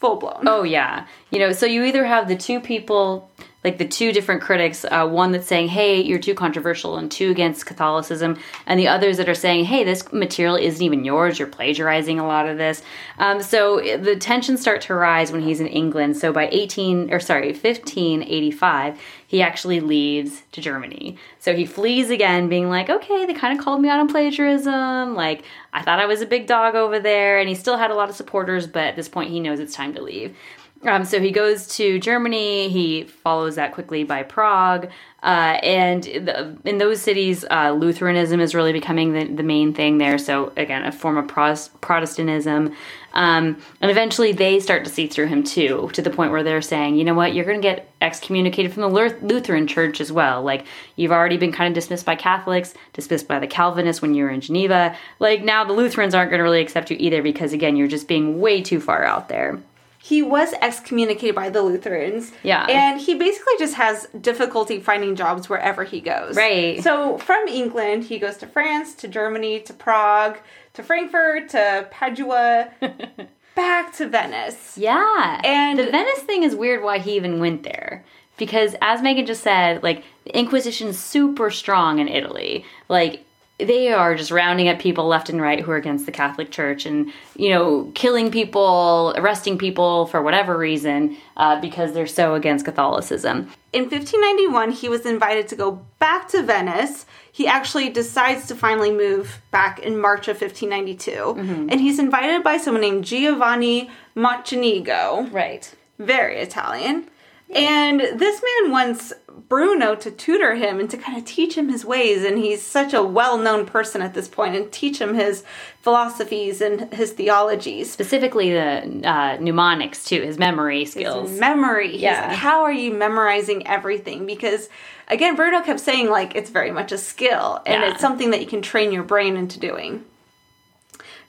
full 0.00 0.16
blown. 0.16 0.46
Oh 0.46 0.62
yeah, 0.62 1.06
you 1.30 1.38
know. 1.38 1.52
So 1.52 1.66
you 1.66 1.84
either 1.84 2.04
have 2.04 2.28
the 2.28 2.36
two 2.36 2.60
people, 2.60 3.30
like 3.64 3.78
the 3.78 3.86
two 3.86 4.12
different 4.12 4.42
critics, 4.42 4.84
uh, 4.84 5.06
one 5.06 5.32
that's 5.32 5.46
saying, 5.46 5.68
"Hey, 5.68 6.00
you're 6.00 6.18
too 6.18 6.34
controversial," 6.34 6.96
and 6.96 7.10
two 7.10 7.30
against 7.30 7.66
Catholicism, 7.66 8.38
and 8.66 8.78
the 8.78 8.88
others 8.88 9.16
that 9.16 9.28
are 9.28 9.34
saying, 9.34 9.64
"Hey, 9.64 9.82
this 9.84 10.12
material 10.12 10.56
isn't 10.56 10.82
even 10.82 11.04
yours. 11.04 11.38
You're 11.38 11.48
plagiarizing 11.48 12.20
a 12.20 12.26
lot 12.26 12.48
of 12.48 12.58
this." 12.58 12.82
Um, 13.18 13.42
so 13.42 13.80
uh, 13.80 13.96
the 13.96 14.16
tensions 14.16 14.60
start 14.60 14.80
to 14.82 14.94
rise 14.94 15.32
when 15.32 15.42
he's 15.42 15.60
in 15.60 15.66
England. 15.66 16.16
So 16.16 16.32
by 16.32 16.48
18 16.52 17.12
or 17.12 17.18
sorry, 17.18 17.52
1585, 17.52 19.00
he 19.26 19.42
actually 19.42 19.80
leaves 19.80 20.42
to 20.52 20.60
Germany. 20.60 21.18
So 21.40 21.54
he 21.54 21.66
flees 21.66 22.10
again, 22.10 22.48
being 22.48 22.68
like, 22.70 22.88
"Okay, 22.88 23.26
they 23.26 23.34
kind 23.34 23.58
of 23.58 23.64
called 23.64 23.80
me 23.80 23.88
out 23.88 23.98
on 23.98 24.08
plagiarism. 24.08 25.14
Like 25.16 25.42
I 25.72 25.82
thought 25.82 25.98
I 25.98 26.06
was 26.06 26.20
a 26.20 26.26
big 26.26 26.46
dog 26.46 26.76
over 26.76 27.00
there," 27.00 27.40
and 27.40 27.48
he 27.48 27.56
still 27.56 27.76
had 27.76 27.90
a 27.90 27.94
lot 27.94 28.08
of 28.08 28.14
supporters, 28.14 28.66
but 28.68 28.84
at 28.84 28.96
this 28.96 29.08
point, 29.08 29.30
he 29.30 29.40
knows 29.40 29.58
it's 29.58 29.74
time 29.74 29.92
to 29.94 30.02
leave. 30.02 30.36
Um, 30.82 31.04
so 31.04 31.20
he 31.20 31.30
goes 31.30 31.66
to 31.76 31.98
Germany. 31.98 32.68
He 32.68 33.04
follows 33.04 33.56
that 33.56 33.72
quickly 33.72 34.04
by 34.04 34.22
Prague, 34.22 34.88
uh, 35.22 35.58
and 35.62 36.04
the, 36.04 36.56
in 36.64 36.78
those 36.78 37.02
cities, 37.02 37.44
uh, 37.50 37.72
Lutheranism 37.72 38.38
is 38.38 38.54
really 38.54 38.72
becoming 38.72 39.12
the, 39.12 39.24
the 39.24 39.42
main 39.42 39.74
thing 39.74 39.98
there. 39.98 40.18
So 40.18 40.52
again, 40.56 40.84
a 40.84 40.92
form 40.92 41.16
of 41.16 41.26
Protestantism, 41.26 42.76
um, 43.14 43.60
and 43.80 43.90
eventually 43.90 44.32
they 44.32 44.60
start 44.60 44.84
to 44.84 44.90
see 44.90 45.08
through 45.08 45.26
him 45.26 45.42
too, 45.42 45.90
to 45.94 46.02
the 46.02 46.10
point 46.10 46.30
where 46.30 46.44
they're 46.44 46.62
saying, 46.62 46.96
you 46.96 47.04
know 47.04 47.14
what, 47.14 47.34
you're 47.34 47.46
going 47.46 47.60
to 47.60 47.66
get 47.66 47.90
excommunicated 48.00 48.72
from 48.72 48.82
the 48.82 49.16
Lutheran 49.22 49.66
Church 49.66 50.00
as 50.00 50.12
well. 50.12 50.42
Like 50.42 50.66
you've 50.94 51.12
already 51.12 51.38
been 51.38 51.50
kind 51.50 51.68
of 51.68 51.74
dismissed 51.74 52.06
by 52.06 52.14
Catholics, 52.14 52.74
dismissed 52.92 53.26
by 53.26 53.40
the 53.40 53.46
Calvinists 53.48 54.02
when 54.02 54.14
you 54.14 54.24
were 54.24 54.30
in 54.30 54.42
Geneva. 54.42 54.94
Like 55.18 55.42
now 55.42 55.64
the 55.64 55.72
Lutherans 55.72 56.14
aren't 56.14 56.30
going 56.30 56.38
to 56.38 56.44
really 56.44 56.60
accept 56.60 56.90
you 56.90 56.96
either 57.00 57.22
because 57.22 57.52
again, 57.52 57.74
you're 57.74 57.88
just 57.88 58.06
being 58.06 58.38
way 58.38 58.62
too 58.62 58.80
far 58.80 59.02
out 59.02 59.28
there. 59.28 59.58
He 60.06 60.22
was 60.22 60.52
excommunicated 60.62 61.34
by 61.34 61.50
the 61.50 61.60
Lutherans. 61.62 62.30
Yeah. 62.44 62.64
And 62.66 63.00
he 63.00 63.16
basically 63.16 63.54
just 63.58 63.74
has 63.74 64.06
difficulty 64.20 64.78
finding 64.78 65.16
jobs 65.16 65.48
wherever 65.48 65.82
he 65.82 66.00
goes. 66.00 66.36
Right. 66.36 66.80
So 66.80 67.18
from 67.18 67.48
England, 67.48 68.04
he 68.04 68.20
goes 68.20 68.36
to 68.36 68.46
France, 68.46 68.94
to 68.96 69.08
Germany, 69.08 69.58
to 69.62 69.72
Prague, 69.72 70.38
to 70.74 70.84
Frankfurt, 70.84 71.48
to 71.48 71.88
Padua, 71.90 72.68
back 73.56 73.92
to 73.96 74.06
Venice. 74.06 74.78
Yeah. 74.78 75.40
And- 75.42 75.76
the 75.76 75.90
Venice 75.90 76.20
thing 76.20 76.44
is 76.44 76.54
weird 76.54 76.84
why 76.84 76.98
he 77.00 77.16
even 77.16 77.40
went 77.40 77.64
there. 77.64 78.04
Because 78.36 78.76
as 78.80 79.02
Megan 79.02 79.26
just 79.26 79.42
said, 79.42 79.82
like 79.82 80.04
the 80.22 80.38
Inquisition's 80.38 81.00
super 81.00 81.50
strong 81.50 81.98
in 81.98 82.06
Italy. 82.06 82.64
Like 82.88 83.24
they 83.58 83.90
are 83.90 84.14
just 84.14 84.30
rounding 84.30 84.68
up 84.68 84.78
people 84.78 85.06
left 85.06 85.30
and 85.30 85.40
right 85.40 85.60
who 85.60 85.70
are 85.70 85.76
against 85.76 86.04
the 86.04 86.12
Catholic 86.12 86.50
Church 86.50 86.84
and, 86.84 87.10
you 87.36 87.48
know, 87.48 87.90
killing 87.94 88.30
people, 88.30 89.14
arresting 89.16 89.56
people 89.56 90.06
for 90.06 90.20
whatever 90.20 90.58
reason 90.58 91.16
uh, 91.38 91.58
because 91.60 91.94
they're 91.94 92.06
so 92.06 92.34
against 92.34 92.66
Catholicism. 92.66 93.50
In 93.72 93.84
1591, 93.84 94.72
he 94.72 94.88
was 94.90 95.06
invited 95.06 95.48
to 95.48 95.56
go 95.56 95.82
back 95.98 96.28
to 96.28 96.42
Venice. 96.42 97.06
He 97.32 97.46
actually 97.46 97.88
decides 97.88 98.46
to 98.48 98.54
finally 98.54 98.90
move 98.90 99.40
back 99.50 99.78
in 99.78 99.98
March 99.98 100.28
of 100.28 100.40
1592. 100.40 101.34
And 101.70 101.80
he's 101.80 101.98
invited 101.98 102.42
by 102.42 102.58
someone 102.58 102.82
named 102.82 103.04
Giovanni 103.04 103.90
Mocenigo. 104.14 105.32
Right. 105.32 105.74
Very 105.98 106.38
Italian. 106.38 107.08
And 107.54 108.00
this 108.00 108.42
man 108.42 108.72
wants 108.72 109.12
Bruno 109.48 109.94
to 109.94 110.10
tutor 110.10 110.56
him 110.56 110.80
and 110.80 110.90
to 110.90 110.96
kind 110.96 111.16
of 111.16 111.24
teach 111.24 111.56
him 111.56 111.68
his 111.68 111.84
ways. 111.84 112.24
And 112.24 112.38
he's 112.38 112.60
such 112.60 112.92
a 112.92 113.02
well 113.02 113.38
known 113.38 113.66
person 113.66 114.02
at 114.02 114.14
this 114.14 114.26
point 114.26 114.56
and 114.56 114.70
teach 114.72 115.00
him 115.00 115.14
his 115.14 115.44
philosophies 115.80 116.60
and 116.60 116.92
his 116.92 117.12
theologies. 117.12 117.90
Specifically 117.90 118.52
the 118.52 119.08
uh, 119.08 119.36
mnemonics, 119.40 120.04
too, 120.04 120.20
his 120.22 120.38
memory 120.38 120.84
skills. 120.86 121.30
memory. 121.38 121.92
He's 121.92 122.00
Yeah. 122.00 122.28
like, 122.28 122.36
how 122.36 122.62
are 122.64 122.72
you 122.72 122.92
memorizing 122.92 123.64
everything? 123.66 124.26
Because 124.26 124.68
again, 125.06 125.36
Bruno 125.36 125.60
kept 125.60 125.78
saying 125.80 126.10
like 126.10 126.34
it's 126.34 126.50
very 126.50 126.72
much 126.72 126.90
a 126.90 126.98
skill 126.98 127.62
and 127.64 127.82
Yeah. 127.82 127.92
it's 127.92 128.00
something 128.00 128.30
that 128.32 128.40
you 128.40 128.46
can 128.48 128.60
train 128.62 128.90
your 128.90 129.04
brain 129.04 129.36
into 129.36 129.60
doing. 129.60 130.04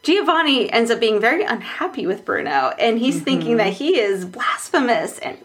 Giovanni 0.03 0.72
ends 0.72 0.89
up 0.89 0.99
being 0.99 1.20
very 1.20 1.43
unhappy 1.43 2.07
with 2.07 2.24
Bruno 2.26 2.74
and 2.80 2.97
he's 2.99 3.22
thinking 3.22 3.49
Mm-hmm. 3.49 3.57
that 3.57 3.74
he 3.74 3.99
is 3.99 4.26
blasphemous 4.26 5.20
and 5.20 5.38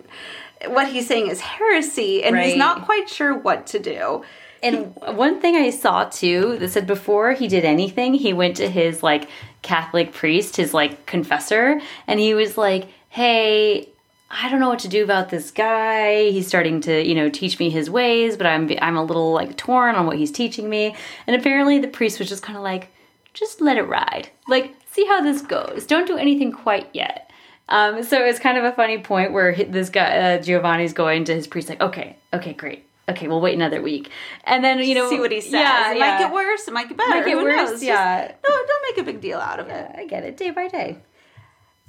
what 0.68 0.88
he's 0.88 1.06
saying 1.06 1.28
is 1.28 1.40
heresy 1.40 2.22
and 2.22 2.36
he's 2.38 2.56
not 2.56 2.84
quite 2.84 3.08
sure 3.08 3.34
what 3.34 3.66
to 3.68 3.78
do. 3.78 4.24
And 4.62 4.94
one 5.16 5.40
thing 5.40 5.56
I 5.56 5.70
saw 5.70 6.04
too 6.04 6.56
that 6.58 6.70
said 6.70 6.86
before 6.86 7.32
he 7.32 7.48
did 7.48 7.64
anything, 7.64 8.14
he 8.14 8.32
went 8.32 8.56
to 8.58 8.70
his 8.70 9.02
like 9.02 9.28
Catholic 9.62 10.12
priest, 10.12 10.56
his 10.56 10.72
like 10.72 11.04
confessor, 11.06 11.80
and 12.06 12.20
he 12.20 12.34
was 12.34 12.56
like, 12.56 12.86
"Hey, 13.08 13.88
I 14.30 14.48
don't 14.48 14.60
know 14.60 14.68
what 14.68 14.78
to 14.80 14.88
do 14.88 15.02
about 15.02 15.30
this 15.30 15.50
guy. 15.50 16.30
He's 16.30 16.46
starting 16.46 16.80
to, 16.82 17.04
you 17.04 17.14
know, 17.14 17.28
teach 17.28 17.58
me 17.58 17.70
his 17.70 17.90
ways, 17.90 18.36
but 18.36 18.46
I'm 18.46 18.70
I'm 18.80 18.96
a 18.96 19.04
little 19.04 19.32
like 19.32 19.56
torn 19.56 19.96
on 19.96 20.06
what 20.06 20.16
he's 20.16 20.30
teaching 20.30 20.70
me." 20.70 20.94
And 21.26 21.34
apparently 21.34 21.80
the 21.80 21.88
priest 21.88 22.20
was 22.20 22.28
just 22.28 22.44
kind 22.44 22.56
of 22.56 22.62
like, 22.62 22.88
"Just 23.34 23.60
let 23.60 23.78
it 23.78 23.82
ride. 23.82 24.28
Like, 24.46 24.76
see 24.92 25.06
how 25.06 25.20
this 25.22 25.42
goes. 25.42 25.86
Don't 25.86 26.06
do 26.06 26.16
anything 26.16 26.52
quite 26.52 26.88
yet." 26.92 27.31
Um, 27.68 28.02
so 28.02 28.22
it's 28.24 28.38
kind 28.38 28.58
of 28.58 28.64
a 28.64 28.72
funny 28.72 28.98
point 28.98 29.32
where 29.32 29.54
this 29.54 29.88
guy 29.88 30.34
uh, 30.36 30.42
Giovanni's 30.42 30.92
going 30.92 31.24
to 31.24 31.34
his 31.34 31.46
priest 31.46 31.68
like, 31.68 31.80
"Okay, 31.80 32.16
okay, 32.32 32.52
great." 32.52 32.84
Okay, 33.08 33.26
we'll 33.26 33.40
wait 33.40 33.54
another 33.54 33.82
week, 33.82 34.10
and 34.44 34.62
then 34.62 34.78
you 34.78 34.94
know 34.94 35.10
See 35.10 35.18
what 35.18 35.32
he 35.32 35.40
says. 35.40 35.52
Yeah, 35.52 35.90
it 35.90 35.98
yeah. 35.98 36.10
might 36.10 36.18
get 36.18 36.32
worse, 36.32 36.68
it 36.68 36.74
might 36.74 36.88
get 36.88 36.96
better. 36.96 37.10
Might 37.10 37.24
get 37.24 37.36
who 37.38 37.44
worse, 37.44 37.56
knows? 37.56 37.70
Just- 37.70 37.82
yeah. 37.84 38.32
no, 38.48 38.54
don't 38.54 38.96
make 38.96 38.98
a 38.98 39.04
big 39.04 39.20
deal 39.20 39.38
out 39.38 39.58
of 39.58 39.68
it. 39.68 39.90
I 39.96 40.06
get 40.06 40.22
it 40.24 40.36
day 40.36 40.50
by 40.50 40.68
day. 40.68 40.98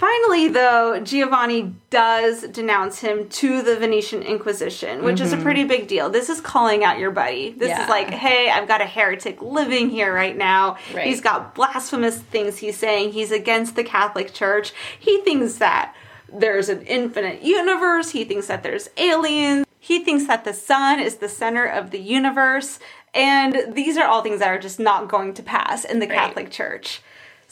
Finally, 0.04 0.50
though, 0.50 1.00
Giovanni 1.00 1.74
does 1.90 2.42
denounce 2.50 3.00
him 3.00 3.30
to 3.30 3.62
the 3.62 3.78
Venetian 3.78 4.22
Inquisition, 4.22 5.02
which 5.06 5.22
is 5.22 5.32
a 5.32 5.38
pretty 5.38 5.64
big 5.64 5.88
deal. 5.88 6.10
This 6.10 6.28
is 6.28 6.42
calling 6.42 6.84
out 6.84 7.00
your 7.00 7.12
buddy. 7.12 7.52
This 7.52 7.70
Mm-hmm. 7.70 7.78
Yeah. 7.80 7.84
is 7.84 7.90
like, 7.90 8.10
hey, 8.10 8.50
I've 8.50 8.68
got 8.68 8.82
a 8.82 8.86
heretic 8.86 9.42
living 9.42 9.90
here 9.90 10.14
right 10.14 10.36
now. 10.36 10.76
Right. 10.94 11.08
He's 11.08 11.22
got 11.22 11.56
blasphemous 11.56 12.18
things 12.20 12.58
he's 12.58 12.78
saying. 12.78 13.14
He's 13.14 13.32
against 13.32 13.78
the 13.78 13.84
Catholic 13.86 14.34
Church. 14.34 14.74
He 15.00 15.22
thinks 15.22 15.56
that 15.56 15.96
there's 16.32 16.68
an 16.68 16.82
infinite 16.82 17.42
universe. 17.42 18.10
He 18.10 18.26
thinks 18.26 18.48
that 18.48 18.62
there's 18.62 18.90
aliens. 18.98 19.66
He 19.80 20.04
thinks 20.04 20.28
that 20.28 20.44
the 20.44 20.54
sun 20.54 21.00
is 21.00 21.16
the 21.16 21.30
center 21.30 21.66
of 21.66 21.92
the 21.92 22.00
universe. 22.00 22.78
And 23.14 23.74
these 23.74 23.96
are 23.96 24.06
all 24.08 24.22
things 24.22 24.40
that 24.40 24.50
are 24.50 24.60
just 24.60 24.82
not 24.82 25.08
going 25.08 25.34
to 25.36 25.44
pass 25.44 25.86
in 25.86 26.00
the 26.00 26.08
Right. 26.08 26.18
Catholic 26.18 26.52
Church. 26.52 27.02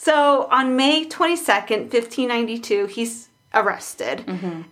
So 0.02 0.48
on 0.50 0.74
May 0.74 1.06
22nd, 1.06 1.92
1592, 1.92 2.86
he's 2.86 3.28
arrested. 3.54 4.24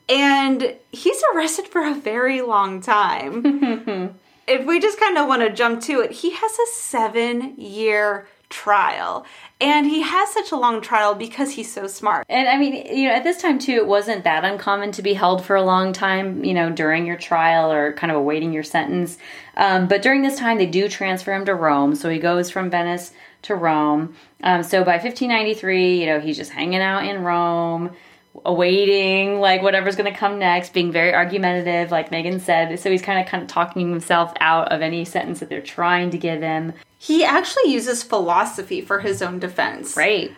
And 0.08 0.74
he's 0.90 1.22
arrested 1.32 1.68
for 1.68 1.84
a 1.84 1.94
very 1.94 2.40
long 2.40 2.80
time. 2.80 4.16
if 4.48 4.66
we 4.66 4.80
just 4.80 4.98
kind 4.98 5.16
of 5.16 5.28
want 5.28 5.42
to 5.42 5.50
jump 5.50 5.82
to 5.82 6.00
it, 6.00 6.10
he 6.10 6.30
has 6.30 6.52
a 6.58 6.66
seven 6.72 7.54
year 7.56 8.26
trial. 8.48 9.24
And 9.60 9.86
he 9.86 10.02
has 10.02 10.32
such 10.32 10.50
a 10.50 10.56
long 10.56 10.80
trial 10.80 11.14
because 11.14 11.52
he's 11.52 11.72
so 11.72 11.86
smart. 11.86 12.26
And 12.28 12.48
I 12.48 12.58
mean, 12.58 12.74
you 12.92 13.06
know, 13.06 13.14
at 13.14 13.22
this 13.22 13.40
time 13.40 13.60
too, 13.60 13.74
it 13.74 13.86
wasn't 13.86 14.24
that 14.24 14.44
uncommon 14.44 14.90
to 14.92 15.02
be 15.02 15.14
held 15.14 15.44
for 15.44 15.54
a 15.54 15.62
long 15.62 15.92
time, 15.92 16.44
you 16.44 16.54
know, 16.54 16.70
during 16.70 17.06
your 17.06 17.16
trial 17.16 17.70
or 17.70 17.92
kind 17.92 18.10
of 18.10 18.16
awaiting 18.16 18.52
your 18.52 18.64
sentence. 18.64 19.16
Um, 19.56 19.86
but 19.86 20.02
during 20.02 20.22
this 20.22 20.40
time, 20.40 20.58
they 20.58 20.66
do 20.66 20.88
transfer 20.88 21.32
him 21.32 21.44
to 21.44 21.54
Rome. 21.54 21.94
So 21.94 22.08
he 22.08 22.18
goes 22.18 22.50
from 22.50 22.68
Venice 22.68 23.12
to 23.42 23.54
Rome. 23.54 24.14
Um, 24.42 24.62
so 24.62 24.84
by 24.84 24.92
1593, 24.92 26.00
you 26.00 26.06
know, 26.06 26.20
he's 26.20 26.36
just 26.36 26.50
hanging 26.50 26.80
out 26.80 27.04
in 27.04 27.22
Rome, 27.22 27.90
awaiting 28.44 29.40
like 29.40 29.62
whatever's 29.62 29.96
going 29.96 30.12
to 30.12 30.18
come 30.18 30.38
next, 30.38 30.72
being 30.72 30.92
very 30.92 31.14
argumentative, 31.14 31.90
like 31.90 32.10
Megan 32.10 32.40
said. 32.40 32.78
So 32.78 32.90
he's 32.90 33.02
kind 33.02 33.20
of 33.20 33.26
kind 33.26 33.42
of 33.42 33.48
talking 33.48 33.88
himself 33.90 34.32
out 34.40 34.72
of 34.72 34.82
any 34.82 35.04
sentence 35.04 35.40
that 35.40 35.48
they're 35.48 35.60
trying 35.60 36.10
to 36.10 36.18
give 36.18 36.42
him. 36.42 36.72
He 36.98 37.24
actually 37.24 37.72
uses 37.72 38.02
philosophy 38.02 38.80
for 38.80 39.00
his 39.00 39.22
own 39.22 39.38
defense. 39.38 39.96
Right. 39.96 40.32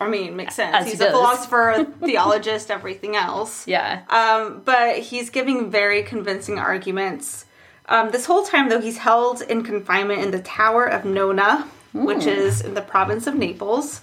I 0.00 0.08
mean, 0.08 0.36
makes 0.36 0.56
sense. 0.56 0.74
As 0.74 0.84
he 0.86 0.92
he's 0.92 1.00
a 1.00 1.10
philosopher, 1.10 1.70
a 1.70 1.84
theologist, 2.06 2.70
everything 2.70 3.16
else. 3.16 3.66
Yeah. 3.68 4.02
Um, 4.08 4.62
but 4.64 4.98
he's 4.98 5.30
giving 5.30 5.70
very 5.70 6.02
convincing 6.02 6.58
arguments. 6.58 7.46
Um, 7.86 8.10
this 8.10 8.24
whole 8.24 8.44
time, 8.44 8.68
though, 8.68 8.80
he's 8.80 8.98
held 8.98 9.42
in 9.42 9.62
confinement 9.62 10.22
in 10.22 10.30
the 10.30 10.40
Tower 10.40 10.86
of 10.86 11.04
Nona, 11.04 11.68
which 11.92 12.24
hmm. 12.24 12.30
is 12.30 12.60
in 12.60 12.74
the 12.74 12.82
province 12.82 13.26
of 13.26 13.34
Naples. 13.34 14.00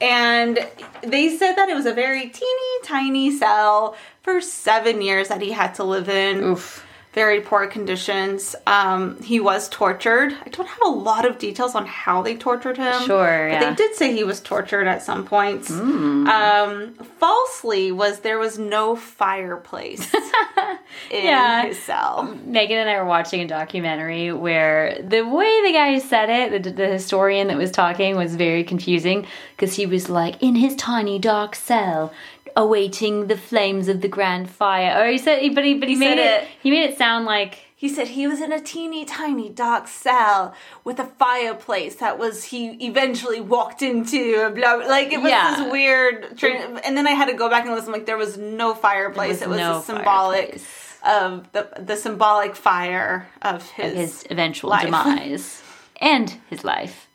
And 0.00 0.58
they 1.02 1.36
said 1.36 1.54
that 1.54 1.68
it 1.68 1.74
was 1.74 1.86
a 1.86 1.94
very 1.94 2.28
teeny 2.28 2.82
tiny 2.84 3.30
cell 3.36 3.96
for 4.22 4.40
seven 4.40 5.00
years 5.00 5.28
that 5.28 5.40
he 5.40 5.52
had 5.52 5.74
to 5.76 5.84
live 5.84 6.08
in. 6.08 6.42
Oof. 6.42 6.85
Very 7.16 7.40
poor 7.40 7.66
conditions. 7.66 8.54
Um, 8.66 9.20
he 9.22 9.40
was 9.40 9.70
tortured. 9.70 10.34
I 10.44 10.48
don't 10.50 10.68
have 10.68 10.82
a 10.84 10.90
lot 10.90 11.24
of 11.26 11.38
details 11.38 11.74
on 11.74 11.86
how 11.86 12.20
they 12.20 12.36
tortured 12.36 12.76
him. 12.76 13.02
Sure, 13.06 13.48
But 13.50 13.54
yeah. 13.62 13.70
they 13.70 13.74
did 13.74 13.94
say 13.96 14.12
he 14.14 14.22
was 14.22 14.38
tortured 14.38 14.86
at 14.86 15.02
some 15.02 15.24
points. 15.24 15.70
Um, 15.70 16.92
falsely 17.18 17.90
was 17.90 18.20
there 18.20 18.38
was 18.38 18.58
no 18.58 18.96
fireplace 18.96 20.12
in 21.10 21.24
Yeah. 21.24 21.64
his 21.64 21.78
cell. 21.78 22.36
Megan 22.44 22.76
and 22.78 22.90
I 22.90 22.98
were 23.00 23.06
watching 23.08 23.40
a 23.40 23.46
documentary 23.48 24.30
where 24.32 25.00
the 25.02 25.22
way 25.22 25.62
the 25.66 25.72
guy 25.72 25.98
said 26.00 26.28
it, 26.28 26.62
the, 26.64 26.70
the 26.70 26.88
historian 26.88 27.48
that 27.48 27.56
was 27.56 27.70
talking, 27.70 28.16
was 28.16 28.36
very 28.36 28.62
confusing 28.62 29.26
because 29.56 29.74
he 29.74 29.86
was 29.86 30.10
like, 30.10 30.42
in 30.42 30.54
his 30.54 30.76
tiny 30.76 31.18
dark 31.18 31.54
cell, 31.54 32.12
awaiting 32.56 33.26
the 33.26 33.36
flames 33.36 33.86
of 33.88 34.00
the 34.00 34.08
grand 34.08 34.48
fire. 34.50 34.98
Or 35.02 35.10
he 35.10 35.18
said, 35.18 35.54
but 35.54 35.64
he, 35.64 35.74
but 35.74 35.88
he, 35.88 35.94
made 35.96 36.18
it, 36.18 36.42
it- 36.42 36.48
he 36.62 36.70
made 36.70 36.88
it 36.90 36.96
sound 36.98 37.26
like 37.26 37.58
He 37.76 37.88
said 37.90 38.08
he 38.08 38.26
was 38.26 38.40
in 38.40 38.50
a 38.52 38.60
teeny 38.60 39.04
tiny 39.04 39.50
dark 39.50 39.86
cell 39.86 40.54
with 40.82 40.98
a 40.98 41.04
fireplace 41.04 41.96
that 41.96 42.18
was 42.18 42.44
he 42.44 42.70
eventually 42.86 43.40
walked 43.42 43.82
into. 43.82 44.48
Blah, 44.54 44.76
blah. 44.78 44.86
like 44.86 45.12
it 45.12 45.20
was 45.20 45.30
Yeah. 45.30 45.56
this 45.56 45.70
weird. 45.70 46.42
And 46.84 46.96
then 46.96 47.06
I 47.06 47.10
had 47.10 47.26
to 47.28 47.34
go 47.34 47.50
back 47.50 47.66
and 47.66 47.74
listen. 47.74 47.92
Like 47.92 48.06
there 48.06 48.16
was 48.16 48.38
no 48.38 48.74
fireplace. 48.74 49.40
There 49.40 49.48
it 49.48 49.50
was 49.50 49.58
no 49.60 49.78
a 49.78 49.82
symbolic 49.82 50.58
fireplace. 50.58 50.98
of 51.04 51.52
the 51.52 51.68
the 51.78 51.96
symbolic 51.96 52.56
fire 52.56 53.28
of 53.42 53.68
his 53.72 53.92
his 53.94 54.26
eventual 54.30 54.70
life. 54.70 54.84
demise 54.86 55.62
and 56.00 56.28
his 56.48 56.64
life. 56.64 57.06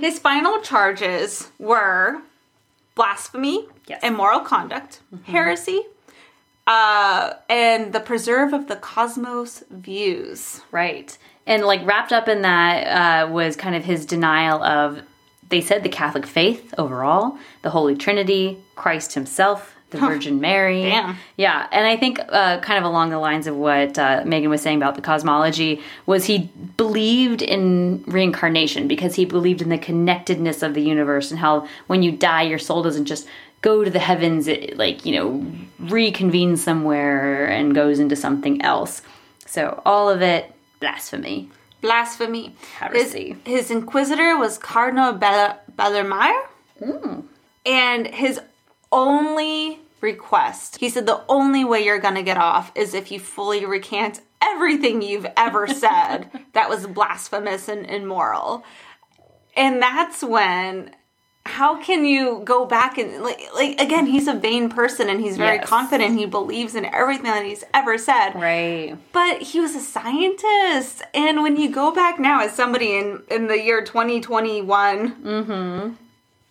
His 0.00 0.18
final 0.20 0.60
charges 0.62 1.50
were 1.58 2.22
blasphemy, 2.94 3.66
Yes. 3.86 4.02
Mm-hmm. 4.02 4.14
immoral 4.14 4.40
conduct, 4.40 5.00
heresy, 5.24 5.82
uh, 6.66 7.34
and 7.50 7.92
the 7.92 8.00
preserve 8.00 8.52
of 8.52 8.68
the 8.68 8.76
cosmos 8.76 9.62
views. 9.70 10.62
Right. 10.70 11.16
And 11.46 11.64
like 11.64 11.84
wrapped 11.84 12.12
up 12.12 12.26
in 12.26 12.42
that 12.42 13.26
uh, 13.26 13.30
was 13.30 13.56
kind 13.56 13.74
of 13.74 13.84
his 13.84 14.06
denial 14.06 14.62
of, 14.62 15.02
they 15.50 15.60
said 15.60 15.82
the 15.82 15.90
Catholic 15.90 16.24
faith 16.24 16.72
overall, 16.78 17.36
the 17.60 17.70
Holy 17.70 17.94
Trinity, 17.94 18.56
Christ 18.74 19.12
himself, 19.12 19.74
the 19.90 19.98
Virgin 19.98 20.40
Mary. 20.40 20.82
Damn. 20.82 21.16
Yeah, 21.36 21.68
and 21.70 21.86
I 21.86 21.96
think 21.96 22.18
uh, 22.28 22.60
kind 22.60 22.78
of 22.78 22.84
along 22.84 23.10
the 23.10 23.18
lines 23.18 23.46
of 23.46 23.54
what 23.56 23.98
uh, 23.98 24.22
Megan 24.24 24.50
was 24.50 24.60
saying 24.60 24.78
about 24.78 24.96
the 24.96 25.02
cosmology 25.02 25.82
was 26.06 26.24
he 26.24 26.50
believed 26.76 27.42
in 27.42 28.02
reincarnation 28.06 28.88
because 28.88 29.14
he 29.14 29.24
believed 29.24 29.62
in 29.62 29.68
the 29.68 29.78
connectedness 29.78 30.62
of 30.62 30.74
the 30.74 30.82
universe 30.82 31.30
and 31.30 31.38
how 31.38 31.68
when 31.86 32.02
you 32.02 32.10
die, 32.10 32.42
your 32.42 32.58
soul 32.58 32.82
doesn't 32.82 33.04
just 33.04 33.28
go 33.64 33.82
to 33.82 33.90
the 33.90 33.98
heavens, 33.98 34.46
it, 34.46 34.76
like 34.76 35.06
you 35.06 35.12
know, 35.16 35.46
reconvenes 35.80 36.58
somewhere 36.58 37.46
and 37.46 37.74
goes 37.74 37.98
into 37.98 38.14
something 38.14 38.60
else. 38.60 39.00
So 39.46 39.82
all 39.86 40.10
of 40.10 40.20
it 40.20 40.54
blasphemy. 40.80 41.50
Blasphemy. 41.80 42.54
His, 42.58 42.68
Heresy. 43.12 43.36
his 43.44 43.70
inquisitor 43.70 44.36
was 44.36 44.58
Cardinal 44.58 45.14
Bel- 45.14 45.58
Bellarmine. 45.76 46.34
Hmm. 46.78 47.20
And 47.64 48.06
his 48.06 48.38
only 48.92 49.80
request, 50.02 50.76
he 50.76 50.90
said 50.90 51.06
the 51.06 51.22
only 51.28 51.64
way 51.64 51.82
you're 51.84 51.98
going 51.98 52.16
to 52.16 52.22
get 52.22 52.36
off 52.36 52.70
is 52.74 52.92
if 52.92 53.10
you 53.10 53.18
fully 53.18 53.64
recant 53.64 54.20
everything 54.42 55.00
you've 55.00 55.26
ever 55.38 55.66
said 55.84 56.28
that 56.52 56.68
was 56.68 56.86
blasphemous 56.86 57.68
and 57.68 57.86
immoral. 57.86 58.64
And 59.56 59.80
that's 59.80 60.22
when 60.22 60.94
how 61.46 61.76
can 61.80 62.04
you 62.06 62.40
go 62.44 62.64
back 62.64 62.96
and 62.96 63.22
like, 63.22 63.42
like 63.54 63.78
again 63.80 64.06
he's 64.06 64.26
a 64.26 64.32
vain 64.34 64.68
person 64.70 65.08
and 65.10 65.20
he's 65.20 65.36
very 65.36 65.56
Yes. 65.56 65.68
confident 65.68 66.18
he 66.18 66.24
believes 66.26 66.74
in 66.74 66.86
everything 66.86 67.24
that 67.24 67.44
he's 67.44 67.64
ever 67.74 67.98
said 67.98 68.30
Right. 68.34 68.96
but 69.12 69.42
he 69.42 69.60
was 69.60 69.74
a 69.74 69.80
scientist, 69.80 71.02
and 71.12 71.42
when 71.42 71.56
you 71.56 71.68
go 71.70 71.92
back 71.92 72.18
now 72.18 72.40
as 72.40 72.52
somebody 72.52 72.96
in 72.96 73.22
in 73.30 73.46
the 73.48 73.60
year 73.60 73.82
2021, 73.84 75.12
mm-hmm. 75.22 75.92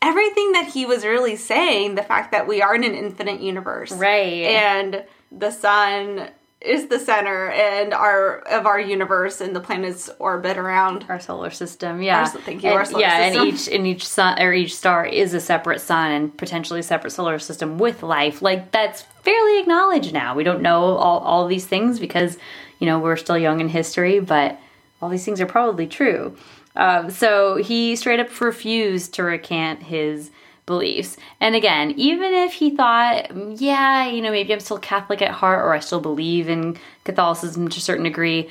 everything 0.01 0.51
that 0.53 0.69
he 0.73 0.85
was 0.85 1.03
really 1.05 1.35
saying, 1.35 1.95
the 1.95 2.03
fact 2.03 2.31
that 2.31 2.47
we 2.47 2.61
are 2.61 2.75
in 2.75 2.83
an 2.83 2.93
infinite 2.93 3.39
universe, 3.41 3.91
Right. 3.91 4.43
and 4.45 5.03
the 5.31 5.49
sun 5.51 6.29
is 6.63 6.87
the 6.87 6.97
center 6.99 7.49
and 7.49 7.93
our 7.93 8.37
of 8.49 8.65
our 8.65 8.79
universe, 8.79 9.41
and 9.41 9.55
the 9.55 9.59
planets 9.59 10.09
orbit 10.19 10.57
around. 10.57 11.05
our 11.09 11.19
solar 11.19 11.49
system 11.51 12.01
yeah 12.01 12.21
Our- 12.21 12.27
thank 12.27 12.63
you, 12.63 12.69
and, 12.69 12.77
our 12.79 12.85
solar 12.85 13.01
yeah 13.01 13.25
system. 13.29 13.41
and 13.47 13.53
each 13.53 13.67
and 13.67 13.87
each 13.87 14.07
sun 14.07 14.41
or 14.41 14.53
each 14.53 14.75
star 14.75 15.05
is 15.05 15.33
a 15.33 15.39
separate 15.39 15.81
sun 15.81 16.11
and 16.11 16.37
potentially 16.37 16.79
a 16.79 16.83
separate 16.83 17.11
solar 17.11 17.37
system 17.39 17.77
with 17.77 18.01
life 18.03 18.41
like 18.41 18.71
that's 18.71 19.01
fairly 19.23 19.59
acknowledged 19.59 20.13
now 20.13 20.33
we 20.35 20.43
don't 20.43 20.61
know 20.61 20.95
all, 20.95 21.19
all 21.19 21.47
these 21.47 21.65
things 21.65 21.99
because 21.99 22.37
you 22.79 22.85
know 22.85 22.97
we're 22.99 23.17
still 23.17 23.37
young 23.37 23.59
in 23.59 23.67
history 23.69 24.19
but 24.19 24.59
all 25.01 25.09
these 25.09 25.25
things 25.25 25.41
are 25.41 25.45
probably 25.45 25.85
true 25.87 26.35
um, 26.75 27.11
so 27.11 27.57
he 27.57 27.95
straight 27.95 28.19
up 28.19 28.41
refused 28.41 29.13
to 29.13 29.23
recant 29.23 29.83
his 29.83 30.31
beliefs. 30.65 31.17
And 31.39 31.55
again, 31.55 31.91
even 31.97 32.33
if 32.33 32.53
he 32.53 32.75
thought, 32.75 33.31
yeah, 33.59 34.07
you 34.07 34.21
know, 34.21 34.31
maybe 34.31 34.53
I'm 34.53 34.59
still 34.59 34.79
Catholic 34.79 35.21
at 35.21 35.31
heart 35.31 35.63
or 35.63 35.73
I 35.73 35.79
still 35.79 35.99
believe 35.99 36.49
in 36.49 36.77
Catholicism 37.03 37.67
to 37.67 37.77
a 37.77 37.81
certain 37.81 38.05
degree, 38.05 38.49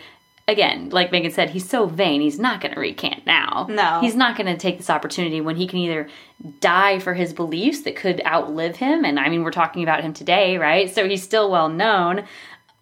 again, 0.49 0.91
like 0.91 1.13
Megan 1.13 1.31
said, 1.31 1.51
he's 1.51 1.69
so 1.69 1.87
vain, 1.87 2.21
he's 2.21 2.39
not 2.39 2.61
going 2.61 2.75
to 2.75 2.81
recant 2.81 3.25
now. 3.27 3.67
No. 3.69 4.01
He's 4.01 4.15
not 4.15 4.37
going 4.37 4.47
to 4.47 4.57
take 4.57 4.77
this 4.77 4.91
opportunity 4.91 5.41
when 5.41 5.57
he 5.57 5.67
can 5.67 5.79
either 5.79 6.09
die 6.61 6.99
for 6.99 7.15
his 7.15 7.33
beliefs 7.33 7.83
that 7.83 7.97
could 7.97 8.21
outlive 8.27 8.77
him. 8.77 9.05
And 9.05 9.19
I 9.19 9.29
mean, 9.29 9.43
we're 9.43 9.51
talking 9.51 9.83
about 9.83 10.03
him 10.03 10.13
today, 10.13 10.59
right? 10.59 10.93
So 10.93 11.09
he's 11.09 11.23
still 11.23 11.51
well 11.51 11.69
known. 11.69 12.25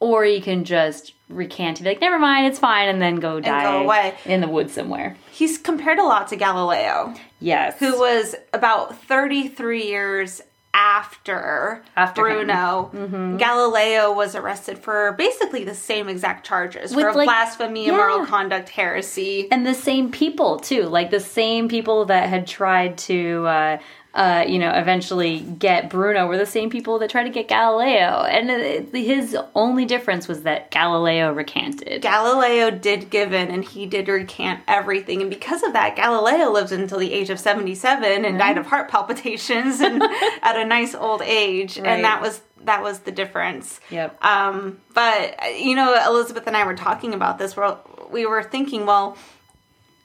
Or 0.00 0.24
he 0.24 0.40
can 0.40 0.64
just 0.64 1.12
recant 1.28 1.78
and 1.78 1.84
be 1.84 1.90
like, 1.90 2.00
never 2.00 2.18
mind, 2.18 2.46
it's 2.46 2.58
fine, 2.58 2.88
and 2.88 3.00
then 3.02 3.16
go 3.16 3.38
die 3.38 3.62
go 3.62 3.84
away. 3.84 4.14
in 4.24 4.40
the 4.40 4.48
woods 4.48 4.72
somewhere. 4.72 5.16
He's 5.30 5.58
compared 5.58 5.98
a 5.98 6.04
lot 6.04 6.28
to 6.28 6.36
Galileo, 6.36 7.14
Yes. 7.38 7.78
who 7.78 7.98
was 7.98 8.34
about 8.54 8.96
33 9.04 9.84
years 9.86 10.40
after, 10.72 11.82
After. 11.96 12.22
Bruno. 12.22 13.36
Galileo 13.38 14.12
was 14.12 14.34
arrested 14.34 14.78
for 14.78 15.12
basically 15.18 15.64
the 15.64 15.74
same 15.74 16.08
exact 16.08 16.46
charges 16.46 16.94
With, 16.94 17.06
for 17.06 17.12
like- 17.14 17.26
blasphemy, 17.26 17.86
yeah. 17.86 17.92
immoral 17.94 18.24
conduct, 18.26 18.68
heresy. 18.70 19.48
and 19.50 19.66
the 19.66 19.74
same 19.74 20.10
people 20.10 20.58
too 20.58 20.82
like 20.84 21.10
the 21.10 21.20
same 21.20 21.68
people 21.68 22.04
that 22.06 22.28
had 22.28 22.46
tried 22.46 22.96
to 22.98 23.44
uh 23.46 23.78
uh, 24.12 24.44
you 24.48 24.58
know, 24.58 24.72
eventually 24.72 25.40
get 25.40 25.88
Bruno 25.88 26.26
were 26.26 26.36
the 26.36 26.46
same 26.46 26.68
people 26.68 26.98
that 26.98 27.10
tried 27.10 27.24
to 27.24 27.30
get 27.30 27.46
Galileo, 27.46 28.24
and 28.24 28.50
it, 28.50 28.92
his 28.92 29.36
only 29.54 29.84
difference 29.84 30.26
was 30.26 30.42
that 30.42 30.70
Galileo 30.72 31.32
recanted. 31.32 32.02
Galileo 32.02 32.70
did 32.70 33.10
give 33.10 33.32
in 33.32 33.50
and 33.50 33.64
he 33.64 33.86
did 33.86 34.08
recant 34.08 34.60
everything. 34.66 35.20
And 35.20 35.30
because 35.30 35.62
of 35.62 35.72
that, 35.74 35.94
Galileo 35.94 36.50
lived 36.50 36.72
until 36.72 36.98
the 36.98 37.12
age 37.12 37.30
of 37.30 37.38
77 37.38 38.24
and 38.24 38.38
died 38.38 38.58
of 38.58 38.66
heart 38.66 38.90
palpitations 38.90 39.80
and 39.80 40.02
at 40.42 40.56
a 40.56 40.64
nice 40.64 40.94
old 40.94 41.22
age. 41.22 41.78
Right. 41.78 41.86
And 41.86 42.04
that 42.04 42.20
was 42.20 42.40
that 42.62 42.82
was 42.82 43.00
the 43.00 43.12
difference. 43.12 43.80
Yep. 43.90 44.22
Um, 44.24 44.80
but 44.92 45.58
you 45.58 45.76
know, 45.76 45.98
Elizabeth 46.06 46.46
and 46.46 46.56
I 46.56 46.64
were 46.64 46.74
talking 46.74 47.14
about 47.14 47.38
this. 47.38 47.56
We're, 47.56 47.76
we 48.10 48.26
were 48.26 48.42
thinking, 48.42 48.86
well, 48.86 49.16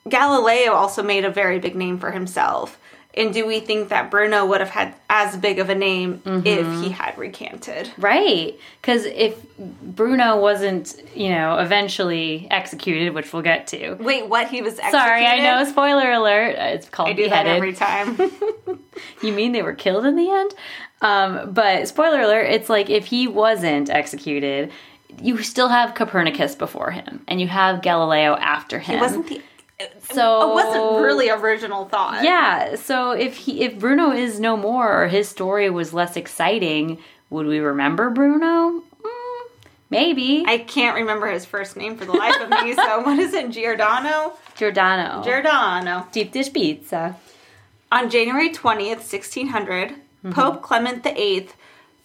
Galileo 0.08 0.74
also 0.74 1.02
made 1.02 1.26
a 1.26 1.32
very 1.32 1.60
big 1.60 1.76
name 1.76 1.98
for 1.98 2.12
himself. 2.12 2.80
And 3.18 3.34
do 3.34 3.46
we 3.48 3.62
think 3.62 3.90
that 3.90 4.12
Bruno 4.12 4.46
would 4.46 4.60
have 4.60 4.70
had 4.70 4.94
as 5.10 5.38
big 5.38 5.60
of 5.60 5.70
a 5.70 5.76
name 5.76 6.22
if 6.26 6.84
he 6.84 6.90
had 6.90 7.18
recanted? 7.18 7.90
Right. 7.98 8.60
Because 8.82 9.06
if 9.06 9.42
Bruno 9.58 10.38
wasn't, 10.42 11.02
you 11.16 11.30
know, 11.30 11.58
eventually 11.60 12.48
executed, 12.52 13.14
which 13.14 13.32
we'll 13.32 13.42
get 13.42 13.68
to. 13.68 13.94
Wait, 13.96 14.28
what? 14.28 14.50
He 14.50 14.62
was 14.62 14.74
executed? 14.74 14.98
Sorry, 14.98 15.26
I 15.26 15.40
know, 15.40 15.70
spoiler 15.70 16.12
alert. 16.12 16.56
It's 16.58 16.90
called 16.90 17.10
I 17.10 17.14
do 17.14 17.30
that 17.30 17.44
beheaded. 17.44 17.56
every 17.56 17.74
time. 17.74 18.32
You 19.22 19.34
mean 19.34 19.52
they 19.52 19.62
were 19.62 19.74
killed 19.74 20.06
in 20.06 20.16
the 20.16 20.30
end? 20.30 20.54
Um, 21.02 21.54
but 21.54 21.88
spoiler 21.88 22.22
alert, 22.22 22.44
it's 22.50 22.70
like 22.70 22.90
if 22.90 23.06
he 23.08 23.28
wasn't 23.28 23.90
executed, 23.90 24.72
you 25.22 25.42
still 25.44 25.68
have 25.68 25.96
Copernicus 25.96 26.56
before 26.56 26.92
him, 26.92 27.24
and 27.28 27.42
you 27.42 27.48
have 27.48 27.82
Galileo 27.82 28.36
after 28.36 28.80
him. 28.80 28.98
It 28.98 29.02
wasn't 29.02 29.28
the. 29.28 29.42
So 30.12 30.50
It 30.52 30.54
wasn't 30.54 31.04
really 31.04 31.30
original 31.30 31.86
thought. 31.86 32.24
Yeah. 32.24 32.76
So 32.76 33.12
if 33.12 33.36
he, 33.38 33.62
if 33.62 33.78
Bruno 33.78 34.12
is 34.12 34.40
no 34.40 34.56
more, 34.56 35.04
or 35.04 35.08
his 35.08 35.28
story 35.28 35.70
was 35.70 35.94
less 35.94 36.16
exciting, 36.16 37.00
would 37.30 37.46
we 37.46 37.60
remember 37.60 38.10
Bruno? 38.10 38.82
Mm, 39.04 39.48
maybe. 39.90 40.44
I 40.48 40.60
can't 40.60 40.96
remember 40.96 41.28
his 41.28 41.46
first 41.46 41.76
name 41.76 41.98
for 41.98 42.06
the 42.06 42.14
life 42.14 42.40
of 42.42 42.50
me. 42.64 42.74
So 42.74 43.02
what 43.02 43.20
is 43.20 43.34
it? 43.34 43.50
Giordano. 43.52 44.34
Giordano. 44.56 45.24
Giordano. 45.24 46.08
Deep 46.12 46.32
dish 46.32 46.54
pizza. 46.54 47.18
On 47.92 48.10
January 48.10 48.52
twentieth, 48.52 49.04
sixteen 49.06 49.50
Mm-hmm. 49.52 50.32
Pope 50.32 50.64
Clement 50.64 51.04
VIII 51.04 51.50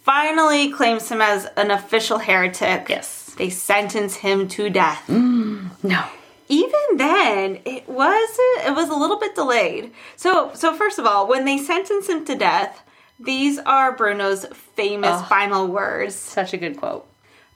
finally 0.02 0.70
claims 0.70 1.08
him 1.08 1.22
as 1.22 1.46
an 1.56 1.70
official 1.70 2.18
heretic. 2.18 2.88
Yes. 2.88 3.34
They 3.38 3.48
sentence 3.48 4.16
him 4.16 4.46
to 4.48 4.68
death. 4.68 5.08
No. 5.08 6.04
Even 6.50 6.96
then 6.96 7.58
it 7.64 7.88
was 7.88 8.30
it 8.66 8.74
was 8.74 8.88
a 8.90 8.94
little 8.94 9.18
bit 9.18 9.34
delayed 9.34 9.92
so 10.16 10.50
so 10.54 10.74
first 10.74 10.98
of 10.98 11.06
all 11.06 11.26
when 11.26 11.44
they 11.46 11.56
sentence 11.56 12.08
him 12.08 12.24
to 12.26 12.34
death 12.34 12.82
these 13.18 13.58
are 13.60 13.92
bruno's 13.96 14.44
famous 14.76 15.22
final 15.28 15.66
words 15.66 16.14
Such 16.14 16.52
a 16.52 16.56
good 16.58 16.76
quote. 16.76 17.06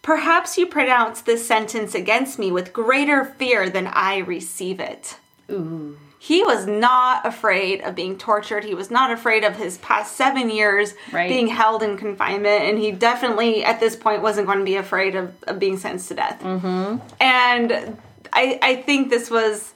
perhaps 0.03 0.57
you 0.57 0.67
pronounce 0.67 1.21
this 1.23 1.47
sentence 1.47 1.95
against 1.95 2.39
me 2.39 2.51
with 2.53 2.73
greater 2.73 3.25
fear 3.25 3.69
than 3.69 3.87
i 3.89 4.19
receive 4.19 4.79
it 4.81 5.17
Ooh. 5.51 5.99
he 6.19 6.43
was 6.43 6.67
not 6.67 7.27
afraid 7.27 7.83
of 7.83 7.95
being 7.95 8.17
tortured. 8.17 8.65
He 8.65 8.75
was 8.75 8.91
not 8.91 9.11
afraid 9.11 9.45
of 9.45 9.57
his 9.57 9.77
past 9.79 10.17
seven 10.17 10.49
years 10.49 10.95
Right. 11.13 11.29
being 11.29 11.49
held 11.49 11.83
in 11.83 11.99
confinement, 11.99 12.63
and 12.65 12.79
he 12.79 12.93
definitely, 12.93 13.63
at 13.63 13.79
this 13.79 13.95
point, 13.95 14.23
wasn't 14.23 14.47
going 14.47 14.61
to 14.61 14.65
be 14.65 14.77
afraid 14.77 15.17
of, 15.17 15.35
of 15.47 15.59
being 15.59 15.77
sentenced 15.77 16.09
to 16.09 16.15
death. 16.15 16.41
Mm-hmm. 16.43 16.97
And 17.21 17.99
I, 18.35 18.59
I 18.61 18.77
think 18.77 19.09
this 19.09 19.31
was 19.31 19.73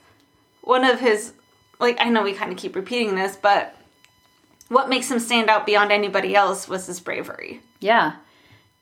one 0.62 0.84
of 0.84 1.00
his, 1.00 1.32
like, 1.78 1.96
I 2.00 2.10
know 2.10 2.22
we 2.22 2.34
kind 2.34 2.52
of 2.52 2.58
keep 2.58 2.74
repeating 2.76 3.14
this, 3.14 3.36
but 3.36 3.74
what 4.68 4.88
makes 4.88 5.10
him 5.10 5.18
stand 5.18 5.48
out 5.48 5.64
beyond 5.64 5.92
anybody 5.92 6.34
else 6.34 6.68
was 6.68 6.86
his 6.86 7.00
bravery. 7.00 7.60
Yeah. 7.80 8.16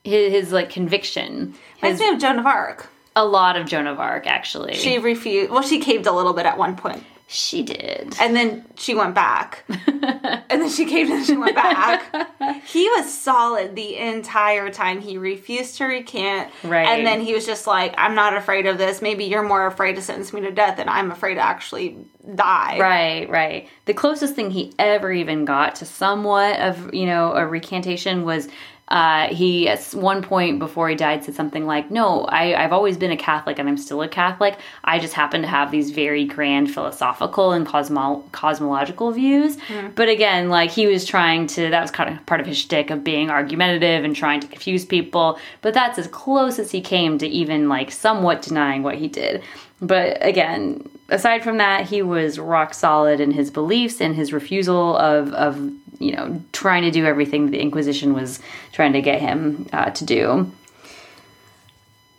His, 0.03 0.33
his 0.33 0.53
like 0.53 0.71
conviction. 0.71 1.55
Reminds 1.83 2.01
me 2.01 2.09
of 2.09 2.19
Joan 2.19 2.39
of 2.39 2.47
Arc. 2.47 2.89
a 3.17 3.25
lot 3.25 3.57
of 3.57 3.67
Joan 3.67 3.87
of 3.87 3.99
Arc, 3.99 4.27
actually. 4.27 4.75
She 4.75 4.99
refused, 4.99 5.51
well, 5.51 5.63
she 5.63 5.81
caved 5.81 6.07
a 6.07 6.13
little 6.13 6.35
bit 6.35 6.47
at 6.47 6.59
one 6.59 6.77
point. 6.77 7.03
She 7.29 7.63
did. 7.63 8.15
and 8.21 8.37
then 8.37 8.65
she 8.77 8.95
went 8.95 9.15
back 9.15 9.65
and 9.69 10.61
then 10.63 10.69
she 10.71 10.85
came 10.85 11.11
and 11.11 11.25
she 11.27 11.37
went 11.37 11.57
back 11.57 12.65
he 12.67 12.89
was 12.91 13.13
solid 13.13 13.75
the 13.75 13.97
entire 13.97 14.71
time 14.71 15.01
he 15.01 15.19
refused 15.19 15.77
to 15.77 15.85
recant 15.87 16.51
Right. 16.63 16.87
and 16.87 17.05
then 17.07 17.21
he 17.21 17.35
was 17.35 17.45
just 17.45 17.67
like 17.67 17.95
i'm 17.99 18.15
not 18.15 18.37
afraid 18.37 18.67
of 18.67 18.79
this 18.79 19.03
maybe 19.03 19.25
you're 19.25 19.43
more 19.43 19.67
afraid 19.67 19.97
to 19.97 20.03
sentence 20.03 20.33
me 20.33 20.41
to 20.43 20.53
death 20.53 20.77
than 20.77 20.89
i'm 20.89 21.11
afraid 21.11 21.35
to 21.35 21.41
actually 21.41 21.97
die 22.35 22.79
Right, 22.79 23.29
right. 23.31 23.69
The 23.87 23.95
closest 23.95 24.35
thing 24.35 24.51
he 24.51 24.73
ever 24.79 25.13
even 25.13 25.45
got 25.45 25.77
to 25.77 25.85
somewhat 25.85 26.59
of, 26.59 26.93
you 26.93 27.07
know, 27.07 27.33
a 27.35 27.47
recantation 27.47 28.25
was 28.25 28.49
uh, 28.89 29.27
he 29.29 29.69
at 29.69 29.83
one 29.95 30.23
point 30.23 30.59
before 30.59 30.89
he 30.89 30.95
died 30.95 31.25
said 31.25 31.35
something 31.35 31.67
like, 31.67 31.91
"No, 31.91 32.25
I, 32.25 32.63
I've 32.63 32.73
always 32.73 32.97
been 32.97 33.11
a 33.11 33.17
Catholic, 33.17 33.59
and 33.59 33.69
I'm 33.69 33.77
still 33.77 34.01
a 34.03 34.09
Catholic. 34.09 34.59
I 34.85 34.99
just 34.99 35.15
happen 35.15 35.43
to 35.43 35.49
have 35.49 35.71
these 35.71 35.91
very 35.91 36.25
grand 36.25 36.73
philosophical 36.73 37.53
and 37.53 37.67
cosmo- 37.67 38.23
cosmological 38.33 39.11
views." 39.13 39.57
But 39.95 40.09
again, 40.09 40.49
like 40.49 40.71
he 40.71 40.87
was 40.87 41.05
trying 41.05 41.49
to, 41.49 41.71
that 41.71 41.83
was 41.83 41.91
kind 41.91 42.17
of 42.17 42.25
part 42.27 42.41
of 42.41 42.47
his 42.47 42.59
shtick 42.59 42.91
of 42.91 43.03
being 43.03 43.29
argumentative 43.31 44.05
and 44.05 44.15
trying 44.15 44.41
to 44.41 44.47
confuse 44.47 44.85
people. 44.85 45.39
But 45.63 45.75
that's 45.75 45.99
as 45.99 46.07
close 46.07 46.59
as 46.59 46.71
he 46.71 46.81
came 46.81 47.19
to 47.19 47.27
even 47.27 47.69
like 47.69 47.91
somewhat 47.91 48.43
denying 48.43 48.83
what 48.83 48.97
he 48.97 49.09
did. 49.09 49.43
But 49.81 50.25
again, 50.25 50.89
aside 51.09 51.43
from 51.45 51.59
that, 51.59 51.87
he 51.87 52.03
was 52.03 52.39
rock 52.39 52.73
solid 52.73 53.21
in 53.21 53.31
his 53.31 53.51
beliefs 53.51 54.01
and 54.01 54.15
his 54.15 54.33
refusal 54.33 54.97
of, 54.97 55.33
of 55.35 55.71
you 55.99 56.13
know, 56.13 56.43
trying 56.53 56.83
to 56.83 56.91
do 56.91 57.05
everything 57.07 57.51
the 57.51 57.61
Inquisition 57.61 58.15
was 58.15 58.41
trying 58.73 58.93
to 58.95 59.01
get 59.03 59.21
him 59.21 59.69
uh, 59.73 59.91
to 59.91 60.05
do. 60.05 60.53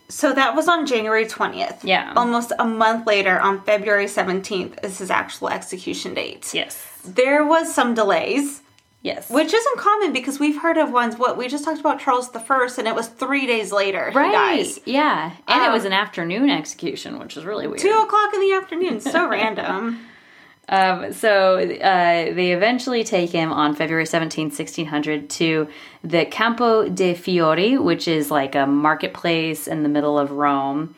So 0.09 0.31
that 0.33 0.55
was 0.55 0.67
on 0.69 0.85
January 0.85 1.25
20th. 1.25 1.83
Yeah. 1.83 2.13
Almost 2.15 2.53
a 2.59 2.65
month 2.65 3.05
later, 3.05 3.39
on 3.39 3.61
February 3.63 4.05
17th, 4.05 4.83
is 4.85 4.99
his 4.99 5.11
actual 5.11 5.49
execution 5.49 6.13
date. 6.13 6.53
Yes. 6.53 7.01
There 7.03 7.45
was 7.45 7.73
some 7.73 7.93
delays, 7.93 8.61
Yes. 9.01 9.29
which 9.29 9.53
isn't 9.53 9.77
common 9.77 10.13
because 10.13 10.39
we've 10.39 10.61
heard 10.61 10.77
of 10.77 10.91
ones. 10.91 11.17
What 11.17 11.37
we 11.37 11.49
just 11.49 11.65
talked 11.65 11.79
about 11.81 11.99
Charles 11.99 12.31
the 12.31 12.39
First, 12.39 12.77
and 12.77 12.87
it 12.87 12.95
was 12.95 13.07
three 13.09 13.45
days 13.45 13.73
later 13.73 14.09
he 14.11 14.17
right. 14.17 14.65
Yeah. 14.85 15.31
And 15.47 15.61
it 15.61 15.67
Um, 15.67 15.73
was 15.73 15.83
an 15.83 15.93
afternoon 15.93 16.49
execution, 16.49 17.19
which 17.19 17.35
is 17.35 17.43
really 17.43 17.67
weird. 17.67 17.79
Two 17.79 17.91
o'clock 17.91 18.33
in 18.33 18.39
the 18.39 18.53
afternoon. 18.53 19.01
So 19.01 19.27
random. 19.29 19.99
Um, 20.69 21.13
so 21.13 21.57
uh, 21.59 22.33
they 22.33 22.51
eventually 22.51 23.03
take 23.03 23.31
him 23.31 23.53
on 23.53 23.73
February 23.73 24.05
17, 24.05 24.47
1600, 24.47 25.29
to 25.29 25.67
the 26.03 26.25
Campo 26.25 26.89
de 26.89 27.13
Fiori, 27.13 27.77
which 27.77 28.07
is 28.07 28.29
like 28.29 28.55
a 28.55 28.67
marketplace 28.67 29.67
in 29.67 29.83
the 29.83 29.89
middle 29.89 30.19
of 30.19 30.31
Rome. 30.31 30.95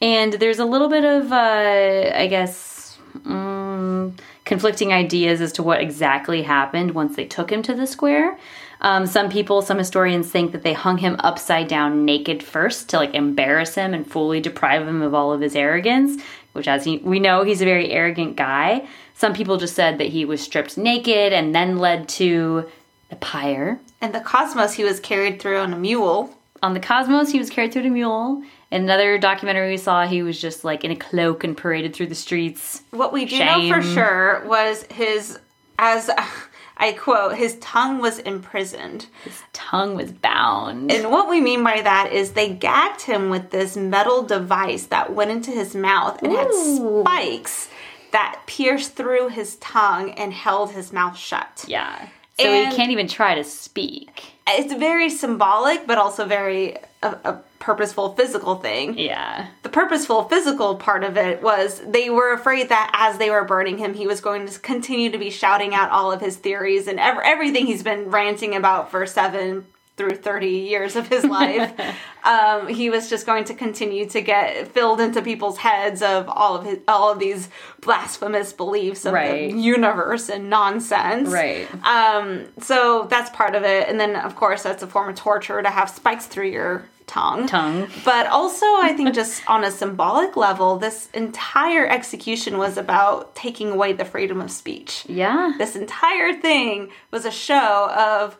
And 0.00 0.34
there's 0.34 0.60
a 0.60 0.64
little 0.64 0.88
bit 0.88 1.04
of, 1.04 1.32
uh, 1.32 2.12
I 2.14 2.28
guess, 2.28 2.98
mm, 3.16 4.12
conflicting 4.44 4.92
ideas 4.92 5.40
as 5.40 5.52
to 5.54 5.62
what 5.62 5.80
exactly 5.80 6.42
happened 6.42 6.92
once 6.92 7.16
they 7.16 7.24
took 7.24 7.50
him 7.50 7.62
to 7.62 7.74
the 7.74 7.86
square. 7.86 8.38
Um, 8.80 9.06
some 9.06 9.28
people, 9.28 9.60
some 9.60 9.78
historians 9.78 10.30
think 10.30 10.52
that 10.52 10.62
they 10.62 10.72
hung 10.72 10.98
him 10.98 11.16
upside 11.18 11.66
down 11.66 12.04
naked 12.04 12.44
first 12.44 12.88
to 12.90 12.96
like 12.96 13.14
embarrass 13.14 13.74
him 13.74 13.92
and 13.92 14.08
fully 14.08 14.40
deprive 14.40 14.86
him 14.86 15.02
of 15.02 15.14
all 15.14 15.32
of 15.32 15.40
his 15.40 15.56
arrogance, 15.56 16.22
which, 16.52 16.68
as 16.68 16.84
he, 16.84 16.98
we 16.98 17.18
know, 17.18 17.42
he's 17.42 17.60
a 17.60 17.64
very 17.64 17.90
arrogant 17.90 18.36
guy. 18.36 18.86
Some 19.18 19.34
people 19.34 19.56
just 19.56 19.74
said 19.74 19.98
that 19.98 20.10
he 20.10 20.24
was 20.24 20.40
stripped 20.40 20.78
naked 20.78 21.32
and 21.32 21.52
then 21.52 21.78
led 21.78 22.08
to 22.10 22.68
the 23.10 23.16
pyre. 23.16 23.80
And 24.00 24.14
the 24.14 24.20
cosmos, 24.20 24.74
he 24.74 24.84
was 24.84 25.00
carried 25.00 25.42
through 25.42 25.58
on 25.58 25.72
a 25.72 25.76
mule. 25.76 26.32
On 26.62 26.72
the 26.72 26.80
Cosmos, 26.80 27.30
he 27.30 27.38
was 27.38 27.50
carried 27.50 27.72
through 27.72 27.84
a 27.84 27.90
mule. 27.90 28.42
In 28.70 28.82
another 28.82 29.18
documentary 29.18 29.70
we 29.70 29.76
saw, 29.76 30.06
he 30.06 30.22
was 30.22 30.40
just 30.40 30.64
like 30.64 30.84
in 30.84 30.92
a 30.92 30.96
cloak 30.96 31.42
and 31.42 31.56
paraded 31.56 31.94
through 31.94 32.08
the 32.08 32.14
streets. 32.14 32.82
What 32.90 33.12
we 33.12 33.24
do 33.24 33.38
know 33.38 33.68
for 33.68 33.82
sure 33.82 34.44
was 34.46 34.84
his, 34.84 35.38
as 35.78 36.10
I 36.76 36.92
quote, 36.92 37.36
his 37.36 37.56
tongue 37.58 37.98
was 37.98 38.20
imprisoned. 38.20 39.06
His 39.24 39.40
tongue 39.52 39.96
was 39.96 40.12
bound. 40.12 40.92
And 40.92 41.10
what 41.10 41.28
we 41.28 41.40
mean 41.40 41.64
by 41.64 41.80
that 41.80 42.12
is 42.12 42.32
they 42.32 42.50
gagged 42.50 43.02
him 43.02 43.30
with 43.30 43.50
this 43.50 43.76
metal 43.76 44.22
device 44.22 44.86
that 44.86 45.12
went 45.12 45.32
into 45.32 45.50
his 45.50 45.74
mouth 45.74 46.22
and 46.22 46.32
had 46.32 46.52
spikes 46.52 47.68
that 48.12 48.40
pierced 48.46 48.94
through 48.94 49.28
his 49.28 49.56
tongue 49.56 50.12
and 50.12 50.32
held 50.32 50.72
his 50.72 50.92
mouth 50.92 51.16
shut. 51.16 51.64
yeah. 51.68 52.08
So 52.40 52.46
And- 52.46 52.70
he 52.70 52.76
can't 52.76 52.92
even 52.92 53.08
try 53.08 53.34
to 53.34 53.42
speak. 53.44 54.22
It's 54.46 54.72
very 54.72 55.10
symbolic, 55.10 55.86
but 55.86 55.98
also 55.98 56.24
very 56.24 56.76
a, 57.02 57.08
a 57.24 57.42
purposeful 57.58 58.14
physical 58.14 58.54
thing. 58.56 58.96
Yeah. 58.96 59.48
the 59.62 59.68
purposeful 59.68 60.24
physical 60.24 60.76
part 60.76 61.04
of 61.04 61.16
it 61.18 61.42
was 61.42 61.80
they 61.86 62.08
were 62.10 62.32
afraid 62.32 62.68
that 62.70 62.90
as 62.94 63.18
they 63.18 63.28
were 63.30 63.44
burning 63.44 63.76
him, 63.78 63.92
he 63.94 64.06
was 64.06 64.20
going 64.20 64.46
to 64.46 64.58
continue 64.60 65.10
to 65.10 65.18
be 65.18 65.30
shouting 65.30 65.74
out 65.74 65.90
all 65.90 66.10
of 66.12 66.20
his 66.20 66.36
theories 66.36 66.86
and 66.88 66.98
ev- 67.00 67.18
everything 67.24 67.66
he's 67.66 67.82
been 67.82 68.10
ranting 68.10 68.54
about 68.56 68.90
for 68.90 69.04
seven 69.04 69.66
through 69.98 70.16
30 70.16 70.46
years 70.48 70.96
of 70.96 71.08
his 71.08 71.24
life. 71.24 71.72
um, 72.24 72.68
he 72.68 72.88
was 72.88 73.10
just 73.10 73.26
going 73.26 73.44
to 73.44 73.54
continue 73.54 74.06
to 74.08 74.20
get 74.22 74.68
filled 74.68 75.00
into 75.00 75.20
people's 75.20 75.58
heads 75.58 76.00
of 76.00 76.28
all 76.28 76.56
of 76.56 76.64
his, 76.64 76.78
all 76.88 77.12
of 77.12 77.18
these 77.18 77.48
blasphemous 77.82 78.52
beliefs 78.52 79.04
of 79.04 79.12
Right. 79.12 79.50
the 79.52 79.58
universe 79.58 80.28
and 80.30 80.48
nonsense. 80.48 81.28
Right. 81.28 81.68
Um, 81.84 82.46
so 82.60 83.06
that's 83.10 83.28
part 83.30 83.54
of 83.54 83.64
it. 83.64 83.88
And 83.88 83.98
then, 84.00 84.16
of 84.16 84.36
course, 84.36 84.62
that's 84.62 84.82
a 84.82 84.86
form 84.86 85.08
of 85.10 85.16
torture 85.16 85.60
to 85.60 85.68
have 85.70 85.90
spikes 85.90 86.26
through 86.26 86.48
your 86.50 86.84
tongue. 87.06 87.46
Tongue. 87.46 87.88
But 88.04 88.26
also, 88.26 88.66
I 88.66 88.92
think 88.94 89.14
just 89.14 89.42
on 89.48 89.64
a 89.64 89.70
symbolic 89.70 90.36
level, 90.36 90.76
this 90.76 91.08
entire 91.14 91.86
execution 91.88 92.58
was 92.58 92.76
about 92.76 93.34
taking 93.34 93.70
away 93.70 93.94
the 93.94 94.04
freedom 94.04 94.40
of 94.42 94.50
speech. 94.50 95.04
Yeah. 95.08 95.52
This 95.56 95.74
entire 95.74 96.34
thing 96.34 96.90
was 97.10 97.24
a 97.24 97.30
show 97.30 97.90
of 97.90 98.36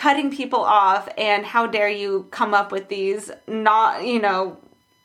cutting 0.00 0.30
people 0.30 0.60
off 0.60 1.08
and 1.18 1.44
how 1.44 1.66
dare 1.66 1.90
you 1.90 2.26
come 2.30 2.54
up 2.54 2.72
with 2.72 2.88
these 2.88 3.30
not, 3.46 4.02
you 4.04 4.18
know, 4.20 4.56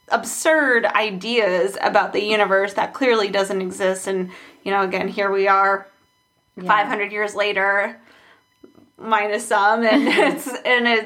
absurd 0.09 0.85
ideas 0.85 1.77
about 1.81 2.13
the 2.13 2.23
universe 2.23 2.73
that 2.75 2.93
clearly 2.93 3.27
doesn't 3.27 3.59
exist 3.59 4.05
and 4.07 4.29
you 4.63 4.71
know 4.71 4.83
again 4.83 5.07
here 5.07 5.31
we 5.31 5.47
are 5.47 5.87
500 6.63 7.11
years 7.11 7.33
later 7.33 7.99
minus 8.99 9.47
some 9.47 9.83
and 9.83 10.07
it's 10.07 10.47
and 10.47 10.87
it 10.87 11.05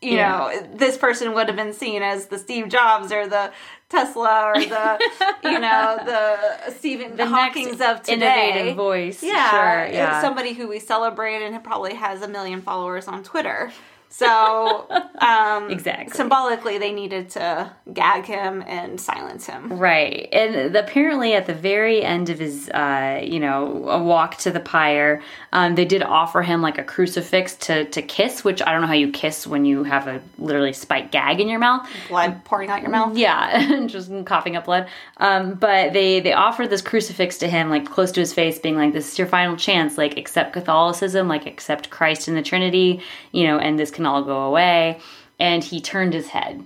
you 0.00 0.16
Yeah. 0.16 0.30
know 0.38 0.68
this 0.74 0.96
person 0.96 1.34
would 1.34 1.48
have 1.48 1.56
been 1.56 1.74
seen 1.74 2.02
as 2.02 2.26
the 2.28 2.38
Steve 2.38 2.68
Jobs 2.70 3.12
or 3.12 3.26
the 3.28 3.52
Tesla 3.94 4.42
or 4.46 4.54
the 4.54 4.98
you 5.50 5.58
know 5.60 5.98
the 6.04 6.72
Stephen 6.72 7.16
The 7.16 7.26
Hawking's 7.26 7.80
of 7.80 8.02
today 8.02 8.50
innovative 8.50 8.76
voice. 8.76 9.22
yeah, 9.22 9.50
Sure. 9.50 9.94
Yeah. 9.94 10.20
somebody 10.20 10.52
who 10.52 10.66
we 10.68 10.80
celebrate 10.80 11.42
and 11.44 11.62
probably 11.62 11.94
has 11.94 12.22
a 12.22 12.28
million 12.28 12.60
followers 12.60 13.06
on 13.08 13.22
Twitter. 13.22 13.70
So, 14.16 14.86
um, 15.18 15.70
Exactly. 15.70 16.14
Symbolically, 16.14 16.78
they 16.78 16.92
needed 16.92 17.30
to 17.30 17.72
gag 17.92 18.26
him 18.26 18.62
and 18.64 19.00
silence 19.00 19.46
him. 19.46 19.72
Right. 19.72 20.28
And 20.32 20.76
apparently, 20.76 21.34
at 21.34 21.46
the 21.46 21.54
very 21.54 22.00
end 22.00 22.30
of 22.30 22.38
his, 22.38 22.68
uh, 22.68 23.20
you 23.24 23.40
know, 23.40 23.88
a 23.88 24.00
walk 24.00 24.38
to 24.38 24.52
the 24.52 24.60
pyre, 24.60 25.20
um, 25.52 25.74
they 25.74 25.84
did 25.84 26.02
offer 26.02 26.42
him 26.42 26.62
like 26.62 26.78
a 26.78 26.84
crucifix 26.84 27.56
to, 27.56 27.86
to 27.86 28.02
kiss, 28.02 28.44
which 28.44 28.62
I 28.62 28.70
don't 28.70 28.82
know 28.82 28.86
how 28.86 28.92
you 28.92 29.10
kiss 29.10 29.48
when 29.48 29.64
you 29.64 29.82
have 29.82 30.06
a 30.06 30.22
literally 30.38 30.72
spiked 30.72 31.10
gag 31.10 31.40
in 31.40 31.48
your 31.48 31.58
mouth. 31.58 31.88
Blood 32.08 32.44
pouring 32.44 32.70
out 32.70 32.82
your 32.82 32.90
mouth. 32.90 33.16
Yeah, 33.16 33.84
just 33.86 34.12
coughing 34.26 34.54
up 34.54 34.66
blood. 34.66 34.86
Um, 35.16 35.54
but 35.54 35.92
they 35.92 36.20
they 36.20 36.32
offered 36.32 36.70
this 36.70 36.82
crucifix 36.82 37.38
to 37.38 37.48
him, 37.48 37.68
like 37.68 37.90
close 37.90 38.12
to 38.12 38.20
his 38.20 38.32
face, 38.32 38.60
being 38.60 38.76
like, 38.76 38.92
"This 38.92 39.10
is 39.10 39.18
your 39.18 39.26
final 39.26 39.56
chance. 39.56 39.98
Like, 39.98 40.16
accept 40.16 40.52
Catholicism, 40.52 41.26
like 41.26 41.46
accept 41.46 41.90
Christ 41.90 42.28
and 42.28 42.36
the 42.36 42.42
Trinity, 42.42 43.02
you 43.32 43.44
know, 43.48 43.58
and 43.58 43.76
this 43.76 43.90
can 43.90 44.03
all 44.06 44.22
go 44.22 44.42
away." 44.42 45.00
And 45.38 45.62
he 45.64 45.80
turned 45.80 46.14
his 46.14 46.28
head. 46.28 46.64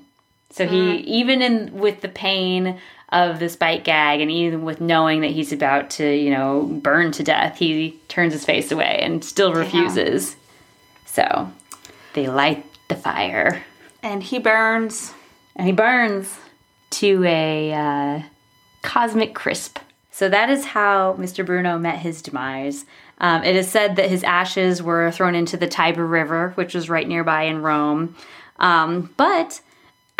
So 0.51 0.67
he, 0.67 0.97
even 0.99 1.43
in 1.43 1.79
with 1.79 2.01
the 2.01 2.09
pain 2.09 2.79
of 3.11 3.39
this 3.39 3.57
bite 3.57 3.85
gag, 3.85 4.21
and 4.21 4.31
even 4.31 4.63
with 4.65 4.81
knowing 4.81 5.21
that 5.23 5.31
he's 5.31 5.53
about 5.53 5.91
to, 5.91 6.11
you 6.15 6.31
know, 6.31 6.63
burn 6.83 7.13
to 7.13 7.23
death, 7.23 7.57
he 7.59 7.99
turns 8.09 8.33
his 8.35 8.45
face 8.45 8.71
away 8.73 8.99
and 9.03 9.25
still 9.25 9.53
refuses. 9.55 10.37
So 11.07 11.51
they 12.15 12.29
light 12.29 12.65
the 12.89 12.97
fire 12.97 13.63
And 14.03 14.23
he 14.23 14.39
burns. 14.39 15.13
and 15.57 15.67
he 15.67 15.73
burns 15.73 16.39
to 16.91 17.25
a 17.25 17.73
uh, 17.73 18.23
cosmic 18.83 19.35
crisp. 19.35 19.79
So 20.11 20.29
that 20.29 20.51
is 20.51 20.65
how 20.67 21.15
Mr. 21.19 21.45
Bruno 21.47 21.79
met 21.79 21.99
his 22.01 22.21
demise. 22.23 22.85
Um, 23.21 23.43
it 23.43 23.57
is 23.57 23.69
said 23.69 23.97
that 23.97 24.09
his 24.09 24.23
ashes 24.25 24.83
were 24.83 25.11
thrown 25.11 25.35
into 25.35 25.57
the 25.57 25.67
Tiber 25.67 26.07
River, 26.07 26.53
which 26.55 26.75
was 26.75 26.89
right 26.89 27.07
nearby 27.07 27.45
in 27.45 27.63
Rome. 27.63 28.17
Um, 28.59 29.13
but 29.17 29.61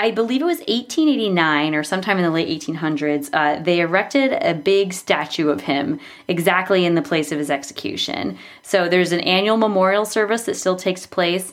I 0.01 0.13
believe 0.13 0.43
it 0.43 0.45
was 0.45 0.59
1889 0.59 1.75
or 1.75 1.83
sometime 1.83 2.19
in 2.19 2.23
the 2.23 2.31
late 2.31 2.49
1800s, 2.49 3.31
uh, 3.33 3.61
they 3.61 3.81
erected 3.81 4.33
a 4.33 4.55
big 4.55 4.93
statue 4.93 5.49
of 5.49 5.63
him 5.63 5.99
exactly 6.29 6.85
in 6.85 6.95
the 6.95 7.03
place 7.03 7.33
of 7.33 7.39
his 7.39 7.51
execution. 7.51 8.39
So 8.63 8.89
there's 8.89 9.11
an 9.11 9.21
annual 9.21 9.57
memorial 9.57 10.05
service 10.05 10.43
that 10.45 10.55
still 10.55 10.77
takes 10.77 11.05
place. 11.05 11.53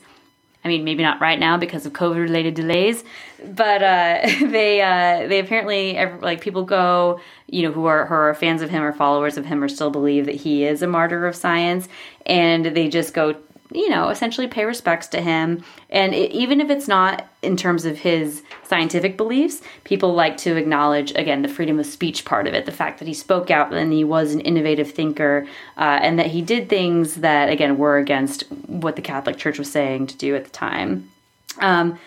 I 0.63 0.67
mean, 0.67 0.83
maybe 0.83 1.01
not 1.01 1.21
right 1.21 1.39
now 1.39 1.57
because 1.57 1.87
of 1.87 1.93
COVID-related 1.93 2.53
delays, 2.53 3.03
but 3.43 3.81
uh, 3.81 4.19
they 4.41 4.81
uh, 4.81 5.27
they 5.27 5.39
apparently 5.39 5.97
like 6.21 6.41
people 6.41 6.63
go, 6.63 7.19
you 7.47 7.63
know, 7.63 7.71
who 7.71 7.85
are 7.85 8.05
who 8.05 8.13
are 8.13 8.33
fans 8.33 8.61
of 8.61 8.69
him 8.69 8.83
or 8.83 8.93
followers 8.93 9.37
of 9.37 9.45
him 9.45 9.63
or 9.63 9.69
still 9.69 9.89
believe 9.89 10.25
that 10.25 10.35
he 10.35 10.65
is 10.65 10.81
a 10.81 10.87
martyr 10.87 11.27
of 11.27 11.35
science, 11.35 11.87
and 12.25 12.65
they 12.65 12.87
just 12.87 13.13
go 13.13 13.35
you 13.71 13.89
know, 13.89 14.09
essentially 14.09 14.47
pay 14.47 14.63
respects 14.63 15.07
to 15.07 15.21
him. 15.21 15.63
And 15.89 16.13
it, 16.13 16.31
even 16.31 16.61
if 16.61 16.69
it's 16.69 16.87
not 16.87 17.27
in 17.41 17.57
terms 17.57 17.85
of 17.85 17.97
his 17.97 18.43
scientific 18.63 19.17
beliefs, 19.17 19.61
people 19.83 20.13
like 20.13 20.37
to 20.37 20.55
acknowledge, 20.55 21.11
again, 21.15 21.41
the 21.41 21.47
freedom 21.47 21.79
of 21.79 21.85
speech 21.85 22.25
part 22.25 22.47
of 22.47 22.53
it, 22.53 22.65
the 22.65 22.71
fact 22.71 22.99
that 22.99 23.07
he 23.07 23.13
spoke 23.13 23.49
out 23.49 23.73
and 23.73 23.91
he 23.91 24.03
was 24.03 24.33
an 24.33 24.41
innovative 24.41 24.91
thinker, 24.91 25.47
uh, 25.77 25.99
and 26.01 26.19
that 26.19 26.27
he 26.27 26.41
did 26.41 26.69
things 26.69 27.15
that, 27.15 27.49
again, 27.49 27.77
were 27.77 27.97
against 27.97 28.43
what 28.67 28.95
the 28.95 29.01
Catholic 29.01 29.37
Church 29.37 29.57
was 29.57 29.71
saying 29.71 30.07
to 30.07 30.17
do 30.17 30.35
at 30.35 30.43
the 30.43 30.51
time. 30.51 31.11
Um, 31.59 31.97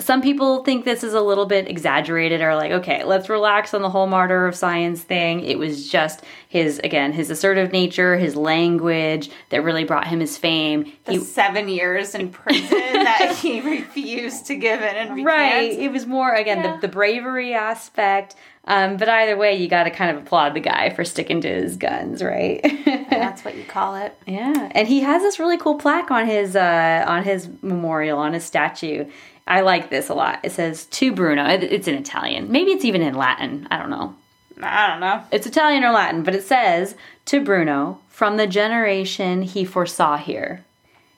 some 0.00 0.20
people 0.22 0.64
think 0.64 0.84
this 0.84 1.04
is 1.04 1.14
a 1.14 1.20
little 1.20 1.46
bit 1.46 1.68
exaggerated 1.68 2.40
or 2.40 2.54
like 2.56 2.72
okay 2.72 3.04
let's 3.04 3.28
relax 3.28 3.72
on 3.74 3.82
the 3.82 3.90
whole 3.90 4.06
martyr 4.06 4.46
of 4.46 4.54
science 4.54 5.02
thing 5.02 5.40
it 5.40 5.58
was 5.58 5.88
just 5.88 6.22
his 6.48 6.78
again 6.80 7.12
his 7.12 7.30
assertive 7.30 7.72
nature 7.72 8.16
his 8.16 8.34
language 8.34 9.30
that 9.50 9.62
really 9.62 9.84
brought 9.84 10.06
him 10.06 10.20
his 10.20 10.36
fame 10.36 10.90
the 11.04 11.12
he, 11.12 11.18
seven 11.18 11.68
years 11.68 12.14
in 12.14 12.30
prison 12.30 12.68
that 12.70 13.36
he 13.40 13.60
refused 13.60 14.46
to 14.46 14.56
give 14.56 14.80
in 14.80 14.96
and 14.96 15.10
recant. 15.10 15.26
right 15.26 15.72
it 15.72 15.92
was 15.92 16.06
more 16.06 16.34
again 16.34 16.58
yeah. 16.58 16.74
the, 16.76 16.86
the 16.86 16.88
bravery 16.88 17.54
aspect 17.54 18.34
um, 18.66 18.98
but 18.98 19.08
either 19.08 19.36
way, 19.36 19.56
you 19.56 19.68
got 19.68 19.84
to 19.84 19.90
kind 19.90 20.16
of 20.16 20.22
applaud 20.22 20.54
the 20.54 20.60
guy 20.60 20.90
for 20.90 21.02
sticking 21.02 21.40
to 21.40 21.48
his 21.48 21.76
guns, 21.76 22.22
right? 22.22 22.60
that's 23.10 23.42
what 23.44 23.56
you 23.56 23.64
call 23.64 23.96
it. 23.96 24.16
Yeah, 24.26 24.70
and 24.72 24.86
he 24.86 25.00
has 25.00 25.22
this 25.22 25.38
really 25.38 25.56
cool 25.56 25.76
plaque 25.76 26.10
on 26.10 26.26
his 26.26 26.54
uh, 26.54 27.04
on 27.06 27.24
his 27.24 27.48
memorial 27.62 28.18
on 28.18 28.34
his 28.34 28.44
statue, 28.44 29.06
I 29.50 29.62
like 29.62 29.90
this 29.90 30.08
a 30.08 30.14
lot. 30.14 30.38
It 30.44 30.52
says 30.52 30.86
to 30.86 31.12
Bruno. 31.12 31.44
It's 31.44 31.88
in 31.88 31.96
Italian. 31.96 32.52
Maybe 32.52 32.70
it's 32.70 32.84
even 32.84 33.02
in 33.02 33.14
Latin. 33.14 33.66
I 33.68 33.78
don't 33.78 33.90
know. 33.90 34.14
I 34.62 34.86
don't 34.86 35.00
know. 35.00 35.24
It's 35.32 35.46
Italian 35.46 35.82
or 35.82 35.90
Latin, 35.90 36.22
but 36.22 36.36
it 36.36 36.44
says 36.44 36.94
to 37.26 37.42
Bruno 37.42 38.00
from 38.08 38.36
the 38.36 38.46
generation 38.46 39.42
he 39.42 39.64
foresaw 39.64 40.18
here. 40.18 40.64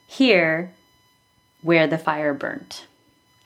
Here 0.06 0.72
where 1.60 1.86
the 1.86 1.98
fire 1.98 2.32
burnt. 2.32 2.86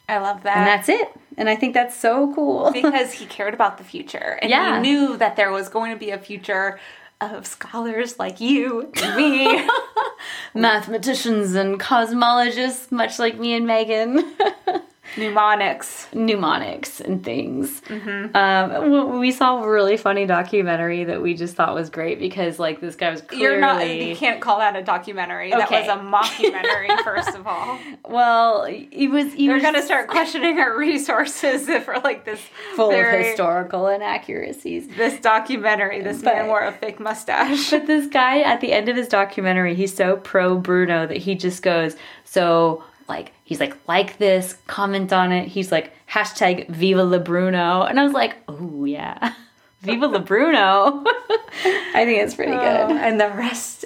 I 0.09 0.19
love 0.19 0.45
that. 0.45 0.57
And 0.57 0.67
that's 0.69 0.89
it. 0.89 1.09
And 1.37 1.49
I 1.49 1.57
think 1.57 1.75
that's 1.75 1.97
so 1.97 2.33
cool. 2.33 2.71
because 2.71 3.13
he 3.15 3.27
cared 3.27 3.55
about 3.55 3.79
the 3.79 3.85
future. 3.85 4.39
And 4.41 4.51
yeah. 4.51 4.77
he 4.77 4.83
knew 4.83 5.17
that 5.17 5.35
there 5.35 5.51
was 5.51 5.69
going 5.69 5.91
to 5.91 5.99
be 5.99 6.11
a 6.11 6.19
future 6.19 6.79
of 7.21 7.47
scholars 7.47 8.19
like 8.19 8.41
you 8.41 8.93
and 9.03 9.17
me, 9.17 9.69
mathematicians 10.55 11.55
and 11.55 11.81
cosmologists, 11.81 12.91
much 12.93 13.19
like 13.19 13.39
me 13.39 13.55
and 13.55 13.67
Megan. 13.67 14.35
mnemonics, 15.17 16.07
mnemonics, 16.13 17.01
and 17.01 17.25
things. 17.25 17.81
Mm-hmm. 17.83 18.37
Um, 18.37 19.19
we 19.19 19.33
saw 19.33 19.63
a 19.63 19.69
really 19.69 19.97
funny 19.97 20.27
documentary 20.27 21.05
that 21.05 21.23
we 21.23 21.35
just 21.35 21.55
thought 21.55 21.75
was 21.75 21.91
great 21.91 22.19
because, 22.19 22.59
like, 22.59 22.81
this 22.81 22.97
guy 22.97 23.11
was 23.11 23.23
clearly. 23.23 23.45
You're 23.45 23.61
not. 23.61 23.89
You 23.89 24.17
can't 24.17 24.41
call 24.41 24.59
that 24.59 24.77
a 24.77 24.83
documentary. 24.83 25.53
Okay. 25.53 25.87
That 25.87 25.89
was 25.89 25.89
a 25.89 26.03
mockumentary, 26.03 27.01
first 27.05 27.37
of 27.37 27.47
all. 27.47 27.79
Well, 28.07 28.65
it 28.65 29.09
was. 29.09 29.33
He 29.33 29.49
We're 29.49 29.61
gonna 29.61 29.83
start 29.83 30.09
questioning 30.09 30.59
our 30.59 30.77
resources 30.77 31.69
for 31.85 31.99
like 32.01 32.25
this 32.25 32.41
full 32.75 32.91
very, 32.91 33.21
of 33.21 33.27
historical 33.27 33.89
inaccuracies. 33.89 34.89
This 34.97 35.21
documentary. 35.21 36.03
This 36.03 36.23
but, 36.23 36.35
man 36.35 36.47
wore 36.49 36.65
a 36.65 36.73
fake 36.73 37.01
mustache. 37.01 37.71
But 37.71 37.87
this 37.87 38.07
guy, 38.07 38.41
at 38.41 38.61
the 38.61 38.73
end 38.73 38.89
of 38.89 38.97
his 38.97 39.09
documentary, 39.09 39.75
he's 39.75 39.95
so 39.95 40.17
pro 40.17 40.57
Bruno 40.57 41.07
that 41.07 41.19
he 41.19 41.35
just 41.35 41.63
goes, 41.63 41.97
"So." 42.25 42.85
Like 43.09 43.33
he's 43.45 43.61
like 43.61 43.77
like 43.89 44.19
this 44.19 44.57
comment 44.67 45.13
on 45.13 45.33
it 45.33 45.49
he's 45.49 45.71
like 45.73 45.93
hashtag 46.09 46.69
viva 46.69 47.03
lebruno 47.03 47.89
and 47.89 47.99
i 47.99 48.05
was 48.05 48.13
like 48.13 48.37
oh 48.49 48.85
yeah 48.85 49.35
viva 49.81 50.09
lebruno 50.09 51.05
i 51.95 52.05
think 52.05 52.23
it's 52.23 52.35
pretty 52.35 52.53
oh, 52.53 52.59
good 52.59 52.97
and 52.97 53.21
the 53.21 53.29
rest 53.31 53.85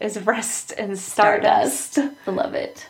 is 0.00 0.20
rest 0.22 0.72
and 0.76 0.98
stardust. 0.98 1.92
stardust 1.92 2.18
i 2.26 2.30
love 2.30 2.54
it 2.54 2.86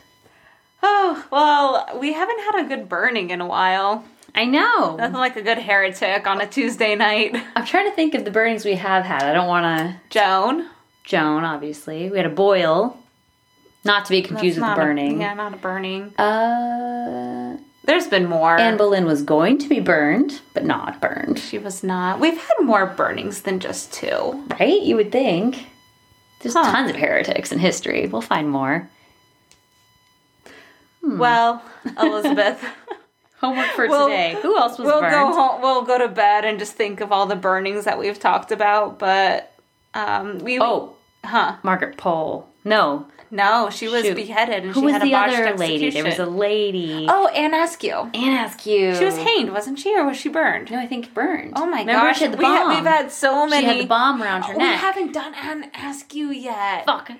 oh 0.83 1.25
well 1.31 1.99
we 2.01 2.13
haven't 2.13 2.41
had 2.41 2.65
a 2.65 2.69
good 2.69 2.89
burning 2.89 3.31
in 3.31 3.41
a 3.41 3.47
while 3.47 4.05
I 4.35 4.47
know. 4.47 4.97
Nothing 4.97 5.19
like 5.19 5.37
a 5.37 5.43
good 5.43 5.59
heretic 5.59 6.27
on 6.27 6.41
a 6.41 6.47
Tuesday 6.47 6.95
night. 6.95 7.37
I'm 7.57 7.67
trying 7.67 7.91
to 7.91 7.95
think 7.95 8.15
of 8.15 8.25
the 8.25 8.31
burnings 8.31 8.65
we 8.65 8.77
have 8.77 9.05
had. 9.05 9.23
I 9.25 9.35
don't 9.35 9.49
want 9.49 9.65
to. 9.65 10.01
Joan. 10.09 10.71
Joan, 11.05 11.45
obviously. 11.45 12.09
We 12.09 12.17
had 12.17 12.27
a 12.27 12.31
boil. 12.31 12.99
Not 13.85 14.05
to 14.07 14.11
be 14.11 14.22
confused 14.22 14.59
with 14.59 14.68
the 14.68 14.74
burning. 14.74 15.18
A, 15.18 15.20
yeah, 15.20 15.35
not 15.35 15.55
a 15.55 15.57
burning. 15.57 16.14
Uh, 16.16 17.57
there's 17.85 18.07
been 18.07 18.26
more. 18.26 18.59
Anne 18.59 18.76
Boleyn 18.76 19.07
was 19.07 19.22
going 19.22 19.59
to 19.59 19.68
be 19.68 19.80
burned, 19.80 20.41
but 20.55 20.64
not 20.64 21.01
burned. 21.01 21.39
She 21.39 21.59
was 21.59 21.83
not. 21.83 22.20
We've 22.20 22.39
had 22.39 22.55
more 22.62 22.87
burnings 22.87 23.43
than 23.43 23.59
just 23.59 23.93
two. 23.93 24.45
Right? 24.61 24.80
You 24.80 24.97
would 24.97 25.11
think. 25.11 25.66
There's 26.41 26.55
huh. 26.55 26.70
tons 26.70 26.91
of 26.91 26.97
heretics 26.97 27.51
in 27.51 27.59
history. 27.59 28.07
We'll 28.07 28.22
find 28.22 28.49
more. 28.49 28.89
Hmm. 31.01 31.18
Well, 31.18 31.62
Elizabeth. 32.01 32.64
Homework 33.41 33.70
for 33.70 33.89
we'll, 33.89 34.07
today. 34.07 34.39
Who 34.43 34.57
else 34.57 34.78
was 34.78 34.87
we'll 34.87 35.01
burned? 35.01 35.14
Go 35.14 35.33
home, 35.33 35.62
we'll 35.62 35.83
go 35.83 35.99
to 35.99 36.07
bed 36.07 36.45
and 36.45 36.61
just 36.61 36.74
think 36.74 37.01
of 37.01 37.11
all 37.11 37.26
the 37.26 37.35
burnings 37.35 37.85
that 37.87 37.99
we've 37.99 38.18
talked 38.18 38.53
about, 38.53 39.01
but 39.01 39.53
um, 39.95 40.39
we. 40.39 40.61
Oh, 40.61 40.95
huh? 41.24 41.57
Margaret 41.64 41.97
Pole. 41.97 42.49
No, 42.64 43.09
no, 43.33 43.70
she 43.70 43.89
was 43.89 44.05
Shoot. 44.05 44.14
beheaded 44.14 44.62
and 44.62 44.74
Who 44.74 44.80
she 44.80 44.85
was 44.85 44.93
had 44.93 45.03
the 45.03 45.09
a 45.09 45.11
botched 45.12 45.35
other 45.35 45.47
execution. 45.47 45.80
lady? 45.80 45.91
There 45.91 46.05
was 46.05 46.18
a 46.18 46.26
lady. 46.26 47.07
Oh, 47.09 47.28
Anne 47.28 47.55
Askew. 47.55 48.11
Anne 48.14 48.45
Askew. 48.45 48.95
She 48.95 49.05
was 49.05 49.16
hanged, 49.16 49.51
wasn't 49.51 49.78
she, 49.78 49.97
or 49.99 50.05
was 50.07 50.18
she 50.18 50.28
burned? 50.28 50.70
No, 50.70 50.78
I 50.78 50.87
think 50.87 51.14
burned. 51.14 51.55
Oh 51.57 51.64
my 51.64 51.80
Remember 51.80 52.09
gosh, 52.09 52.18
she 52.18 52.24
had 52.24 52.35
the 52.35 52.37
bomb. 52.37 52.68
We 52.68 52.74
have 52.74 52.85
had 52.85 53.11
so 53.11 53.47
many. 53.47 53.62
She 53.66 53.72
had 53.72 53.80
the 53.80 53.89
bomb 53.89 54.22
around 54.22 54.43
her 54.43 54.55
oh, 54.55 54.59
neck. 54.59 54.74
We 54.74 54.87
haven't 54.87 55.12
done 55.14 55.35
Anne 55.35 55.70
Askew 55.74 56.30
yet. 56.30 56.85
Fuck. 56.85 57.11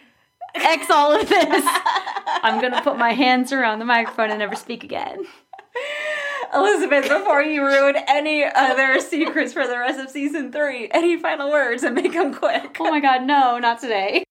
X 0.55 0.91
all 0.91 1.19
of 1.19 1.27
this. 1.27 1.65
I'm 2.45 2.61
gonna 2.61 2.83
put 2.83 2.99
my 2.99 3.13
hands 3.13 3.53
around 3.53 3.79
the 3.79 3.87
microphone 3.87 4.29
and 4.29 4.39
never 4.39 4.55
speak 4.55 4.85
again. 4.85 5.25
Elizabeth, 6.55 7.09
before 7.09 7.41
you 7.43 7.65
ruin 7.65 7.97
any 8.07 8.45
other 8.45 9.01
secrets 9.01 9.55
for 9.55 9.67
the 9.67 9.79
rest 9.79 9.99
of 9.99 10.11
season 10.11 10.53
three, 10.53 10.91
any 10.91 11.19
final 11.19 11.51
words 11.51 11.83
and 11.83 11.95
make 11.95 12.13
them 12.13 12.35
quick. 12.35 12.77
Oh 12.79 12.91
my 12.91 13.01
god, 13.01 13.23
no, 13.23 13.59
not 13.59 13.81
today. 13.81 14.25